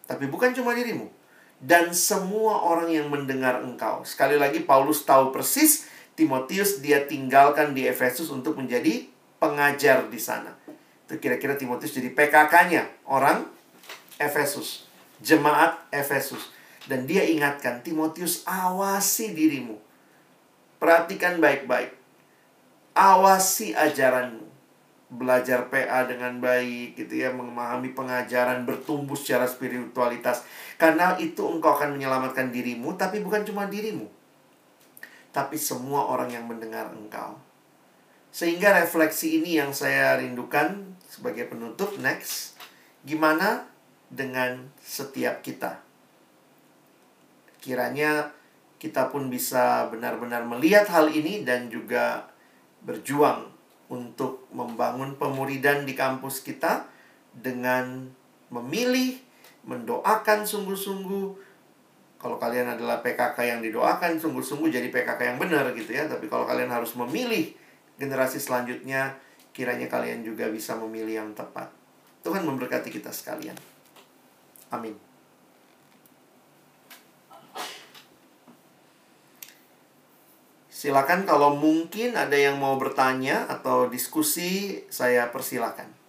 tapi 0.10 0.26
bukan 0.26 0.50
cuma 0.58 0.74
dirimu. 0.74 1.14
Dan 1.62 1.94
semua 1.94 2.66
orang 2.66 2.90
yang 2.90 3.06
mendengar 3.06 3.62
engkau. 3.62 4.02
Sekali 4.02 4.42
lagi 4.42 4.66
Paulus 4.66 5.06
tahu 5.06 5.30
persis 5.30 5.86
Timotius 6.18 6.82
dia 6.82 7.06
tinggalkan 7.06 7.78
di 7.78 7.86
Efesus 7.86 8.34
untuk 8.34 8.58
menjadi 8.58 9.06
pengajar 9.38 10.10
di 10.10 10.18
sana. 10.18 10.58
Itu 11.06 11.22
kira-kira 11.22 11.54
Timotius 11.54 11.94
jadi 11.94 12.10
PKK-nya 12.10 13.06
orang 13.06 13.46
Efesus, 14.18 14.90
jemaat 15.22 15.78
Efesus. 15.94 16.50
Dan 16.90 17.06
dia 17.06 17.22
ingatkan 17.30 17.86
Timotius 17.86 18.42
awasi 18.50 19.38
dirimu. 19.38 19.78
Perhatikan 20.82 21.38
baik-baik. 21.38 21.94
Awasi 22.98 23.78
ajaranmu 23.78 24.53
belajar 25.14 25.70
PA 25.70 26.10
dengan 26.10 26.42
baik 26.42 26.98
gitu 26.98 27.14
ya 27.22 27.30
memahami 27.30 27.94
pengajaran 27.94 28.66
bertumbuh 28.66 29.14
secara 29.14 29.46
spiritualitas. 29.46 30.42
Karena 30.82 31.14
itu 31.22 31.46
engkau 31.46 31.78
akan 31.78 31.96
menyelamatkan 31.96 32.50
dirimu 32.50 32.98
tapi 32.98 33.22
bukan 33.22 33.46
cuma 33.46 33.70
dirimu 33.70 34.24
tapi 35.34 35.58
semua 35.58 36.14
orang 36.14 36.30
yang 36.30 36.46
mendengar 36.46 36.94
engkau. 36.94 37.36
Sehingga 38.30 38.78
refleksi 38.78 39.42
ini 39.42 39.58
yang 39.58 39.74
saya 39.74 40.22
rindukan 40.22 40.94
sebagai 41.10 41.50
penutup 41.50 41.98
next. 41.98 42.54
Gimana 43.02 43.66
dengan 44.14 44.70
setiap 44.80 45.42
kita? 45.42 45.82
Kiranya 47.60 48.30
kita 48.78 49.10
pun 49.10 49.28
bisa 49.34 49.90
benar-benar 49.90 50.46
melihat 50.46 50.86
hal 50.88 51.10
ini 51.10 51.42
dan 51.42 51.68
juga 51.74 52.30
berjuang 52.86 53.53
untuk 53.94 54.50
membangun 54.50 55.14
pemuridan 55.22 55.86
di 55.86 55.94
kampus 55.94 56.42
kita 56.42 56.90
dengan 57.30 58.10
memilih, 58.50 59.22
mendoakan 59.70 60.50
sungguh-sungguh. 60.50 61.54
Kalau 62.18 62.42
kalian 62.42 62.74
adalah 62.74 63.06
PKK 63.06 63.38
yang 63.46 63.60
didoakan 63.62 64.18
sungguh-sungguh 64.18 64.74
jadi 64.74 64.90
PKK 64.90 65.22
yang 65.36 65.38
benar 65.38 65.70
gitu 65.78 65.94
ya. 65.94 66.10
Tapi 66.10 66.26
kalau 66.26 66.50
kalian 66.50 66.74
harus 66.74 66.98
memilih 66.98 67.54
generasi 68.02 68.42
selanjutnya, 68.42 69.14
kiranya 69.54 69.86
kalian 69.86 70.26
juga 70.26 70.50
bisa 70.50 70.74
memilih 70.74 71.22
yang 71.22 71.30
tepat. 71.38 71.70
Tuhan 72.26 72.42
memberkati 72.48 72.90
kita 72.90 73.14
sekalian. 73.14 73.56
Amin. 74.74 75.13
Silakan 80.84 81.24
kalau 81.24 81.56
mungkin 81.56 82.20
ada 82.20 82.36
yang 82.36 82.60
mau 82.60 82.76
bertanya 82.76 83.48
atau 83.48 83.88
diskusi, 83.88 84.84
saya 84.92 85.32
persilakan. 85.32 86.03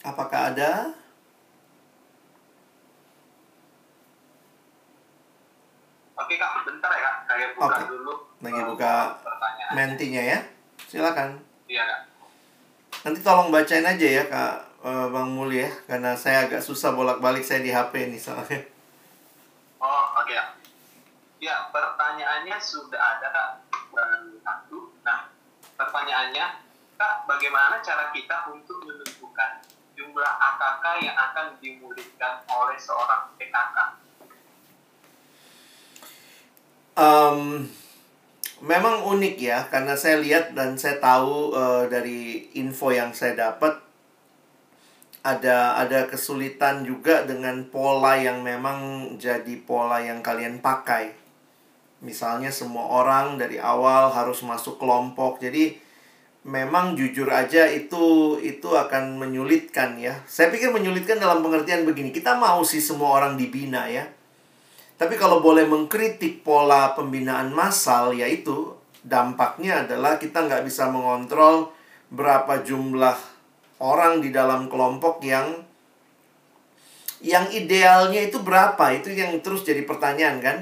Apakah 0.00 0.56
ada? 0.56 0.96
Oke 6.16 6.34
kak, 6.40 6.64
bentar 6.64 6.88
ya 6.92 7.00
kak, 7.04 7.16
saya 7.28 7.46
buka 7.52 7.66
Oke. 7.68 7.84
dulu. 7.90 8.14
Lagi 8.40 8.60
eh, 8.60 8.66
buka 8.68 8.92
pertanyaan. 9.20 9.72
Mentinya 9.76 10.22
ya. 10.24 10.38
Silakan. 10.88 11.36
Iya 11.68 11.82
kak. 11.84 12.00
Nanti 13.00 13.20
tolong 13.24 13.48
bacain 13.48 13.84
aja 13.84 14.08
ya 14.08 14.24
Kak 14.28 14.54
eh, 14.84 15.06
Bang 15.08 15.32
Muli 15.32 15.64
ya, 15.64 15.70
karena 15.88 16.12
saya 16.16 16.48
agak 16.48 16.60
susah 16.60 16.92
bolak-balik 16.92 17.44
saya 17.44 17.64
di 17.64 17.72
HP 17.72 18.12
nih 18.12 18.20
soalnya. 18.20 18.60
Oh 19.80 20.04
oke 20.16 20.32
kak. 20.32 20.48
Ya 21.40 21.68
pertanyaannya 21.72 22.56
sudah 22.56 23.00
ada 23.00 23.28
kak 23.32 23.50
dan 23.96 24.36
satu. 24.44 24.92
Nah 25.04 25.28
pertanyaannya 25.76 26.46
kak, 26.96 27.14
bagaimana 27.28 27.80
cara 27.84 28.12
kita 28.12 28.48
untuk 28.52 28.84
jumlah 30.10 30.34
AKK 30.42 31.06
yang 31.06 31.14
akan 31.14 31.54
dimuridkan 31.62 32.42
oleh 32.50 32.74
seorang 32.74 33.30
PKK? 33.38 33.78
Em, 36.98 37.70
memang 38.58 39.06
unik 39.06 39.36
ya, 39.38 39.62
karena 39.70 39.94
saya 39.94 40.18
lihat 40.18 40.58
dan 40.58 40.74
saya 40.74 40.98
tahu 40.98 41.54
eh, 41.54 41.84
dari 41.86 42.50
info 42.58 42.90
yang 42.90 43.14
saya 43.14 43.38
dapat 43.38 43.78
ada 45.22 45.78
ada 45.78 46.10
kesulitan 46.10 46.82
juga 46.82 47.22
dengan 47.22 47.68
pola 47.70 48.18
yang 48.18 48.42
memang 48.42 49.14
jadi 49.14 49.62
pola 49.62 50.02
yang 50.02 50.26
kalian 50.26 50.58
pakai. 50.58 51.14
Misalnya 52.02 52.50
semua 52.50 52.88
orang 52.88 53.38
dari 53.38 53.60
awal 53.60 54.10
harus 54.10 54.40
masuk 54.42 54.80
kelompok. 54.80 55.38
Jadi 55.38 55.76
memang 56.40 56.96
jujur 56.96 57.28
aja 57.28 57.68
itu 57.68 58.36
itu 58.40 58.68
akan 58.72 59.20
menyulitkan 59.20 60.00
ya. 60.00 60.16
Saya 60.24 60.48
pikir 60.48 60.72
menyulitkan 60.72 61.20
dalam 61.20 61.44
pengertian 61.44 61.84
begini. 61.84 62.14
Kita 62.14 62.36
mau 62.40 62.64
sih 62.64 62.80
semua 62.80 63.20
orang 63.20 63.36
dibina 63.36 63.84
ya. 63.90 64.08
Tapi 65.00 65.16
kalau 65.16 65.40
boleh 65.40 65.64
mengkritik 65.64 66.44
pola 66.44 66.92
pembinaan 66.92 67.56
massal, 67.56 68.12
yaitu 68.12 68.76
dampaknya 69.00 69.88
adalah 69.88 70.20
kita 70.20 70.44
nggak 70.44 70.68
bisa 70.68 70.92
mengontrol 70.92 71.72
berapa 72.12 72.60
jumlah 72.60 73.16
orang 73.80 74.20
di 74.20 74.28
dalam 74.28 74.68
kelompok 74.68 75.24
yang 75.24 75.64
yang 77.20 77.48
idealnya 77.52 78.28
itu 78.28 78.40
berapa 78.40 78.80
itu 78.96 79.12
yang 79.12 79.40
terus 79.40 79.64
jadi 79.64 79.84
pertanyaan 79.84 80.40
kan 80.40 80.56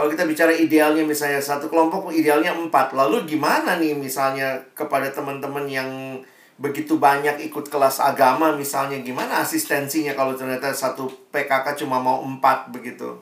kalau 0.00 0.08
kita 0.08 0.24
bicara 0.24 0.48
idealnya 0.56 1.04
misalnya 1.04 1.44
satu 1.44 1.68
kelompok 1.68 2.08
idealnya 2.08 2.56
empat 2.56 2.96
lalu 2.96 3.28
gimana 3.28 3.76
nih 3.76 3.92
misalnya 3.92 4.56
kepada 4.72 5.12
teman-teman 5.12 5.68
yang 5.68 6.16
begitu 6.56 6.96
banyak 6.96 7.36
ikut 7.52 7.68
kelas 7.68 8.00
agama 8.00 8.56
misalnya 8.56 8.96
gimana 9.04 9.44
asistensinya 9.44 10.16
kalau 10.16 10.32
ternyata 10.32 10.72
satu 10.72 11.04
PKK 11.28 11.84
cuma 11.84 12.00
mau 12.00 12.24
empat 12.24 12.72
begitu 12.72 13.20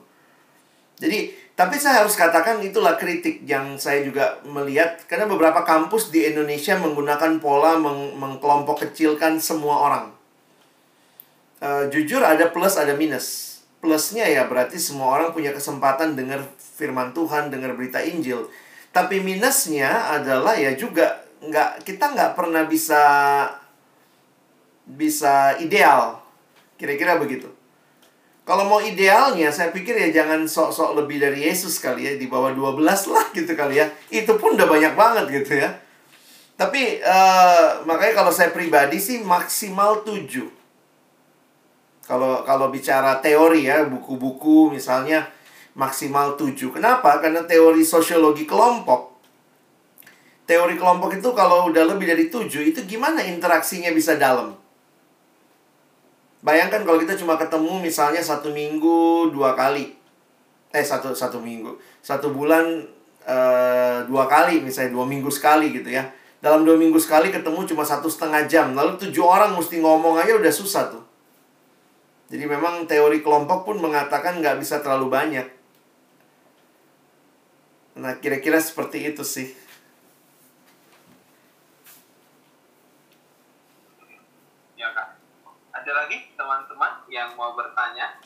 jadi, 0.99 1.31
tapi 1.55 1.79
saya 1.79 2.03
harus 2.03 2.19
katakan 2.19 2.59
itulah 2.59 2.99
kritik 2.99 3.47
yang 3.47 3.79
saya 3.79 4.03
juga 4.03 4.43
melihat 4.43 4.99
karena 5.07 5.31
beberapa 5.31 5.63
kampus 5.63 6.11
di 6.11 6.27
Indonesia 6.27 6.75
menggunakan 6.75 7.39
pola 7.39 7.79
meng 7.79 8.19
mengkelompok 8.19 8.83
kecilkan 8.83 9.39
semua 9.39 9.79
orang. 9.79 10.05
Eh, 11.63 11.83
jujur 11.87 12.19
ada 12.19 12.51
plus 12.51 12.75
ada 12.75 12.91
minus. 12.99 13.48
Plusnya 13.79 14.27
ya 14.27 14.43
berarti 14.51 14.75
semua 14.75 15.15
orang 15.15 15.31
punya 15.31 15.55
kesempatan 15.55 16.19
dengar 16.19 16.43
firman 16.59 17.15
Tuhan, 17.15 17.47
dengar 17.47 17.79
berita 17.79 18.03
Injil. 18.03 18.51
Tapi 18.91 19.23
minusnya 19.23 20.19
adalah 20.19 20.59
ya 20.59 20.75
juga 20.75 21.23
nggak 21.39 21.87
kita 21.87 22.11
nggak 22.11 22.31
pernah 22.35 22.67
bisa 22.67 23.01
bisa 24.83 25.55
ideal. 25.63 26.19
Kira-kira 26.75 27.15
begitu. 27.15 27.47
Kalau 28.43 28.65
mau 28.65 28.81
idealnya, 28.81 29.53
saya 29.53 29.69
pikir 29.69 29.93
ya 29.93 30.09
jangan 30.09 30.49
sok-sok 30.49 30.97
lebih 30.97 31.21
dari 31.21 31.45
Yesus 31.45 31.77
kali 31.77 32.09
ya. 32.09 32.13
Di 32.17 32.25
bawah 32.25 32.49
12 32.49 32.81
lah 33.13 33.25
gitu 33.29 33.53
kali 33.53 33.77
ya. 33.77 33.85
Itu 34.09 34.41
pun 34.41 34.57
udah 34.57 34.65
banyak 34.65 34.93
banget 34.97 35.25
gitu 35.29 35.61
ya. 35.61 35.69
Tapi 36.57 36.99
eh, 36.99 37.67
makanya 37.85 38.25
kalau 38.25 38.33
saya 38.33 38.49
pribadi 38.49 38.97
sih 38.97 39.21
maksimal 39.21 40.01
7. 40.01 40.58
Kalau 42.09 42.41
kalau 42.41 42.73
bicara 42.73 43.21
teori 43.21 43.69
ya, 43.69 43.85
buku-buku 43.85 44.73
misalnya 44.73 45.29
maksimal 45.77 46.33
7. 46.33 46.73
Kenapa? 46.73 47.21
Karena 47.21 47.45
teori 47.45 47.85
sosiologi 47.85 48.49
kelompok. 48.49 49.13
Teori 50.49 50.73
kelompok 50.73 51.21
itu 51.21 51.29
kalau 51.37 51.69
udah 51.69 51.85
lebih 51.85 52.09
dari 52.09 52.33
7, 52.33 52.49
itu 52.65 52.81
gimana 52.89 53.21
interaksinya 53.21 53.93
bisa 53.93 54.17
dalam? 54.17 54.57
Bayangkan 56.41 56.81
kalau 56.81 56.97
kita 56.97 57.13
cuma 57.13 57.37
ketemu 57.37 57.77
misalnya 57.77 58.23
satu 58.25 58.49
minggu 58.49 59.29
dua 59.29 59.53
kali. 59.53 59.93
Eh, 60.73 60.81
satu, 60.81 61.13
satu 61.13 61.37
minggu. 61.37 61.77
Satu 62.01 62.33
bulan 62.33 62.65
eh, 63.27 63.99
dua 64.09 64.25
kali, 64.25 64.65
misalnya 64.65 64.97
dua 64.97 65.05
minggu 65.05 65.29
sekali 65.29 65.69
gitu 65.69 65.93
ya. 65.93 66.09
Dalam 66.41 66.65
dua 66.65 66.79
minggu 66.79 66.97
sekali 66.97 67.29
ketemu 67.29 67.67
cuma 67.69 67.85
satu 67.85 68.09
setengah 68.09 68.47
jam. 68.49 68.71
Lalu 68.73 68.97
tujuh 68.97 69.21
orang 69.21 69.53
mesti 69.53 69.77
ngomong 69.83 70.17
aja 70.17 70.33
udah 70.39 70.49
susah 70.49 70.89
tuh. 70.89 71.08
Jadi 72.29 72.45
memang 72.45 72.85
teori 72.85 73.25
kelompok 73.25 73.65
pun 73.65 73.81
mengatakan 73.81 74.37
nggak 74.37 74.61
bisa 74.61 74.85
terlalu 74.85 75.09
banyak. 75.09 75.47
Nah, 77.97 78.13
kira-kira 78.21 78.61
seperti 78.61 79.01
itu 79.09 79.25
sih. 79.25 79.49
Ya 84.77 84.93
kak. 84.93 85.17
Ada 85.73 85.91
lagi 86.05 86.29
teman-teman 86.37 87.01
yang 87.09 87.33
mau 87.33 87.57
bertanya? 87.57 88.21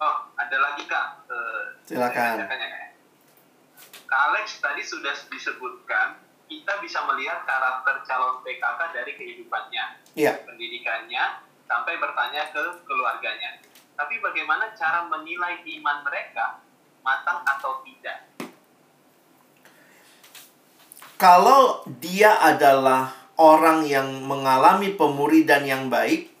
Oh, 0.00 0.16
ada 0.40 0.56
lagi 0.56 0.88
kak. 0.88 1.08
Eh, 1.28 1.64
Silakan. 1.84 2.48
Kak 4.08 4.20
Alex 4.32 4.56
tadi 4.64 4.80
sudah 4.80 5.12
disebutkan 5.28 6.31
kita 6.60 6.72
bisa 6.84 7.00
melihat 7.08 7.48
karakter 7.48 8.04
calon 8.04 8.44
PKK 8.44 8.80
dari 8.92 9.12
kehidupannya, 9.16 9.84
Iya. 10.12 10.44
pendidikannya, 10.44 11.40
sampai 11.64 11.96
bertanya 11.96 12.52
ke 12.52 12.64
keluarganya. 12.84 13.56
Tapi 13.96 14.20
bagaimana 14.20 14.76
cara 14.76 15.08
menilai 15.08 15.64
iman 15.80 16.04
mereka 16.04 16.60
matang 17.00 17.40
atau 17.48 17.80
tidak? 17.86 18.28
Kalau 21.16 21.86
dia 22.02 22.34
adalah 22.42 23.14
orang 23.38 23.86
yang 23.86 24.26
mengalami 24.26 24.92
pemuridan 24.98 25.62
yang 25.62 25.86
baik, 25.86 26.34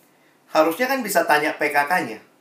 harusnya 0.50 0.90
kan 0.90 1.00
bisa 1.06 1.22
tanya 1.22 1.54
PKK-nya. 1.54 2.31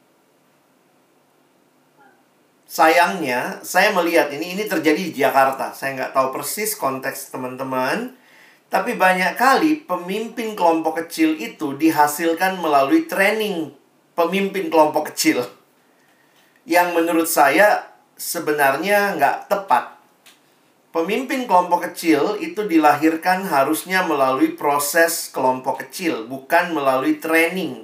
Sayangnya, 2.72 3.60
saya 3.68 3.92
melihat 3.92 4.32
ini 4.32 4.56
ini 4.56 4.64
terjadi 4.64 5.12
di 5.12 5.20
Jakarta. 5.20 5.76
Saya 5.76 5.92
nggak 6.00 6.16
tahu 6.16 6.32
persis 6.32 6.80
konteks 6.80 7.36
teman-teman, 7.36 8.16
Tapi 8.72 8.96
banyak 8.96 9.36
kali 9.36 9.84
pemimpin 9.84 10.56
kelompok 10.56 11.04
kecil 11.04 11.36
itu 11.36 11.76
dihasilkan 11.76 12.56
melalui 12.64 13.04
training 13.04 13.76
pemimpin 14.16 14.72
kelompok 14.72 15.12
kecil. 15.12 15.44
Yang 16.64 16.88
menurut 16.96 17.28
saya 17.28 17.92
sebenarnya 18.16 19.20
nggak 19.20 19.52
tepat. 19.52 20.00
Pemimpin 20.96 21.52
kelompok 21.52 21.92
kecil 21.92 22.40
itu 22.40 22.64
dilahirkan 22.64 23.44
harusnya 23.52 24.08
melalui 24.08 24.56
proses 24.56 25.28
kelompok 25.36 25.84
kecil, 25.84 26.32
bukan 26.32 26.72
melalui 26.72 27.20
training. 27.20 27.84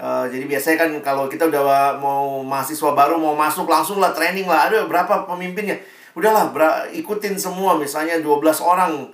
Uh, 0.00 0.24
jadi 0.32 0.48
biasanya 0.48 0.76
kan 0.80 0.90
kalau 1.04 1.28
kita 1.28 1.44
udah 1.44 2.00
mau 2.00 2.40
mahasiswa 2.40 2.96
baru 2.96 3.20
mau 3.20 3.36
masuk 3.36 3.68
langsung 3.68 4.00
lah 4.00 4.16
training 4.16 4.48
lah. 4.48 4.72
Ada 4.72 4.88
berapa 4.88 5.28
pemimpinnya? 5.28 5.76
Udahlah, 6.16 6.48
ikutin 6.90 7.36
semua 7.36 7.76
misalnya 7.76 8.18
12 8.18 8.64
orang 8.64 9.12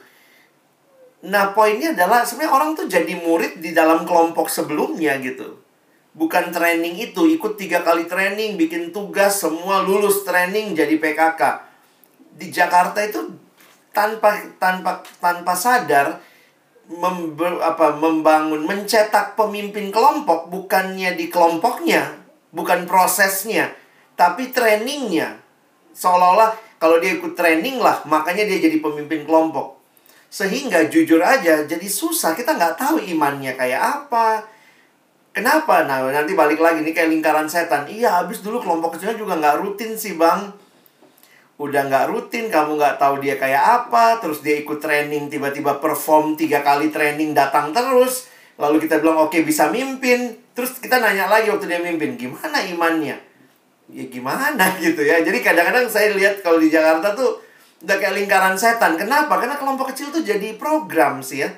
Nah, 1.26 1.56
poinnya 1.56 1.90
adalah 1.96 2.22
sebenarnya 2.22 2.52
orang 2.54 2.70
tuh 2.78 2.86
jadi 2.86 3.18
murid 3.18 3.58
di 3.58 3.74
dalam 3.74 4.06
kelompok 4.06 4.46
sebelumnya 4.46 5.18
gitu. 5.18 5.58
Bukan 6.14 6.54
training 6.54 6.96
itu, 7.02 7.26
ikut 7.34 7.58
tiga 7.58 7.82
kali 7.82 8.06
training, 8.06 8.54
bikin 8.54 8.94
tugas, 8.94 9.42
semua 9.42 9.82
lulus 9.82 10.22
training 10.22 10.76
jadi 10.78 10.94
PKK. 10.96 11.42
Di 12.36 12.52
Jakarta 12.52 13.02
itu 13.02 13.32
tanpa 13.90 14.38
tanpa 14.60 15.00
tanpa 15.18 15.52
sadar 15.56 16.20
member, 16.86 17.58
apa, 17.62 17.98
membangun, 17.98 18.62
mencetak 18.62 19.34
pemimpin 19.34 19.90
kelompok 19.90 20.46
bukannya 20.50 21.18
di 21.18 21.26
kelompoknya, 21.26 22.14
bukan 22.54 22.86
prosesnya, 22.86 23.74
tapi 24.14 24.54
trainingnya. 24.54 25.42
Seolah-olah 25.96 26.54
kalau 26.78 27.00
dia 27.02 27.16
ikut 27.16 27.34
training 27.34 27.82
lah, 27.82 28.04
makanya 28.06 28.46
dia 28.46 28.62
jadi 28.62 28.78
pemimpin 28.78 29.26
kelompok. 29.26 29.80
Sehingga 30.28 30.86
jujur 30.90 31.22
aja 31.22 31.64
jadi 31.64 31.88
susah. 31.88 32.36
Kita 32.36 32.58
nggak 32.58 32.76
tahu 32.76 33.00
imannya 33.00 33.56
kayak 33.56 33.80
apa. 33.80 34.44
Kenapa? 35.32 35.84
Nah 35.88 36.12
nanti 36.12 36.36
balik 36.36 36.60
lagi 36.60 36.84
nih 36.84 36.92
kayak 36.92 37.10
lingkaran 37.12 37.48
setan. 37.48 37.88
Iya 37.88 38.20
habis 38.24 38.44
dulu 38.44 38.60
kelompok 38.60 38.96
kecilnya 38.96 39.16
juga 39.16 39.38
nggak 39.40 39.56
rutin 39.64 39.96
sih 39.96 40.18
bang. 40.18 40.52
Udah 41.56 41.88
nggak 41.88 42.12
rutin, 42.12 42.52
kamu 42.52 42.76
nggak 42.76 42.96
tahu 43.00 43.24
dia 43.24 43.40
kayak 43.40 43.62
apa. 43.84 44.20
Terus 44.20 44.44
dia 44.44 44.60
ikut 44.60 44.76
training, 44.76 45.32
tiba-tiba 45.32 45.80
perform 45.80 46.36
tiga 46.36 46.60
kali 46.60 46.92
training 46.92 47.32
datang 47.32 47.72
terus. 47.72 48.28
Lalu 48.60 48.88
kita 48.88 49.00
bilang 49.00 49.20
oke 49.24 49.32
okay, 49.32 49.40
bisa 49.44 49.72
mimpin. 49.72 50.36
Terus 50.52 50.76
kita 50.80 51.00
nanya 51.00 51.28
lagi 51.28 51.52
waktu 51.52 51.68
dia 51.68 51.80
mimpin, 51.80 52.16
gimana 52.16 52.60
imannya? 52.64 53.16
Ya 53.92 54.04
gimana 54.08 54.72
gitu 54.84 55.00
ya. 55.00 55.20
Jadi 55.24 55.38
kadang-kadang 55.40 55.88
saya 55.88 56.12
lihat 56.12 56.44
kalau 56.44 56.60
di 56.60 56.68
Jakarta 56.68 57.16
tuh 57.16 57.46
Udah 57.84 57.96
kayak 58.00 58.16
lingkaran 58.16 58.56
setan. 58.56 58.96
Kenapa? 58.96 59.36
Karena 59.36 59.60
kelompok 59.60 59.92
kecil 59.92 60.08
tuh 60.08 60.24
jadi 60.24 60.56
program 60.56 61.20
sih 61.20 61.44
ya. 61.44 61.50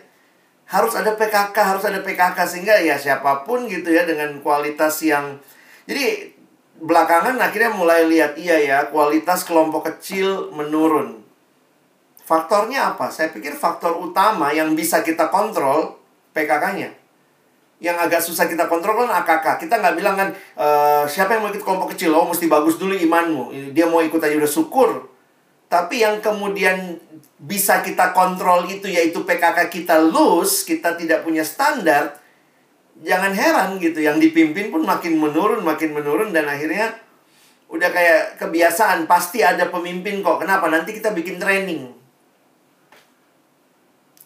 Harus 0.68 0.98
ada 0.98 1.14
PKK, 1.14 1.56
harus 1.56 1.84
ada 1.86 2.02
PKK 2.04 2.36
sehingga 2.44 2.76
ya 2.82 2.98
siapa 2.98 3.46
pun 3.46 3.64
gitu 3.70 3.88
ya 3.88 4.04
dengan 4.04 4.36
kualitas 4.44 5.00
yang 5.00 5.40
jadi 5.88 6.36
belakangan 6.78 7.36
akhirnya 7.42 7.74
mulai 7.74 8.06
lihat 8.06 8.38
iya 8.38 8.56
ya 8.58 8.78
kualitas 8.88 9.42
kelompok 9.44 9.90
kecil 9.90 10.54
menurun. 10.54 11.22
Faktornya 12.22 12.94
apa? 12.94 13.08
Saya 13.08 13.32
pikir 13.32 13.56
faktor 13.56 13.96
utama 13.98 14.52
yang 14.52 14.76
bisa 14.76 15.00
kita 15.00 15.32
kontrol 15.32 15.96
PKK-nya. 16.36 16.92
Yang 17.78 17.96
agak 17.96 18.20
susah 18.20 18.44
kita 18.50 18.68
kontrol 18.68 19.06
kan 19.06 19.24
AKK. 19.24 19.64
Kita 19.64 19.80
nggak 19.80 19.94
bilang 19.96 20.14
kan 20.18 20.28
e, 20.34 20.66
siapa 21.08 21.38
yang 21.38 21.46
mau 21.46 21.50
ikut 21.54 21.64
kelompok 21.64 21.96
kecil, 21.96 22.12
oh 22.12 22.28
mesti 22.28 22.44
bagus 22.44 22.76
dulu 22.76 22.92
imanmu. 22.92 23.72
Dia 23.72 23.88
mau 23.88 24.04
ikut 24.04 24.20
aja 24.20 24.36
udah 24.36 24.50
syukur 24.50 25.08
tapi 25.68 26.00
yang 26.00 26.24
kemudian 26.24 26.96
bisa 27.38 27.84
kita 27.84 28.16
kontrol 28.16 28.64
itu 28.66 28.88
yaitu 28.88 29.22
PKK 29.22 29.68
kita 29.68 30.00
loose, 30.00 30.64
kita 30.64 30.96
tidak 30.96 31.22
punya 31.22 31.44
standar. 31.44 32.17
Jangan 32.98 33.30
heran 33.30 33.78
gitu, 33.78 34.02
yang 34.02 34.18
dipimpin 34.18 34.74
pun 34.74 34.82
makin 34.82 35.22
menurun, 35.22 35.62
makin 35.62 35.94
menurun 35.94 36.34
dan 36.34 36.50
akhirnya 36.50 36.98
udah 37.70 37.90
kayak 37.94 38.40
kebiasaan 38.42 39.06
pasti 39.06 39.44
ada 39.44 39.70
pemimpin 39.70 40.18
kok. 40.24 40.42
Kenapa? 40.42 40.66
Nanti 40.66 40.96
kita 40.98 41.14
bikin 41.14 41.38
training. 41.38 41.94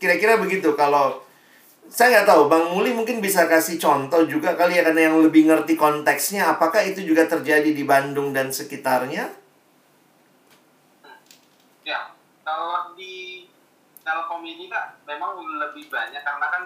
Kira-kira 0.00 0.40
begitu 0.40 0.72
kalau 0.72 1.20
saya 1.92 2.20
nggak 2.22 2.28
tahu, 2.32 2.42
Bang 2.48 2.72
Muli 2.72 2.96
mungkin 2.96 3.20
bisa 3.20 3.44
kasih 3.44 3.76
contoh 3.76 4.24
juga 4.24 4.56
kali 4.56 4.80
ya 4.80 4.82
karena 4.88 5.12
yang 5.12 5.20
lebih 5.20 5.52
ngerti 5.52 5.76
konteksnya. 5.76 6.56
Apakah 6.56 6.80
itu 6.80 7.04
juga 7.04 7.28
terjadi 7.28 7.68
di 7.68 7.84
Bandung 7.84 8.32
dan 8.32 8.48
sekitarnya? 8.48 9.42
kalau 12.42 12.92
di 12.98 13.46
Telkom 14.02 14.42
ini 14.42 14.66
kak 14.66 15.06
memang 15.06 15.38
lebih 15.40 15.86
banyak 15.88 16.20
karena 16.20 16.46
kan 16.50 16.62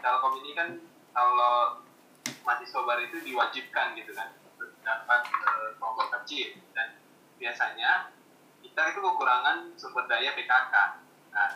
Telkom 0.00 0.34
ini 0.40 0.50
kan 0.56 0.68
kalau 1.12 1.84
mahasiswa 2.42 2.80
baru 2.82 3.02
itu 3.06 3.18
diwajibkan 3.22 3.94
gitu 4.00 4.12
kan 4.16 4.32
dapat 4.82 5.20
kelompok 5.78 6.10
kecil 6.20 6.58
dan 6.74 6.98
biasanya 7.38 8.10
kita 8.62 8.82
itu 8.94 9.00
kekurangan 9.02 9.74
sumber 9.78 10.06
daya 10.10 10.34
PKK. 10.34 10.74
Nah, 11.34 11.50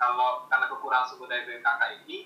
kalau 0.00 0.46
karena 0.50 0.66
kekurangan 0.66 1.06
sumber 1.10 1.30
daya 1.30 1.42
PKK 1.46 1.82
ini 2.04 2.18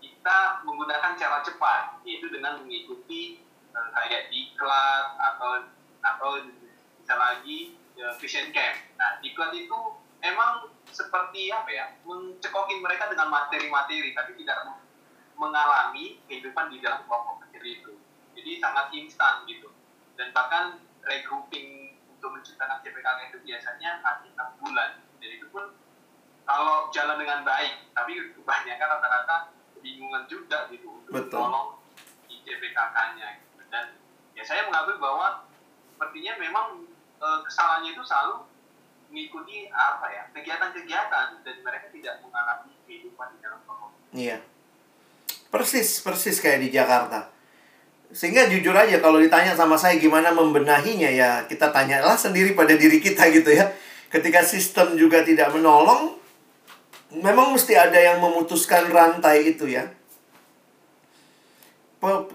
kita 0.00 0.64
menggunakan 0.64 1.12
cara 1.18 1.38
cepat 1.44 2.00
yaitu 2.08 2.30
dengan 2.32 2.62
mengikuti 2.62 3.42
uh, 3.76 3.88
kayak 3.92 4.32
diklat 4.32 5.06
atau 5.18 5.50
atau 6.02 6.30
bisa 7.02 7.14
lagi 7.18 7.76
vision 8.18 8.48
camp. 8.50 8.76
Nah, 8.96 9.20
diklat 9.20 9.52
itu 9.54 9.78
emang 10.22 10.70
seperti 10.88 11.50
apa 11.50 11.70
ya 11.70 11.86
mencekokin 12.04 12.80
mereka 12.80 13.10
dengan 13.10 13.32
materi-materi 13.32 14.14
tapi 14.14 14.36
tidak 14.38 14.68
mengalami 15.42 16.22
kehidupan 16.30 16.70
di 16.70 16.78
dalam 16.78 17.02
kelompok 17.10 17.42
kecil 17.50 17.66
itu 17.66 17.92
jadi 18.38 18.62
sangat 18.62 18.94
instan 18.94 19.42
gitu 19.50 19.74
dan 20.14 20.30
bahkan 20.30 20.78
regrouping 21.02 21.98
untuk 22.14 22.38
menciptakan 22.38 22.78
CPKK 22.86 23.34
itu 23.34 23.38
biasanya 23.42 23.98
hanya 23.98 24.30
enam 24.38 24.48
bulan 24.62 24.90
dan 25.18 25.30
itu 25.34 25.46
pun 25.50 25.74
kalau 26.46 26.86
jalan 26.94 27.18
dengan 27.18 27.42
baik 27.42 27.90
tapi 27.90 28.12
kebanyakan 28.38 28.88
rata-rata 28.98 29.36
kebingungan 29.74 30.30
juga 30.30 30.70
gitu 30.70 31.02
untuk 31.02 31.10
Betul. 31.10 31.42
tolong 31.42 31.68
di 32.30 32.38
CPKK-nya 32.46 33.42
gitu. 33.42 33.62
dan 33.66 33.98
ya 34.38 34.42
saya 34.46 34.70
mengakui 34.70 35.02
bahwa 35.02 35.50
sepertinya 35.90 36.38
memang 36.38 36.66
e, 37.18 37.26
kesalahannya 37.50 37.90
itu 37.94 38.02
selalu 38.06 38.46
mengikuti 39.10 39.68
apa 39.74 40.06
ya 40.08 40.22
kegiatan-kegiatan 40.32 41.28
dan 41.44 41.56
mereka 41.60 41.86
tidak 41.90 42.14
mengalami 42.24 42.72
kehidupan 42.88 43.28
di 43.36 43.38
dalam 43.44 43.60
kelompok. 43.68 43.92
Iya. 44.16 44.38
Persis, 45.52 46.00
persis 46.00 46.40
kayak 46.40 46.64
di 46.64 46.68
Jakarta. 46.72 47.28
Sehingga 48.08 48.48
jujur 48.48 48.72
aja 48.72 48.96
kalau 49.04 49.20
ditanya 49.20 49.52
sama 49.52 49.76
saya 49.76 50.00
gimana 50.00 50.32
membenahinya 50.32 51.08
ya 51.08 51.44
kita 51.44 51.68
tanyalah 51.68 52.16
sendiri 52.16 52.56
pada 52.56 52.72
diri 52.72 52.96
kita 52.98 53.28
gitu 53.28 53.52
ya. 53.52 53.68
Ketika 54.08 54.40
sistem 54.40 54.96
juga 54.96 55.20
tidak 55.20 55.52
menolong, 55.52 56.16
memang 57.12 57.52
mesti 57.52 57.76
ada 57.76 57.96
yang 57.96 58.20
memutuskan 58.20 58.88
rantai 58.88 59.52
itu 59.52 59.68
ya. 59.68 59.88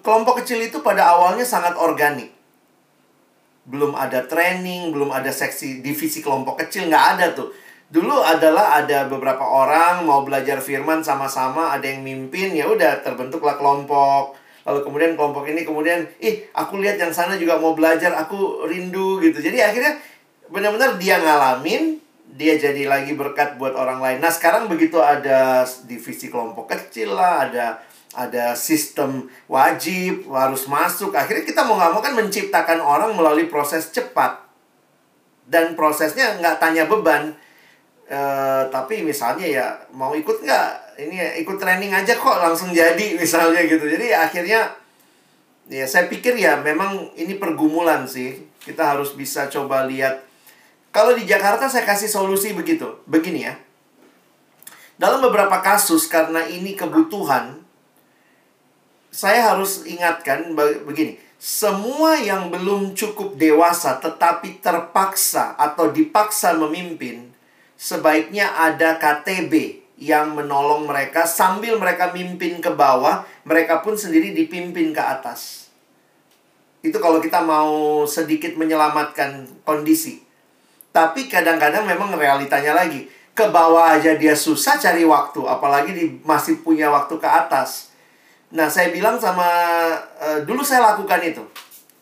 Kelompok 0.06 0.46
kecil 0.46 0.62
itu 0.62 0.80
pada 0.86 1.10
awalnya 1.10 1.44
sangat 1.44 1.74
organik 1.76 2.38
belum 3.68 4.00
ada 4.00 4.24
training, 4.24 4.96
belum 4.96 5.12
ada 5.12 5.28
seksi 5.28 5.84
divisi 5.84 6.24
kelompok 6.24 6.64
kecil, 6.64 6.88
nggak 6.88 7.06
ada 7.20 7.26
tuh. 7.36 7.52
Dulu 7.88 8.20
adalah 8.20 8.84
ada 8.84 9.08
beberapa 9.08 9.48
orang 9.48 10.04
mau 10.04 10.28
belajar 10.28 10.60
firman 10.60 11.00
sama-sama, 11.00 11.72
ada 11.72 11.88
yang 11.88 12.04
mimpin, 12.04 12.52
ya 12.52 12.68
udah 12.68 13.00
terbentuklah 13.00 13.56
kelompok. 13.56 14.36
Lalu 14.68 14.80
kemudian 14.84 15.12
kelompok 15.16 15.48
ini 15.48 15.64
kemudian, 15.64 16.04
ih 16.20 16.44
aku 16.52 16.84
lihat 16.84 17.00
yang 17.00 17.16
sana 17.16 17.40
juga 17.40 17.56
mau 17.56 17.72
belajar, 17.72 18.12
aku 18.20 18.68
rindu 18.68 19.24
gitu. 19.24 19.40
Jadi 19.40 19.64
akhirnya 19.64 19.96
benar-benar 20.52 21.00
dia 21.00 21.16
ngalamin, 21.24 22.04
dia 22.36 22.60
jadi 22.60 22.92
lagi 22.92 23.16
berkat 23.16 23.56
buat 23.56 23.72
orang 23.72 24.04
lain. 24.04 24.20
Nah 24.20 24.36
sekarang 24.36 24.68
begitu 24.68 25.00
ada 25.00 25.64
divisi 25.88 26.28
kelompok 26.28 26.68
kecil 26.68 27.16
lah, 27.16 27.48
ada 27.48 27.80
ada 28.18 28.56
sistem 28.58 29.30
wajib 29.46 30.26
harus 30.34 30.66
masuk 30.66 31.14
akhirnya 31.14 31.46
kita 31.46 31.62
mau 31.68 31.78
nggak 31.78 31.92
mau 31.94 32.02
kan 32.02 32.18
menciptakan 32.18 32.80
orang 32.82 33.14
melalui 33.14 33.46
proses 33.46 33.94
cepat 33.94 34.42
dan 35.46 35.78
prosesnya 35.78 36.40
nggak 36.42 36.58
tanya 36.58 36.90
beban 36.90 37.38
e, 38.08 38.20
tapi 38.72 39.04
misalnya 39.04 39.46
ya 39.46 39.68
mau 39.94 40.16
ikut 40.16 40.42
nggak? 40.42 40.70
Ini 40.98 41.16
ya, 41.16 41.30
ikut 41.44 41.62
training 41.62 41.94
aja 41.94 42.18
kok 42.18 42.40
langsung 42.42 42.74
jadi 42.74 43.14
misalnya 43.22 43.62
gitu. 43.68 43.84
Jadi 43.84 44.16
akhirnya 44.16 44.74
ya 45.68 45.86
saya 45.86 46.08
pikir 46.08 46.40
ya 46.40 46.58
memang 46.64 47.12
ini 47.20 47.36
pergumulan 47.38 48.08
sih. 48.08 48.48
Kita 48.64 48.98
harus 48.98 49.16
bisa 49.16 49.48
coba 49.48 49.88
lihat. 49.88 50.24
Kalau 50.92 51.14
di 51.14 51.30
Jakarta 51.30 51.70
saya 51.70 51.86
kasih 51.86 52.10
solusi 52.10 52.56
begitu. 52.58 53.00
Begini 53.06 53.46
ya. 53.46 53.56
Dalam 54.98 55.22
beberapa 55.22 55.62
kasus 55.62 56.10
karena 56.10 56.50
ini 56.50 56.74
kebutuhan 56.74 57.68
saya 59.18 59.54
harus 59.54 59.82
ingatkan 59.90 60.54
begini. 60.86 61.18
Semua 61.38 62.18
yang 62.18 62.50
belum 62.50 62.98
cukup 62.98 63.38
dewasa 63.38 63.98
tetapi 63.98 64.62
terpaksa 64.62 65.54
atau 65.58 65.94
dipaksa 65.94 66.58
memimpin, 66.58 67.30
sebaiknya 67.78 68.52
ada 68.58 68.98
KTB, 68.98 69.88
yang 69.98 70.38
menolong 70.38 70.86
mereka 70.86 71.26
sambil 71.26 71.82
mereka 71.82 72.14
mimpin 72.14 72.62
ke 72.62 72.70
bawah, 72.70 73.26
mereka 73.44 73.82
pun 73.82 73.98
sendiri 73.98 74.32
dipimpin 74.34 74.94
ke 74.94 75.02
atas. 75.02 75.74
Itu 76.86 77.02
kalau 77.02 77.18
kita 77.18 77.42
mau 77.42 78.06
sedikit 78.06 78.54
menyelamatkan 78.54 79.50
kondisi. 79.66 80.22
Tapi 80.94 81.26
kadang-kadang 81.26 81.90
memang 81.90 82.14
realitanya 82.14 82.78
lagi. 82.78 83.10
Ke 83.34 83.50
bawah 83.50 83.98
aja 83.98 84.18
dia 84.18 84.34
susah 84.34 84.78
cari 84.82 85.06
waktu, 85.06 85.46
apalagi 85.46 85.94
di, 85.94 86.06
masih 86.26 86.62
punya 86.62 86.90
waktu 86.90 87.18
ke 87.18 87.26
atas. 87.26 87.94
Nah, 88.50 88.70
saya 88.70 88.90
bilang 88.94 89.22
sama 89.22 89.46
uh, 90.18 90.40
dulu 90.46 90.62
saya 90.66 90.94
lakukan 90.94 91.22
itu. 91.22 91.44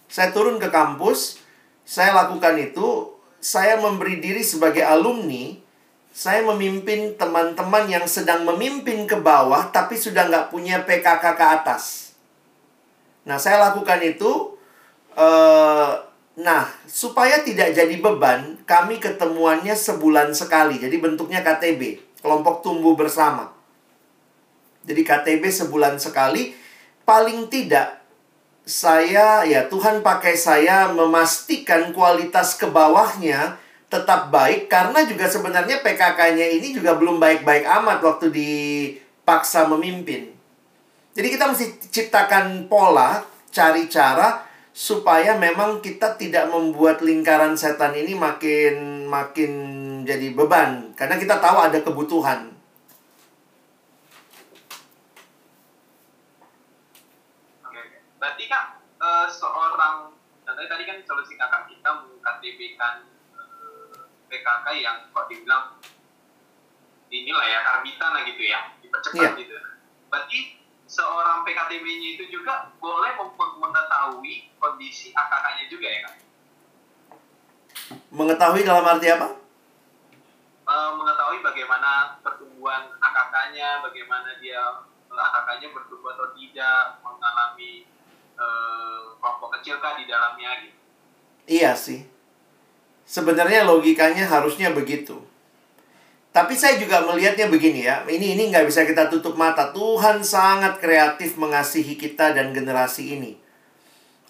Saya 0.08 0.32
turun 0.32 0.60
ke 0.60 0.72
kampus, 0.72 1.44
saya 1.84 2.16
lakukan 2.16 2.56
itu, 2.60 3.12
saya 3.44 3.76
memberi 3.80 4.24
diri 4.24 4.44
sebagai 4.48 4.84
alumni 4.84 5.65
saya 6.16 6.48
memimpin 6.48 7.20
teman-teman 7.20 7.92
yang 7.92 8.08
sedang 8.08 8.48
memimpin 8.48 9.04
ke 9.04 9.20
bawah 9.20 9.68
tapi 9.68 10.00
sudah 10.00 10.32
nggak 10.32 10.48
punya 10.48 10.88
PKK 10.88 11.36
ke 11.36 11.44
atas. 11.60 12.16
Nah, 13.28 13.36
saya 13.36 13.60
lakukan 13.60 14.00
itu. 14.00 14.56
Uh, 15.12 15.92
nah, 16.40 16.72
supaya 16.88 17.44
tidak 17.44 17.76
jadi 17.76 18.00
beban, 18.00 18.56
kami 18.64 19.04
ketemuannya 19.04 19.76
sebulan 19.76 20.32
sekali. 20.32 20.80
Jadi 20.80 20.96
bentuknya 21.04 21.44
KTB, 21.44 22.00
kelompok 22.24 22.64
tumbuh 22.64 22.96
bersama. 22.96 23.52
Jadi 24.88 25.04
KTB 25.04 25.44
sebulan 25.52 26.00
sekali. 26.00 26.56
Paling 27.04 27.52
tidak 27.52 28.00
saya 28.66 29.44
ya 29.44 29.68
Tuhan 29.68 30.00
pakai 30.00 30.34
saya 30.40 30.90
memastikan 30.96 31.92
kualitas 31.92 32.58
ke 32.58 32.66
bawahnya 32.66 33.62
tetap 33.96 34.28
baik 34.28 34.68
karena 34.68 35.08
juga 35.08 35.32
sebenarnya 35.32 35.80
PKK-nya 35.80 36.60
ini 36.60 36.76
juga 36.76 37.00
belum 37.00 37.16
baik-baik 37.16 37.64
amat 37.64 38.04
waktu 38.04 38.28
dipaksa 38.28 39.72
memimpin. 39.72 40.36
Jadi 41.16 41.28
kita 41.32 41.48
mesti 41.48 41.66
ciptakan 41.88 42.68
pola, 42.68 43.24
cari 43.48 43.88
cara 43.88 44.44
supaya 44.76 45.40
memang 45.40 45.80
kita 45.80 46.20
tidak 46.20 46.52
membuat 46.52 47.00
lingkaran 47.00 47.56
setan 47.56 47.96
ini 47.96 48.12
makin 48.12 49.08
makin 49.08 49.52
jadi 50.04 50.36
beban 50.36 50.92
karena 51.00 51.16
kita 51.16 51.40
tahu 51.40 51.58
ada 51.64 51.80
kebutuhan. 51.80 52.52
Oke, 57.64 57.82
berarti 58.20 58.44
kak 58.52 58.84
uh, 59.00 59.32
seorang 59.32 60.12
tadi 60.44 60.84
kan 60.84 60.98
solusi 61.08 61.40
kakak 61.40 61.72
kita 61.72 61.90
mengKTP-kan 62.04 63.15
PKK 64.36 64.68
yang 64.84 64.98
kok 65.16 65.32
dibilang 65.32 65.80
inilah 67.08 67.46
ya 67.48 67.60
karbitan 67.64 68.12
lah 68.12 68.22
gitu 68.28 68.44
ya 68.44 68.60
dipercepat 68.84 69.24
yeah. 69.24 69.40
gitu. 69.40 69.56
Berarti 70.12 70.40
seorang 70.92 71.48
PKTB-nya 71.48 72.20
itu 72.20 72.28
juga 72.28 72.76
boleh 72.84 73.16
mengetahui 73.40 74.52
kondisi 74.60 75.16
AKK-nya 75.16 75.66
juga 75.72 75.88
ya 75.88 76.00
kan 76.04 76.16
mengetahui 78.16 78.64
dalam 78.66 78.86
arti 78.88 79.08
apa? 79.12 79.28
E, 80.66 80.74
mengetahui 80.98 81.40
bagaimana 81.46 82.18
pertumbuhan 82.26 82.90
AKK-nya 82.98 83.86
bagaimana 83.86 84.40
dia 84.42 84.82
eh, 85.12 85.20
AKK-nya 85.20 85.70
bertumbuh 85.70 86.16
atau 86.18 86.34
tidak 86.34 86.98
mengalami 87.06 87.86
e, 88.34 88.46
kelompok 89.22 89.60
kecil 89.60 89.78
kah 89.78 89.94
di 90.00 90.10
dalamnya 90.10 90.66
gitu. 90.66 90.80
Iya 91.46 91.78
sih 91.78 92.15
Sebenarnya 93.06 93.64
logikanya 93.70 94.26
harusnya 94.26 94.74
begitu. 94.74 95.22
Tapi 96.36 96.52
saya 96.52 96.76
juga 96.76 97.00
melihatnya 97.06 97.48
begini 97.48 97.88
ya. 97.88 98.04
Ini 98.04 98.36
ini 98.36 98.52
nggak 98.52 98.68
bisa 98.68 98.84
kita 98.84 99.08
tutup 99.08 99.40
mata. 99.40 99.72
Tuhan 99.72 100.20
sangat 100.20 100.84
kreatif 100.84 101.40
mengasihi 101.40 101.96
kita 101.96 102.36
dan 102.36 102.52
generasi 102.52 103.16
ini. 103.16 103.40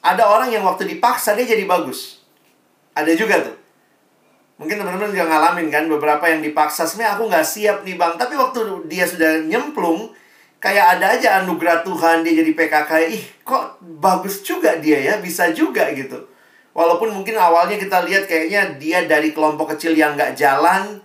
Ada 0.05 0.21
orang 0.29 0.53
yang 0.53 0.61
waktu 0.61 0.85
dipaksa 0.85 1.33
dia 1.33 1.49
jadi 1.49 1.65
bagus. 1.65 2.21
Ada 2.93 3.17
juga 3.17 3.41
tuh. 3.41 3.57
Mungkin 4.61 4.77
teman-teman 4.79 5.11
juga 5.11 5.27
ngalamin 5.27 5.67
kan 5.67 5.83
beberapa 5.89 6.29
yang 6.29 6.39
dipaksa 6.45 6.85
sebenarnya 6.85 7.17
aku 7.17 7.23
nggak 7.25 7.47
siap 7.47 7.77
nih 7.81 7.97
bang. 7.97 8.13
Tapi 8.21 8.37
waktu 8.37 8.59
dia 8.85 9.09
sudah 9.09 9.41
nyemplung, 9.41 10.13
kayak 10.61 11.01
ada 11.01 11.17
aja 11.17 11.41
anugerah 11.41 11.81
Tuhan 11.81 12.21
dia 12.21 12.37
jadi 12.37 12.51
PKK. 12.53 12.91
Ih 13.17 13.23
kok 13.41 13.81
bagus 13.81 14.45
juga 14.45 14.77
dia 14.77 15.01
ya, 15.01 15.17
bisa 15.17 15.49
juga 15.51 15.89
gitu. 15.89 16.34
Walaupun 16.75 17.07
mungkin 17.15 17.39
awalnya 17.39 17.79
kita 17.79 18.03
lihat 18.03 18.27
kayaknya 18.27 18.75
dia 18.75 19.07
dari 19.07 19.31
kelompok 19.31 19.71
kecil 19.73 19.95
yang 19.95 20.19
nggak 20.19 20.35
jalan, 20.35 20.99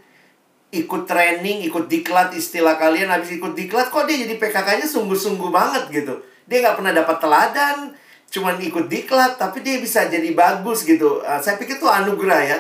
ikut 0.75 1.07
training, 1.07 1.63
ikut 1.71 1.87
diklat 1.87 2.35
istilah 2.35 2.75
kalian, 2.75 3.07
habis 3.07 3.39
ikut 3.39 3.55
diklat 3.55 3.87
kok 3.87 4.03
dia 4.11 4.19
jadi 4.19 4.35
PKK-nya 4.35 4.91
sungguh-sungguh 4.91 5.47
banget 5.55 5.87
gitu. 5.95 6.27
Dia 6.51 6.67
nggak 6.67 6.75
pernah 6.75 6.91
dapat 6.91 7.17
teladan, 7.23 7.95
cuman 8.35 8.59
ikut 8.59 8.91
diklat, 8.91 9.39
tapi 9.39 9.63
dia 9.63 9.79
bisa 9.79 10.11
jadi 10.11 10.35
bagus 10.35 10.83
gitu. 10.83 11.23
Uh, 11.23 11.39
saya 11.39 11.55
pikir 11.55 11.79
itu 11.79 11.87
anugerah 11.87 12.43
ya. 12.51 12.59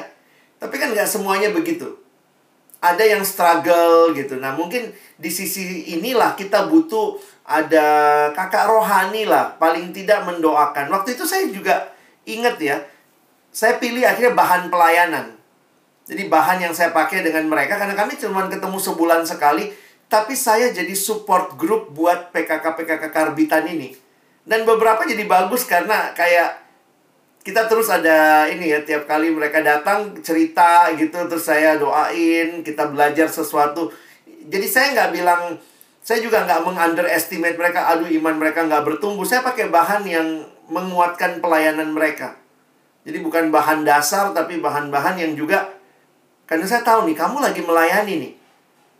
Tapi 0.63 0.79
kan 0.79 0.95
nggak 0.95 1.11
semuanya 1.11 1.51
begitu. 1.51 1.99
Ada 2.79 3.11
yang 3.11 3.27
struggle 3.27 4.15
gitu. 4.15 4.39
Nah 4.39 4.55
mungkin 4.55 4.95
di 5.19 5.31
sisi 5.35 5.99
inilah 5.99 6.39
kita 6.39 6.71
butuh 6.71 7.19
ada 7.43 7.87
kakak 8.39 8.71
rohani 8.71 9.27
lah. 9.27 9.59
Paling 9.59 9.91
tidak 9.91 10.23
mendoakan. 10.31 10.95
Waktu 10.95 11.19
itu 11.19 11.27
saya 11.27 11.51
juga 11.51 11.91
ingat 12.23 12.55
ya 12.63 12.79
saya 13.51 13.82
pilih 13.82 14.07
akhirnya 14.07 14.34
bahan 14.34 14.70
pelayanan. 14.70 15.26
Jadi 16.07 16.26
bahan 16.26 16.59
yang 16.62 16.74
saya 16.74 16.90
pakai 16.90 17.22
dengan 17.22 17.46
mereka 17.46 17.78
karena 17.78 17.94
kami 17.94 18.18
cuma 18.18 18.46
ketemu 18.51 18.78
sebulan 18.78 19.22
sekali, 19.26 19.70
tapi 20.11 20.34
saya 20.34 20.74
jadi 20.74 20.90
support 20.94 21.55
group 21.55 21.94
buat 21.94 22.34
PKK-PKK 22.34 23.14
karbitan 23.14 23.66
ini. 23.70 23.94
Dan 24.42 24.66
beberapa 24.66 25.07
jadi 25.07 25.22
bagus 25.28 25.62
karena 25.68 26.11
kayak 26.16 26.70
kita 27.40 27.70
terus 27.72 27.88
ada 27.88 28.44
ini 28.53 28.68
ya 28.68 28.84
tiap 28.84 29.09
kali 29.09 29.32
mereka 29.32 29.64
datang 29.64 30.12
cerita 30.20 30.92
gitu 30.92 31.24
terus 31.24 31.48
saya 31.48 31.80
doain 31.80 32.61
kita 32.61 32.92
belajar 32.92 33.32
sesuatu 33.32 33.88
jadi 34.44 34.66
saya 34.68 34.86
nggak 34.92 35.11
bilang 35.16 35.42
saya 36.05 36.20
juga 36.20 36.44
nggak 36.44 36.68
mengunderestimate 36.68 37.57
mereka 37.57 37.88
aduh 37.88 38.12
iman 38.12 38.36
mereka 38.36 38.68
nggak 38.68 38.84
bertumbuh 38.84 39.24
saya 39.24 39.40
pakai 39.40 39.72
bahan 39.72 40.05
yang 40.05 40.28
menguatkan 40.68 41.40
pelayanan 41.40 41.96
mereka 41.96 42.36
jadi 43.01 43.18
bukan 43.24 43.48
bahan 43.48 43.86
dasar 43.86 44.36
tapi 44.36 44.61
bahan-bahan 44.61 45.16
yang 45.16 45.32
juga 45.32 45.80
karena 46.51 46.66
saya 46.66 46.82
tahu 46.82 47.07
nih 47.07 47.14
kamu 47.14 47.38
lagi 47.38 47.62
melayani 47.62 48.14
nih. 48.26 48.32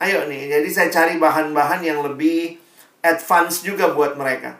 Ayo 0.01 0.31
nih, 0.31 0.47
jadi 0.47 0.69
saya 0.71 0.89
cari 0.89 1.19
bahan-bahan 1.19 1.83
yang 1.83 1.99
lebih 1.99 2.63
advance 3.03 3.67
juga 3.67 3.91
buat 3.91 4.15
mereka. 4.15 4.55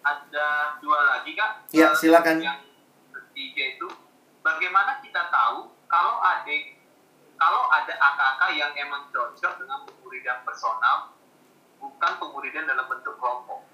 Ada 0.00 0.80
dua 0.80 0.98
lagi 1.04 1.36
kak. 1.36 1.68
Ya 1.76 1.92
silakan. 1.92 2.40
Yang 2.40 2.64
ketiga 3.12 3.62
itu 3.76 3.86
bagaimana 4.40 5.04
kita 5.04 5.28
tahu 5.28 5.68
kalau 5.84 6.16
ada 6.24 6.56
kalau 7.36 7.68
ada 7.68 7.92
AKK 7.92 8.42
yang 8.56 8.72
emang 8.72 9.12
cocok 9.12 9.60
dengan 9.60 9.84
pemuridan 9.84 10.40
personal 10.48 11.12
bukan 11.76 12.12
pemuridan 12.16 12.64
dalam 12.64 12.88
bentuk 12.88 13.20
kelompok. 13.20 13.65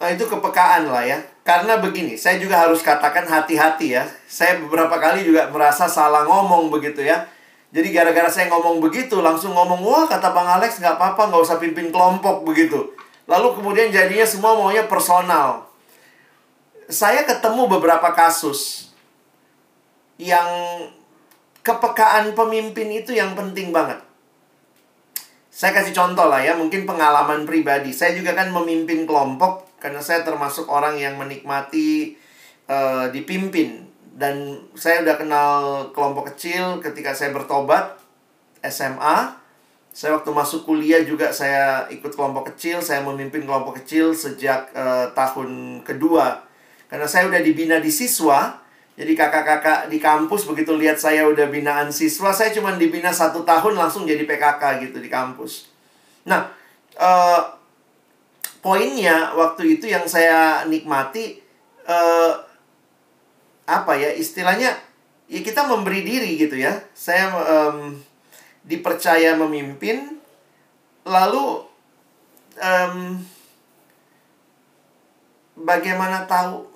Nah, 0.00 0.08
itu 0.08 0.24
kepekaan 0.24 0.88
lah 0.88 1.04
ya. 1.04 1.20
Karena 1.44 1.76
begini, 1.76 2.16
saya 2.16 2.40
juga 2.40 2.56
harus 2.56 2.80
katakan 2.80 3.28
hati-hati 3.28 4.00
ya. 4.00 4.08
Saya 4.24 4.56
beberapa 4.64 4.96
kali 4.96 5.28
juga 5.28 5.52
merasa 5.52 5.84
salah 5.92 6.24
ngomong 6.24 6.72
begitu 6.72 7.04
ya. 7.04 7.28
Jadi 7.70 7.92
gara-gara 7.92 8.26
saya 8.32 8.48
ngomong 8.48 8.80
begitu, 8.82 9.20
langsung 9.20 9.52
ngomong, 9.54 9.78
wah 9.84 10.04
kata 10.08 10.32
Bang 10.34 10.48
Alex 10.48 10.80
nggak 10.82 10.96
apa-apa, 10.98 11.30
nggak 11.30 11.42
usah 11.44 11.60
pimpin 11.60 11.92
kelompok 11.92 12.42
begitu. 12.48 12.96
Lalu 13.30 13.60
kemudian 13.60 13.94
jadinya 13.94 14.26
semua 14.26 14.58
maunya 14.58 14.88
personal. 14.90 15.70
Saya 16.90 17.22
ketemu 17.22 17.70
beberapa 17.70 18.10
kasus 18.10 18.90
yang 20.18 20.48
kepekaan 21.62 22.34
pemimpin 22.34 22.90
itu 22.90 23.14
yang 23.14 23.38
penting 23.38 23.70
banget. 23.70 24.02
Saya 25.54 25.70
kasih 25.76 25.94
contoh 25.94 26.26
lah 26.26 26.42
ya, 26.42 26.58
mungkin 26.58 26.88
pengalaman 26.88 27.46
pribadi. 27.46 27.94
Saya 27.94 28.18
juga 28.18 28.34
kan 28.34 28.50
memimpin 28.50 29.06
kelompok 29.06 29.69
karena 29.80 30.04
saya 30.04 30.22
termasuk 30.22 30.68
orang 30.68 31.00
yang 31.00 31.16
menikmati 31.16 32.14
uh, 32.68 33.08
dipimpin. 33.10 33.88
Dan 34.14 34.68
saya 34.76 35.00
udah 35.00 35.16
kenal 35.16 35.52
kelompok 35.96 36.36
kecil 36.36 36.84
ketika 36.84 37.16
saya 37.16 37.32
bertobat 37.32 37.96
SMA 38.60 39.40
saya 39.90 40.14
waktu 40.14 40.30
masuk 40.30 40.62
kuliah 40.70 41.02
juga 41.02 41.34
saya 41.34 41.82
ikut 41.90 42.14
kelompok 42.14 42.54
kecil 42.54 42.78
saya 42.78 43.02
memimpin 43.02 43.42
kelompok 43.42 43.82
kecil 43.82 44.14
sejak 44.14 44.70
uh, 44.70 45.10
tahun 45.18 45.82
kedua. 45.82 46.46
Karena 46.86 47.06
saya 47.10 47.26
udah 47.26 47.42
dibina 47.42 47.82
di 47.82 47.90
siswa 47.90 48.54
jadi 48.94 49.16
kakak-kakak 49.16 49.88
di 49.88 49.96
kampus 49.96 50.44
begitu 50.46 50.76
lihat 50.76 51.00
saya 51.00 51.24
udah 51.26 51.48
binaan 51.48 51.88
siswa 51.90 52.30
saya 52.30 52.52
cuma 52.54 52.76
dibina 52.76 53.10
satu 53.10 53.42
tahun 53.42 53.78
langsung 53.78 54.06
jadi 54.06 54.22
PKK 54.28 54.86
gitu 54.86 55.02
di 55.02 55.10
kampus. 55.10 55.70
Nah 56.26 56.54
uh, 56.94 57.42
poinnya 58.60 59.32
waktu 59.36 59.80
itu 59.80 59.88
yang 59.88 60.04
saya 60.04 60.64
nikmati 60.68 61.40
uh, 61.88 62.32
apa 63.64 63.92
ya 63.96 64.12
istilahnya 64.12 64.76
ya 65.30 65.40
kita 65.40 65.64
memberi 65.64 66.04
diri 66.04 66.36
gitu 66.36 66.56
ya. 66.60 66.76
Saya 66.92 67.32
um, 67.32 67.96
dipercaya 68.66 69.38
memimpin, 69.38 70.20
lalu 71.08 71.64
um, 72.60 72.94
bagaimana 75.56 76.28
tahu? 76.28 76.68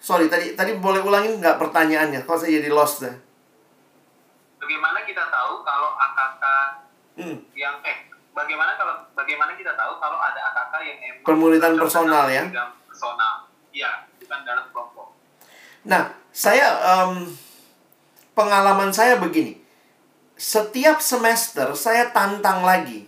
Sorry, 0.00 0.32
tadi 0.32 0.56
tadi 0.56 0.74
boleh 0.80 1.04
ulangin 1.04 1.38
nggak 1.38 1.60
pertanyaannya? 1.60 2.24
Kok 2.24 2.40
saya 2.40 2.56
jadi 2.56 2.72
lost 2.72 3.04
deh. 3.04 3.14
Bagaimana 4.56 5.04
kita 5.04 5.28
tahu 5.28 5.60
kalau 5.60 5.94
AKK 5.94 6.44
Hmm. 7.20 7.36
yang 7.52 7.76
eh 7.84 8.08
bagaimana 8.34 8.78
kalau 8.78 8.94
bagaimana 9.14 9.52
kita 9.58 9.74
tahu 9.74 9.98
kalau 9.98 10.18
ada 10.18 10.40
AKK 10.52 10.74
yang 10.86 10.98
emang 11.20 11.76
personal 11.78 12.24
ya? 12.30 12.42
Personal. 12.86 13.34
Iya, 13.70 13.90
bukan 14.18 14.40
dalam 14.42 14.64
kelompok. 14.74 15.14
Nah, 15.86 16.10
saya 16.34 16.66
em, 16.78 17.30
pengalaman 18.34 18.90
saya 18.90 19.18
begini. 19.18 19.58
Setiap 20.40 21.04
semester 21.04 21.76
saya 21.76 22.08
tantang 22.16 22.64
lagi 22.64 23.04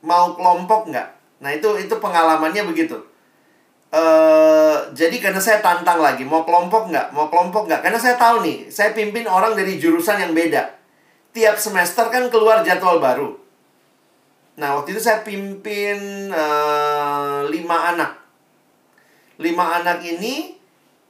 mau 0.00 0.32
kelompok 0.32 0.88
nggak. 0.88 1.08
Nah 1.44 1.50
itu 1.52 1.68
itu 1.76 1.94
pengalamannya 2.00 2.64
begitu. 2.64 2.96
eh 3.86 4.76
jadi 4.92 5.16
karena 5.22 5.38
saya 5.38 5.62
tantang 5.62 6.02
lagi 6.02 6.26
mau 6.26 6.42
kelompok 6.42 6.90
nggak, 6.90 7.14
mau 7.14 7.30
kelompok 7.30 7.70
nggak. 7.70 7.86
Karena 7.86 7.98
saya 8.00 8.18
tahu 8.18 8.42
nih, 8.42 8.66
saya 8.72 8.90
pimpin 8.96 9.28
orang 9.30 9.54
dari 9.54 9.78
jurusan 9.78 10.18
yang 10.18 10.32
beda. 10.34 10.74
Tiap 11.36 11.56
semester 11.60 12.08
kan 12.10 12.26
keluar 12.32 12.64
jadwal 12.66 12.98
baru. 12.98 13.45
Nah 14.56 14.80
waktu 14.80 14.96
itu 14.96 15.00
saya 15.04 15.20
pimpin 15.20 16.28
eh, 16.32 17.40
lima 17.48 17.96
anak. 17.96 18.12
Lima 19.36 19.80
anak 19.80 20.00
ini 20.00 20.56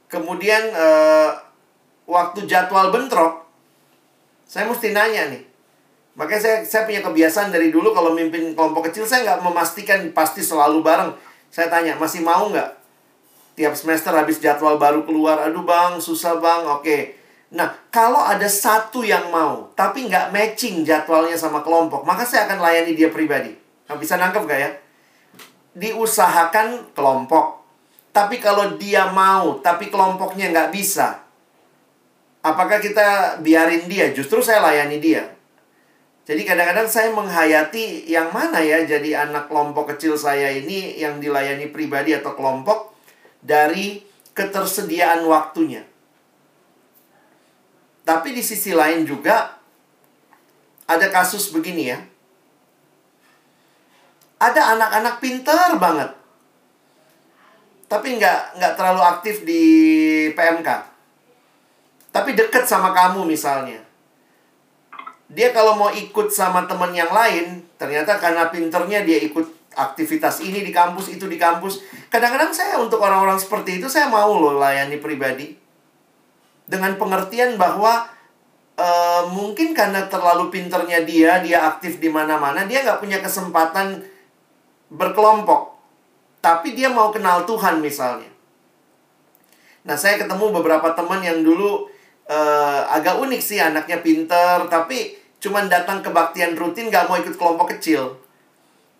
Kemudian 0.07 0.71
eh, 0.71 1.29
waktu 2.07 2.47
jadwal 2.47 2.95
bentrok, 2.95 3.43
saya 4.47 4.63
mesti 4.71 4.95
nanya 4.95 5.27
nih. 5.35 5.43
Makanya 6.15 6.41
saya, 6.41 6.57
saya 6.63 6.81
punya 6.87 7.03
kebiasaan 7.03 7.51
dari 7.51 7.69
dulu 7.69 7.91
kalau 7.91 8.15
mimpin 8.15 8.55
kelompok 8.55 8.89
kecil, 8.89 9.03
saya 9.03 9.27
nggak 9.27 9.43
memastikan 9.43 9.99
pasti 10.15 10.39
selalu 10.39 10.79
bareng. 10.79 11.11
Saya 11.51 11.67
tanya, 11.67 11.99
masih 11.99 12.23
mau 12.23 12.47
nggak? 12.47 12.79
Tiap 13.59 13.75
semester 13.75 14.15
habis 14.15 14.39
jadwal 14.39 14.79
baru 14.79 15.03
keluar, 15.03 15.43
aduh 15.43 15.67
bang, 15.67 15.99
susah 15.99 16.39
bang, 16.39 16.63
oke. 16.63 17.16
Nah, 17.47 17.71
kalau 17.87 18.19
ada 18.19 18.47
satu 18.51 19.07
yang 19.07 19.31
mau, 19.31 19.71
tapi 19.71 20.11
nggak 20.11 20.35
matching 20.35 20.83
jadwalnya 20.83 21.39
sama 21.39 21.63
kelompok, 21.63 22.03
maka 22.03 22.27
saya 22.27 22.43
akan 22.43 22.59
layani 22.59 22.91
dia 22.91 23.07
pribadi. 23.07 23.55
Nah, 23.87 23.95
bisa 23.95 24.19
nangkep 24.19 24.43
nggak 24.43 24.59
ya? 24.59 24.71
Diusahakan 25.77 26.91
kelompok, 26.91 27.63
tapi 28.11 28.43
kalau 28.43 28.75
dia 28.75 29.07
mau, 29.15 29.63
tapi 29.63 29.87
kelompoknya 29.87 30.51
nggak 30.51 30.75
bisa, 30.75 31.23
apakah 32.43 32.83
kita 32.83 33.39
biarin 33.39 33.87
dia? 33.87 34.11
Justru 34.11 34.43
saya 34.43 34.59
layani 34.67 34.99
dia. 34.99 35.23
Jadi 36.27 36.43
kadang-kadang 36.43 36.91
saya 36.91 37.07
menghayati 37.15 38.11
yang 38.11 38.35
mana 38.35 38.59
ya 38.59 38.83
jadi 38.83 39.23
anak 39.23 39.47
kelompok 39.47 39.95
kecil 39.95 40.19
saya 40.19 40.51
ini 40.51 40.99
yang 40.99 41.23
dilayani 41.23 41.71
pribadi 41.71 42.11
atau 42.11 42.35
kelompok 42.35 42.91
dari 43.39 44.03
ketersediaan 44.35 45.23
waktunya. 45.23 45.87
Tapi 48.07 48.31
di 48.31 48.39
sisi 48.39 48.71
lain 48.71 49.03
juga 49.03 49.59
ada 50.87 51.07
kasus 51.11 51.51
begini 51.51 51.91
ya. 51.91 51.99
Ada 54.39 54.79
anak-anak 54.79 55.15
pinter 55.19 55.75
banget 55.75 56.17
tapi 57.87 58.19
nggak 58.19 58.59
nggak 58.59 58.73
terlalu 58.75 59.01
aktif 59.01 59.47
di 59.47 59.63
PMK. 60.35 60.69
Tapi 62.11 62.35
deket 62.35 62.67
sama 62.67 62.91
kamu 62.91 63.23
misalnya. 63.23 63.79
Dia 65.27 65.51
kalau 65.51 65.75
mau 65.75 65.91
ikut 65.91 66.31
sama 66.31 66.67
temen 66.67 66.95
yang 66.95 67.11
lain, 67.11 67.63
ternyata 67.75 68.15
karena 68.15 68.47
pinternya 68.47 69.03
dia 69.03 69.19
ikut 69.27 69.43
aktivitas 69.75 70.39
ini 70.39 70.63
di 70.63 70.71
kampus, 70.71 71.11
itu 71.11 71.27
di 71.27 71.35
kampus. 71.35 71.83
Kadang-kadang 72.07 72.51
saya 72.55 72.79
untuk 72.79 73.03
orang-orang 73.03 73.35
seperti 73.35 73.79
itu, 73.83 73.91
saya 73.91 74.07
mau 74.07 74.39
loh 74.39 74.55
layani 74.55 74.95
pribadi. 74.99 75.51
Dengan 76.67 76.99
pengertian 76.99 77.55
bahwa 77.55 78.05
uh, 78.75 79.23
mungkin 79.31 79.71
karena 79.71 80.05
terlalu 80.11 80.51
pinternya 80.51 81.07
dia, 81.07 81.39
dia 81.39 81.63
aktif 81.71 82.03
di 82.03 82.11
mana-mana, 82.11 82.67
dia 82.67 82.83
nggak 82.83 82.99
punya 82.99 83.23
kesempatan 83.23 84.03
berkelompok 84.91 85.77
tapi 86.47 86.77
dia 86.77 86.87
mau 86.87 87.11
kenal 87.11 87.43
Tuhan 87.43 87.83
misalnya. 87.83 88.31
Nah, 89.87 89.99
saya 89.99 90.15
ketemu 90.19 90.51
beberapa 90.55 90.95
teman 90.95 91.19
yang 91.19 91.43
dulu 91.43 91.91
uh, 92.27 92.81
agak 92.91 93.19
unik 93.19 93.41
sih 93.43 93.59
anaknya 93.59 93.99
pinter, 93.99 94.63
tapi 94.71 95.15
cuman 95.43 95.67
datang 95.67 95.99
kebaktian 95.99 96.55
rutin 96.55 96.87
gak 96.87 97.11
mau 97.11 97.19
ikut 97.19 97.35
kelompok 97.35 97.75
kecil. 97.75 98.15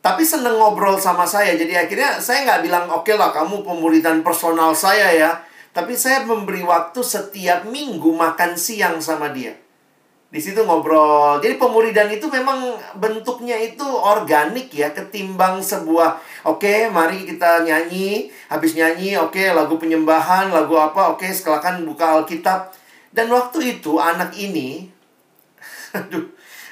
Tapi 0.03 0.23
seneng 0.23 0.59
ngobrol 0.59 0.95
sama 0.99 1.27
saya, 1.27 1.55
jadi 1.55 1.87
akhirnya 1.87 2.19
saya 2.23 2.47
nggak 2.47 2.61
bilang 2.63 2.85
oke 2.87 3.03
okay 3.03 3.19
lah 3.19 3.31
kamu 3.35 3.63
pemuridan 3.63 4.23
personal 4.23 4.71
saya 4.71 5.11
ya. 5.11 5.31
Tapi 5.77 5.93
saya 5.93 6.25
memberi 6.25 6.65
waktu 6.65 7.05
setiap 7.05 7.69
minggu 7.69 8.09
makan 8.09 8.57
siang 8.57 8.97
sama 8.97 9.29
dia. 9.29 9.53
Di 10.33 10.41
situ 10.41 10.65
ngobrol. 10.65 11.37
Jadi 11.37 11.61
pemuridan 11.61 12.09
itu 12.09 12.25
memang 12.33 12.81
bentuknya 12.97 13.53
itu 13.61 13.85
organik 13.85 14.73
ya, 14.73 14.89
ketimbang 14.89 15.61
sebuah 15.61 16.17
oke, 16.49 16.65
okay, 16.65 16.89
mari 16.89 17.29
kita 17.29 17.61
nyanyi, 17.61 18.33
habis 18.49 18.73
nyanyi, 18.73 19.21
oke, 19.21 19.37
okay, 19.37 19.53
lagu 19.53 19.77
penyembahan, 19.77 20.49
lagu 20.49 20.73
apa, 20.81 21.13
oke, 21.13 21.21
okay, 21.21 21.85
buka 21.85 22.05
Alkitab. 22.25 22.73
Dan 23.13 23.29
waktu 23.29 23.77
itu 23.77 24.01
anak 24.01 24.33
ini 24.33 24.89
aduh, 25.93 26.25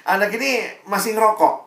anak 0.09 0.33
ini 0.33 0.65
masih 0.89 1.13
ngerokok. 1.13 1.61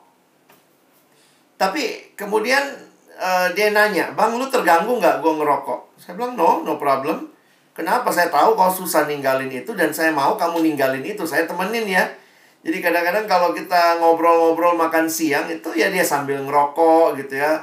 Tapi 1.54 2.14
kemudian 2.18 2.66
uh, 3.14 3.46
dia 3.54 3.70
nanya, 3.70 4.10
"Bang, 4.18 4.34
lu 4.34 4.50
terganggu 4.50 4.98
nggak 4.98 5.22
gue 5.22 5.32
ngerokok?" 5.38 5.87
Saya 6.08 6.16
bilang, 6.16 6.40
"No, 6.40 6.64
no 6.64 6.80
problem." 6.80 7.28
Kenapa 7.76 8.08
saya 8.08 8.32
tahu 8.32 8.56
kau 8.56 8.72
susah 8.72 9.04
ninggalin 9.04 9.52
itu 9.52 9.76
dan 9.76 9.92
saya 9.92 10.08
mau 10.08 10.40
kamu 10.40 10.64
ninggalin 10.64 11.04
itu. 11.04 11.28
Saya 11.28 11.44
temenin 11.44 11.84
ya. 11.84 12.08
Jadi 12.64 12.80
kadang-kadang 12.80 13.28
kalau 13.28 13.52
kita 13.52 14.00
ngobrol-ngobrol 14.00 14.72
makan 14.72 15.04
siang 15.04 15.44
itu 15.52 15.68
ya 15.76 15.92
dia 15.92 16.00
sambil 16.00 16.40
ngerokok 16.48 17.20
gitu 17.20 17.36
ya. 17.36 17.60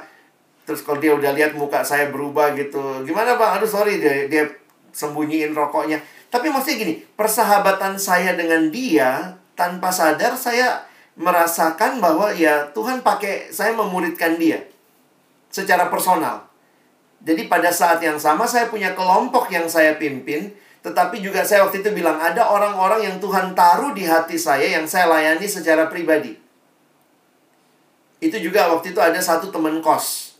Terus 0.62 0.86
kalau 0.86 1.02
dia 1.02 1.10
udah 1.10 1.34
lihat 1.34 1.58
muka 1.58 1.82
saya 1.82 2.14
berubah 2.14 2.54
gitu. 2.54 3.02
Gimana 3.02 3.34
bang? 3.34 3.58
Aduh 3.58 3.66
sorry 3.66 3.98
dia, 3.98 4.30
dia 4.30 4.46
sembunyiin 4.94 5.50
rokoknya. 5.50 5.98
Tapi 6.30 6.54
maksudnya 6.54 6.86
gini, 6.86 6.94
persahabatan 7.18 7.98
saya 7.98 8.38
dengan 8.38 8.70
dia 8.70 9.34
tanpa 9.58 9.90
sadar 9.90 10.38
saya 10.38 10.86
merasakan 11.18 11.98
bahwa 11.98 12.30
ya 12.30 12.70
Tuhan 12.70 13.02
pakai 13.02 13.50
saya 13.50 13.74
memuridkan 13.74 14.38
dia 14.38 14.62
secara 15.50 15.90
personal. 15.90 16.55
Jadi 17.26 17.50
pada 17.50 17.74
saat 17.74 17.98
yang 17.98 18.22
sama 18.22 18.46
saya 18.46 18.70
punya 18.70 18.94
kelompok 18.94 19.50
yang 19.50 19.66
saya 19.66 19.98
pimpin, 19.98 20.54
tetapi 20.86 21.18
juga 21.18 21.42
saya 21.42 21.66
waktu 21.66 21.82
itu 21.82 21.90
bilang 21.90 22.22
ada 22.22 22.46
orang-orang 22.46 23.02
yang 23.02 23.16
Tuhan 23.18 23.50
taruh 23.58 23.90
di 23.90 24.06
hati 24.06 24.38
saya 24.38 24.78
yang 24.78 24.86
saya 24.86 25.10
layani 25.10 25.42
secara 25.50 25.90
pribadi. 25.90 26.38
Itu 28.22 28.38
juga 28.38 28.70
waktu 28.70 28.94
itu 28.94 29.02
ada 29.02 29.18
satu 29.18 29.50
teman 29.50 29.82
kos. 29.82 30.38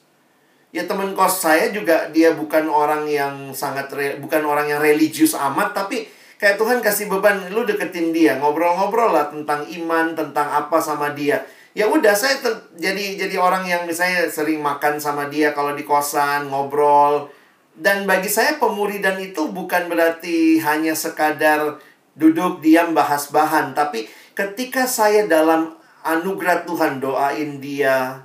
Ya 0.70 0.86
teman 0.86 1.10
kos 1.18 1.42
saya 1.42 1.74
juga 1.74 2.06
dia 2.14 2.30
bukan 2.38 2.70
orang 2.70 3.10
yang 3.10 3.50
sangat 3.50 3.90
re, 3.90 4.22
bukan 4.22 4.46
orang 4.46 4.70
yang 4.70 4.78
religius 4.78 5.34
amat 5.34 5.74
tapi 5.74 6.06
kayak 6.38 6.54
Tuhan 6.54 6.78
kasih 6.86 7.10
beban 7.10 7.50
lu 7.50 7.66
deketin 7.66 8.14
dia, 8.14 8.38
ngobrol-ngobrol 8.38 9.10
lah 9.10 9.26
tentang 9.34 9.66
iman, 9.66 10.14
tentang 10.14 10.54
apa 10.54 10.78
sama 10.78 11.10
dia 11.18 11.42
ya 11.76 11.84
udah 11.92 12.16
saya 12.16 12.40
jadi 12.80 13.20
jadi 13.20 13.36
orang 13.36 13.68
yang 13.68 13.84
misalnya 13.84 14.24
sering 14.32 14.64
makan 14.64 14.96
sama 14.96 15.28
dia 15.28 15.52
kalau 15.52 15.76
di 15.76 15.84
kosan 15.84 16.48
ngobrol. 16.48 17.28
Dan 17.76 18.08
bagi 18.08 18.32
saya 18.32 18.56
pemuridan 18.56 19.20
itu 19.20 19.52
bukan 19.52 19.92
berarti 19.92 20.56
hanya 20.64 20.96
sekadar 20.96 21.76
duduk 22.16 22.64
diam 22.64 22.96
bahas 22.96 23.28
bahan. 23.28 23.76
Tapi 23.76 24.08
ketika 24.32 24.88
saya 24.88 25.28
dalam 25.28 25.76
anugerah 26.00 26.64
Tuhan 26.64 27.04
doain 27.04 27.60
dia 27.60 28.24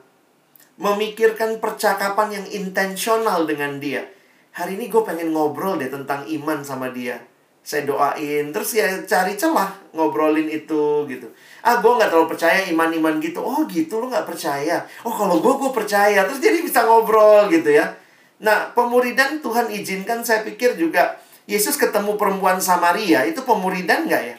memikirkan 0.79 1.59
percakapan 1.59 2.39
yang 2.39 2.47
intensional 2.47 3.43
dengan 3.43 3.83
dia. 3.83 4.07
Hari 4.55 4.79
ini 4.79 4.87
gue 4.87 5.03
pengen 5.03 5.35
ngobrol 5.35 5.75
deh 5.75 5.91
tentang 5.91 6.23
iman 6.23 6.63
sama 6.63 6.87
dia. 6.95 7.19
Saya 7.59 7.83
doain 7.83 8.55
terus 8.55 8.71
ya 8.71 8.87
cari 9.03 9.35
celah 9.35 9.91
ngobrolin 9.91 10.47
itu 10.47 11.03
gitu 11.11 11.27
ah 11.61 11.77
gue 11.81 11.91
nggak 11.91 12.09
terlalu 12.09 12.29
percaya 12.33 12.65
iman-iman 12.69 13.17
gitu. 13.21 13.41
Oh 13.41 13.65
gitu 13.69 14.01
lo 14.01 14.09
nggak 14.09 14.25
percaya? 14.25 14.85
Oh 15.05 15.13
kalau 15.13 15.41
gue 15.41 15.53
gue 15.57 15.71
percaya. 15.73 16.25
Terus 16.29 16.41
jadi 16.41 16.61
bisa 16.61 16.85
ngobrol 16.85 17.49
gitu 17.49 17.73
ya. 17.73 17.97
Nah 18.41 18.73
pemuridan 18.73 19.41
Tuhan 19.41 19.69
izinkan 19.73 20.25
saya 20.25 20.45
pikir 20.45 20.77
juga 20.77 21.17
Yesus 21.49 21.75
ketemu 21.75 22.15
perempuan 22.15 22.61
Samaria 22.61 23.25
itu 23.25 23.41
pemuridan 23.41 24.05
nggak 24.05 24.23
ya? 24.23 24.37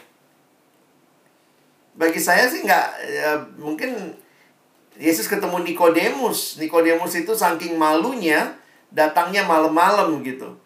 Bagi 1.92 2.20
saya 2.22 2.48
sih 2.48 2.64
nggak 2.64 2.86
ya, 3.04 3.30
mungkin 3.60 4.16
Yesus 4.96 5.28
ketemu 5.28 5.60
Nikodemus. 5.66 6.56
Nikodemus 6.56 7.12
itu 7.18 7.34
saking 7.36 7.76
malunya 7.76 8.56
datangnya 8.92 9.44
malam-malam 9.44 10.22
gitu 10.22 10.61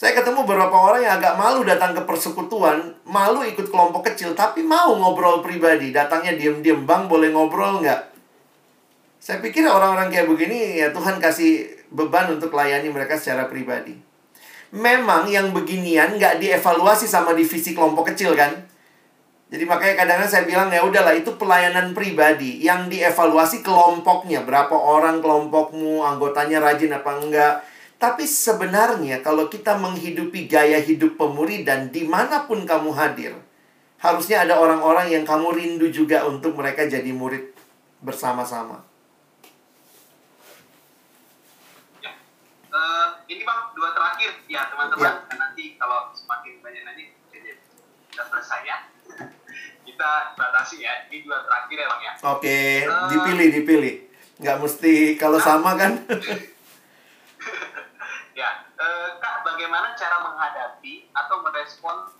Saya 0.00 0.16
ketemu 0.16 0.48
beberapa 0.48 0.72
orang 0.72 1.04
yang 1.04 1.20
agak 1.20 1.36
malu 1.36 1.60
datang 1.60 1.92
ke 1.92 2.00
persekutuan, 2.08 2.96
malu 3.04 3.44
ikut 3.44 3.68
kelompok 3.68 4.08
kecil, 4.08 4.32
tapi 4.32 4.64
mau 4.64 4.96
ngobrol 4.96 5.44
pribadi. 5.44 5.92
Datangnya 5.92 6.40
diem-diem, 6.40 6.88
bang 6.88 7.04
boleh 7.04 7.28
ngobrol 7.28 7.84
nggak? 7.84 8.08
Saya 9.20 9.44
pikir 9.44 9.60
orang-orang 9.68 10.08
kayak 10.08 10.24
begini 10.24 10.80
ya 10.80 10.88
Tuhan 10.96 11.20
kasih 11.20 11.84
beban 11.92 12.32
untuk 12.32 12.48
layani 12.56 12.88
mereka 12.88 13.20
secara 13.20 13.44
pribadi. 13.52 13.92
Memang 14.72 15.28
yang 15.28 15.52
beginian 15.52 16.16
nggak 16.16 16.40
dievaluasi 16.40 17.04
sama 17.04 17.36
divisi 17.36 17.76
kelompok 17.76 18.16
kecil 18.16 18.32
kan? 18.32 18.56
Jadi 19.52 19.68
makanya 19.68 20.00
kadang-kadang 20.00 20.32
saya 20.32 20.44
bilang 20.48 20.72
ya 20.72 20.80
udahlah 20.80 21.12
itu 21.12 21.36
pelayanan 21.36 21.92
pribadi 21.92 22.64
yang 22.64 22.88
dievaluasi 22.88 23.60
kelompoknya 23.60 24.48
berapa 24.48 24.72
orang 24.72 25.20
kelompokmu 25.20 26.00
anggotanya 26.00 26.64
rajin 26.64 26.96
apa 26.96 27.10
enggak 27.20 27.54
tapi 28.00 28.24
sebenarnya 28.24 29.20
kalau 29.20 29.52
kita 29.52 29.76
menghidupi 29.76 30.48
gaya 30.48 30.80
hidup 30.80 31.20
pemuridan 31.20 31.92
di 31.92 32.08
mana 32.08 32.48
pun 32.48 32.64
kamu 32.64 32.96
hadir, 32.96 33.36
harusnya 34.00 34.48
ada 34.48 34.56
orang-orang 34.56 35.12
yang 35.12 35.28
kamu 35.28 35.52
rindu 35.52 35.92
juga 35.92 36.24
untuk 36.24 36.56
mereka 36.56 36.88
jadi 36.88 37.12
murid 37.12 37.52
bersama-sama. 38.00 38.80
Ya. 42.00 42.16
Uh, 42.72 43.20
ini 43.28 43.44
bang 43.44 43.60
dua 43.76 43.92
terakhir 43.92 44.32
ya 44.48 44.72
teman-teman. 44.72 45.04
Ya. 45.04 45.36
Nanti 45.36 45.76
kalau 45.76 46.08
semakin 46.16 46.64
banyak 46.64 46.82
nanti 46.88 47.04
kita 47.28 48.22
selesai 48.32 48.60
ya. 48.64 48.76
kita 49.84 50.10
batasi 50.40 50.88
ya. 50.88 51.04
Ini 51.12 51.20
dua 51.20 51.44
terakhir 51.44 51.76
ya 51.76 51.86
bang 51.92 52.00
ya. 52.00 52.12
Oke, 52.16 52.24
okay. 52.24 52.72
uh, 52.88 53.04
eh, 53.04 53.08
dipilih 53.12 53.48
dipilih. 53.60 53.94
Nggak 54.40 54.56
mesti 54.56 54.94
kalau 55.20 55.36
nah, 55.36 55.44
sama 55.44 55.76
kan. 55.76 55.92
cara 59.96 60.22
menghadapi 60.22 61.10
atau 61.14 61.42
merespon 61.42 62.10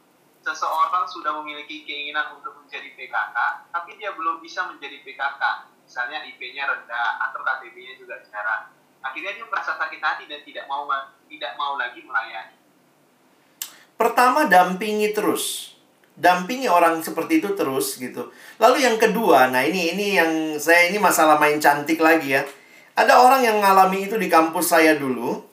seseorang 0.40 1.04
sudah 1.04 1.36
memiliki 1.40 1.84
keinginan 1.84 2.40
untuk 2.40 2.56
menjadi 2.64 2.96
PKK, 2.96 3.36
tapi 3.70 3.90
dia 4.00 4.16
belum 4.16 4.40
bisa 4.40 4.64
menjadi 4.72 5.04
PKK. 5.04 5.42
Misalnya 5.84 6.22
IP-nya 6.22 6.64
rendah 6.70 7.18
atau 7.28 7.42
KTP-nya 7.42 7.98
juga 7.98 8.22
jarang. 8.30 8.72
Akhirnya 9.02 9.36
dia 9.36 9.46
merasa 9.48 9.74
sakit 9.74 10.00
hati 10.00 10.24
dan 10.30 10.40
tidak 10.46 10.64
mau 10.70 10.86
tidak 11.26 11.52
mau 11.58 11.74
lagi 11.74 12.00
melayani. 12.04 12.56
Pertama 13.98 14.48
dampingi 14.48 15.12
terus. 15.12 15.74
Dampingi 16.20 16.68
orang 16.68 17.00
seperti 17.00 17.40
itu 17.40 17.56
terus 17.56 17.96
gitu. 17.96 18.28
Lalu 18.60 18.84
yang 18.84 18.96
kedua, 19.00 19.48
nah 19.48 19.64
ini 19.64 19.96
ini 19.96 20.06
yang 20.20 20.32
saya 20.60 20.92
ini 20.92 21.00
masalah 21.00 21.40
main 21.40 21.56
cantik 21.56 21.96
lagi 21.96 22.36
ya. 22.36 22.44
Ada 22.92 23.16
orang 23.24 23.40
yang 23.40 23.56
mengalami 23.56 24.04
itu 24.04 24.20
di 24.20 24.28
kampus 24.28 24.76
saya 24.76 24.94
dulu 25.00 25.49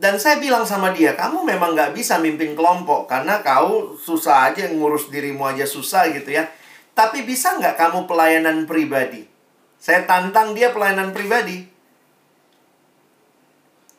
dan 0.00 0.16
saya 0.16 0.40
bilang 0.40 0.64
sama 0.64 0.96
dia, 0.96 1.12
kamu 1.12 1.44
memang 1.44 1.76
nggak 1.76 1.92
bisa 1.92 2.16
mimpin 2.16 2.56
kelompok 2.56 3.04
karena 3.04 3.44
kau 3.44 4.00
susah 4.00 4.48
aja 4.48 4.64
ngurus 4.72 5.12
dirimu 5.12 5.44
aja 5.44 5.68
susah 5.68 6.08
gitu 6.08 6.40
ya. 6.40 6.48
Tapi 6.96 7.28
bisa 7.28 7.60
nggak 7.60 7.76
kamu 7.76 8.08
pelayanan 8.08 8.64
pribadi? 8.64 9.28
Saya 9.76 10.08
tantang 10.08 10.56
dia 10.56 10.72
pelayanan 10.72 11.12
pribadi. 11.12 11.68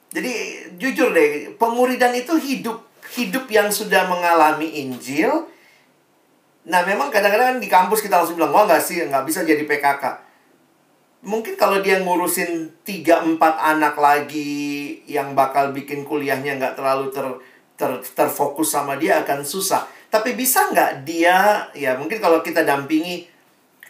Jadi 0.10 0.32
jujur 0.82 1.14
deh, 1.14 1.54
pemuridan 1.62 2.18
itu 2.18 2.34
hidup 2.34 2.82
hidup 3.14 3.46
yang 3.54 3.70
sudah 3.70 4.10
mengalami 4.10 4.82
Injil. 4.82 5.46
Nah 6.66 6.82
memang 6.82 7.14
kadang-kadang 7.14 7.62
di 7.62 7.70
kampus 7.70 8.02
kita 8.02 8.26
langsung 8.26 8.42
bilang, 8.42 8.50
wah 8.50 8.66
nggak 8.66 8.82
sih, 8.82 9.06
nggak 9.06 9.22
bisa 9.30 9.46
jadi 9.46 9.70
PKK 9.70 10.31
mungkin 11.22 11.54
kalau 11.54 11.86
dia 11.86 12.02
ngurusin 12.02 12.82
tiga 12.82 13.22
empat 13.22 13.62
anak 13.62 13.94
lagi 13.98 15.02
yang 15.06 15.38
bakal 15.38 15.70
bikin 15.70 16.02
kuliahnya 16.02 16.58
nggak 16.58 16.76
terlalu 16.78 17.14
ter, 17.14 17.26
ter, 17.78 17.92
terfokus 18.18 18.74
sama 18.74 18.98
dia 18.98 19.22
akan 19.22 19.46
susah. 19.46 19.86
Tapi 20.10 20.34
bisa 20.34 20.74
nggak 20.74 21.06
dia 21.06 21.70
ya 21.78 21.96
mungkin 21.96 22.18
kalau 22.18 22.42
kita 22.42 22.66
dampingi 22.66 23.30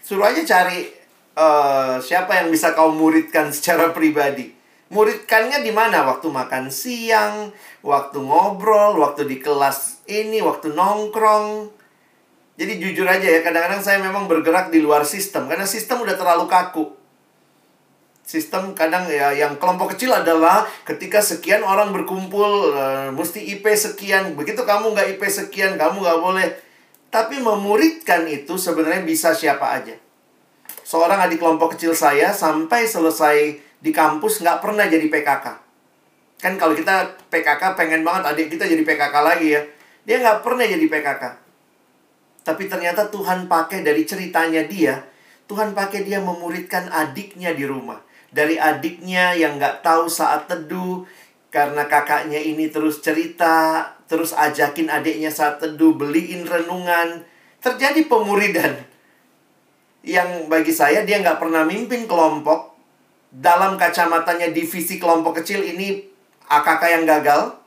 suruh 0.03 0.27
aja 0.27 0.43
cari 0.43 0.91
uh, 1.39 1.97
siapa 2.03 2.43
yang 2.43 2.51
bisa 2.51 2.75
kau 2.75 2.91
muridkan 2.91 3.49
secara 3.55 3.95
pribadi. 3.95 4.59
Muridkannya 4.91 5.63
di 5.63 5.71
mana? 5.71 6.03
Waktu 6.03 6.27
makan 6.27 6.67
siang, 6.67 7.55
waktu 7.79 8.19
ngobrol, 8.19 8.99
waktu 8.99 9.23
di 9.23 9.39
kelas 9.39 10.03
ini, 10.03 10.43
waktu 10.43 10.75
nongkrong. 10.75 11.71
Jadi 12.59 12.75
jujur 12.75 13.07
aja 13.07 13.23
ya, 13.23 13.39
kadang-kadang 13.39 13.79
saya 13.79 14.03
memang 14.03 14.27
bergerak 14.27 14.67
di 14.67 14.83
luar 14.83 15.07
sistem 15.07 15.47
karena 15.47 15.63
sistem 15.63 16.03
udah 16.03 16.19
terlalu 16.19 16.43
kaku 16.51 17.00
sistem 18.31 18.71
kadang 18.71 19.11
ya 19.11 19.35
yang 19.35 19.59
kelompok 19.59 19.91
kecil 19.91 20.15
adalah 20.15 20.63
ketika 20.87 21.19
sekian 21.19 21.67
orang 21.67 21.91
berkumpul 21.91 22.71
uh, 22.71 23.11
mesti 23.11 23.43
IP 23.43 23.67
sekian. 23.75 24.39
Begitu 24.39 24.63
kamu 24.63 24.95
nggak 24.95 25.19
IP 25.19 25.27
sekian 25.27 25.75
kamu 25.75 25.99
nggak 25.99 26.19
boleh. 26.23 26.47
Tapi 27.11 27.43
memuridkan 27.43 28.23
itu 28.31 28.55
sebenarnya 28.55 29.03
bisa 29.03 29.35
siapa 29.35 29.75
aja. 29.75 29.99
Seorang 30.87 31.19
adik 31.27 31.43
kelompok 31.43 31.75
kecil 31.75 31.91
saya 31.91 32.31
sampai 32.31 32.87
selesai 32.87 33.59
di 33.83 33.91
kampus 33.91 34.39
nggak 34.39 34.63
pernah 34.63 34.87
jadi 34.87 35.03
PKK 35.11 35.67
kan 36.41 36.57
kalau 36.57 36.73
kita 36.73 37.21
PKK 37.29 37.77
pengen 37.77 38.01
banget 38.01 38.33
adik 38.33 38.49
kita 38.49 38.65
jadi 38.65 38.81
PKK 38.81 39.15
lagi 39.19 39.47
ya. 39.59 39.61
Dia 40.07 40.23
nggak 40.23 40.39
pernah 40.39 40.63
jadi 40.63 40.85
PKK 40.87 41.23
tapi 42.41 42.65
ternyata 42.65 43.11
Tuhan 43.11 43.45
pakai 43.51 43.83
dari 43.83 44.07
ceritanya 44.07 44.63
dia. 44.65 45.03
Tuhan 45.45 45.75
pakai 45.75 46.07
dia 46.07 46.23
memuridkan 46.23 46.87
adiknya 46.87 47.51
di 47.51 47.67
rumah 47.67 47.99
dari 48.31 48.55
adiknya 48.55 49.35
yang 49.35 49.59
nggak 49.59 49.83
tahu 49.83 50.07
saat 50.07 50.47
teduh 50.47 51.03
karena 51.51 51.83
kakaknya 51.91 52.39
ini 52.39 52.71
terus 52.71 53.03
cerita, 53.03 53.91
terus 54.07 54.31
ajakin 54.31 54.87
adiknya 54.87 55.27
saat 55.27 55.59
teduh, 55.59 55.91
beliin 55.99 56.47
renungan. 56.47 57.27
Terjadi 57.59 58.07
pemuridan. 58.07 58.73
Yang 60.01 60.47
bagi 60.47 60.73
saya 60.73 61.03
dia 61.03 61.19
nggak 61.19 61.37
pernah 61.37 61.67
mimpin 61.67 62.07
kelompok. 62.07 62.73
Dalam 63.31 63.75
kacamatanya 63.75 64.49
divisi 64.55 64.97
kelompok 64.97 65.43
kecil 65.43 65.61
ini 65.61 65.99
AKK 66.47 66.83
yang 66.87 67.03
gagal. 67.03 67.59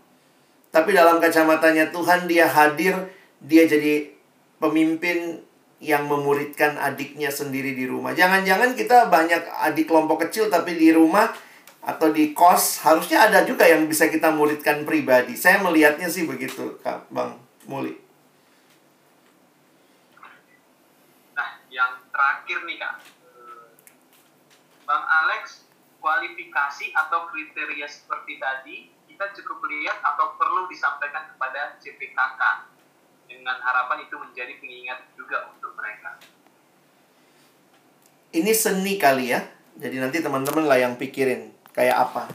Tapi 0.73 0.91
dalam 0.91 1.23
kacamatanya 1.23 1.95
Tuhan 1.95 2.27
dia 2.27 2.51
hadir, 2.51 2.99
dia 3.39 3.69
jadi 3.69 4.11
pemimpin 4.59 5.45
yang 5.83 6.07
memuridkan 6.07 6.79
adiknya 6.79 7.29
sendiri 7.29 7.75
di 7.75 7.85
rumah. 7.89 8.15
Jangan-jangan 8.15 8.73
kita 8.79 9.11
banyak 9.11 9.43
adik 9.71 9.91
kelompok 9.91 10.29
kecil 10.29 10.49
tapi 10.49 10.79
di 10.79 10.95
rumah 10.95 11.33
atau 11.85 12.09
di 12.09 12.33
kos 12.33 12.81
harusnya 12.81 13.29
ada 13.29 13.45
juga 13.45 13.69
yang 13.69 13.85
bisa 13.85 14.09
kita 14.09 14.33
muridkan 14.33 14.89
pribadi. 14.89 15.37
Saya 15.37 15.61
melihatnya 15.61 16.09
sih 16.09 16.25
begitu, 16.25 16.81
Kak 16.81 17.13
Bang 17.13 17.37
Muli. 17.69 17.93
Nah, 21.37 21.51
yang 21.69 22.01
terakhir 22.09 22.65
nih 22.65 22.79
Kak. 22.81 22.95
Bang 24.85 25.05
Alex, 25.05 25.65
kualifikasi 26.01 26.93
atau 26.93 27.29
kriteria 27.33 27.89
seperti 27.89 28.37
tadi 28.37 28.77
kita 29.09 29.31
cukup 29.41 29.65
lihat 29.71 30.03
atau 30.03 30.37
perlu 30.37 30.67
disampaikan 30.69 31.31
kepada 31.33 31.79
CPKK 31.81 32.74
dengan 33.35 33.59
harapan 33.59 34.07
itu 34.07 34.15
menjadi 34.15 34.53
pengingat 34.63 34.99
juga 35.19 35.51
untuk 35.51 35.75
mereka. 35.75 36.17
Ini 38.31 38.53
seni 38.55 38.97
kali 38.97 39.35
ya. 39.35 39.45
Jadi 39.75 39.99
nanti 39.99 40.23
teman-teman 40.23 40.65
lah 40.65 40.79
yang 40.79 40.95
pikirin 40.95 41.51
kayak 41.75 42.09
apa. 42.09 42.31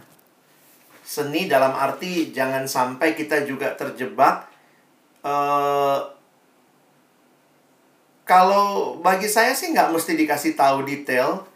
Seni 1.02 1.50
dalam 1.50 1.74
arti 1.74 2.30
jangan 2.30 2.70
sampai 2.70 3.18
kita 3.18 3.48
juga 3.48 3.74
terjebak. 3.74 4.46
Uh, 5.26 6.06
kalau 8.30 9.02
bagi 9.02 9.26
saya 9.26 9.58
sih 9.58 9.74
nggak 9.74 9.90
mesti 9.90 10.14
dikasih 10.14 10.54
tahu 10.54 10.86
detail, 10.86 11.49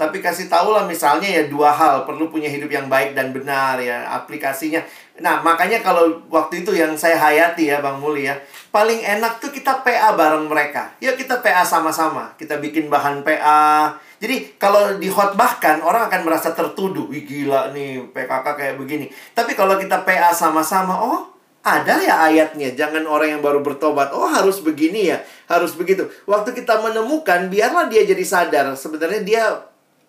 tapi 0.00 0.24
kasih 0.24 0.48
tahu 0.48 0.72
lah 0.72 0.88
misalnya 0.88 1.28
ya 1.28 1.44
dua 1.52 1.68
hal 1.68 2.08
perlu 2.08 2.32
punya 2.32 2.48
hidup 2.48 2.72
yang 2.72 2.88
baik 2.88 3.12
dan 3.12 3.36
benar 3.36 3.76
ya 3.76 4.08
aplikasinya. 4.16 4.80
Nah 5.20 5.44
makanya 5.44 5.84
kalau 5.84 6.24
waktu 6.32 6.64
itu 6.64 6.72
yang 6.72 6.96
saya 6.96 7.20
hayati 7.20 7.68
ya 7.68 7.84
bang 7.84 8.00
Muli 8.00 8.24
ya 8.24 8.40
paling 8.72 8.96
enak 8.96 9.44
tuh 9.44 9.52
kita 9.52 9.84
PA 9.84 10.16
bareng 10.16 10.48
mereka. 10.48 10.96
Yuk 11.04 11.20
kita 11.20 11.44
PA 11.44 11.60
sama-sama 11.68 12.32
kita 12.40 12.56
bikin 12.56 12.88
bahan 12.88 13.20
PA 13.20 13.92
jadi 14.20 14.56
kalau 14.60 14.96
di 14.96 15.08
bahkan 15.12 15.84
orang 15.84 16.08
akan 16.08 16.24
merasa 16.28 16.52
tertuduh. 16.52 17.08
Wih 17.08 17.28
gila 17.28 17.72
nih 17.76 18.04
PKK 18.12 18.46
kayak 18.56 18.74
begini. 18.80 19.08
Tapi 19.32 19.52
kalau 19.52 19.80
kita 19.80 20.04
PA 20.04 20.32
sama-sama 20.32 20.96
oh 20.96 21.28
ada 21.60 22.00
ya 22.00 22.24
ayatnya. 22.24 22.72
Jangan 22.72 23.04
orang 23.04 23.36
yang 23.36 23.42
baru 23.44 23.60
bertobat. 23.60 24.12
Oh 24.16 24.28
harus 24.28 24.64
begini 24.64 25.12
ya 25.12 25.20
harus 25.48 25.72
begitu. 25.72 26.08
Waktu 26.24 26.52
kita 26.56 26.84
menemukan 26.84 27.48
biarlah 27.48 27.88
dia 27.88 28.04
jadi 28.04 28.24
sadar. 28.24 28.76
Sebenarnya 28.76 29.20
dia 29.24 29.44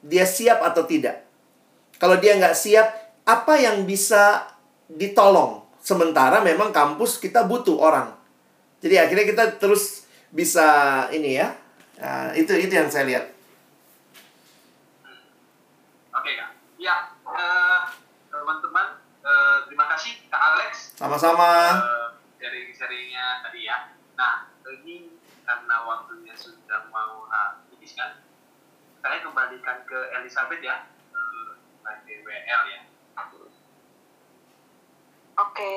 dia 0.02 0.26
siap 0.26 0.62
atau 0.66 0.84
tidak. 0.86 1.24
Kalau 2.02 2.18
dia 2.18 2.34
nggak 2.38 2.58
siap, 2.58 2.88
apa 3.26 3.54
yang 3.62 3.86
bisa 3.86 4.50
ditolong? 4.90 5.62
Sementara 5.82 6.42
memang 6.46 6.74
kampus 6.74 7.18
kita 7.18 7.46
butuh 7.46 7.78
orang. 7.78 8.14
Jadi 8.82 8.98
akhirnya 8.98 9.26
kita 9.30 9.44
terus 9.62 10.10
bisa 10.34 11.06
ini 11.14 11.38
ya. 11.38 11.54
Nah, 12.02 12.34
itu 12.34 12.50
itu 12.58 12.74
yang 12.74 12.90
saya 12.90 13.06
lihat. 13.06 13.26
Oke 16.18 16.32
kak. 16.34 16.50
Ya, 16.82 17.14
uh, 17.22 17.86
teman-teman, 18.34 18.98
uh, 19.22 19.58
terima 19.70 19.86
kasih 19.94 20.18
Kak 20.34 20.42
Alex 20.42 20.98
Sama-sama. 20.98 21.78
eh, 21.78 22.08
sharing-sharingnya 22.42 23.46
tadi 23.46 23.70
ya. 23.70 23.94
Nah, 24.18 24.50
ini 24.66 25.14
karena 25.46 25.76
waktunya 25.86 26.34
sudah 26.34 26.90
mau 26.90 27.30
habis 27.30 27.61
saya 29.02 29.18
kembalikan 29.26 29.78
ke 29.90 30.00
Elizabeth 30.22 30.62
ya, 30.62 30.86
eh, 31.14 31.52
sebagai 31.82 32.16
WL 32.26 32.64
ya. 32.70 32.82
Oke. 35.42 35.70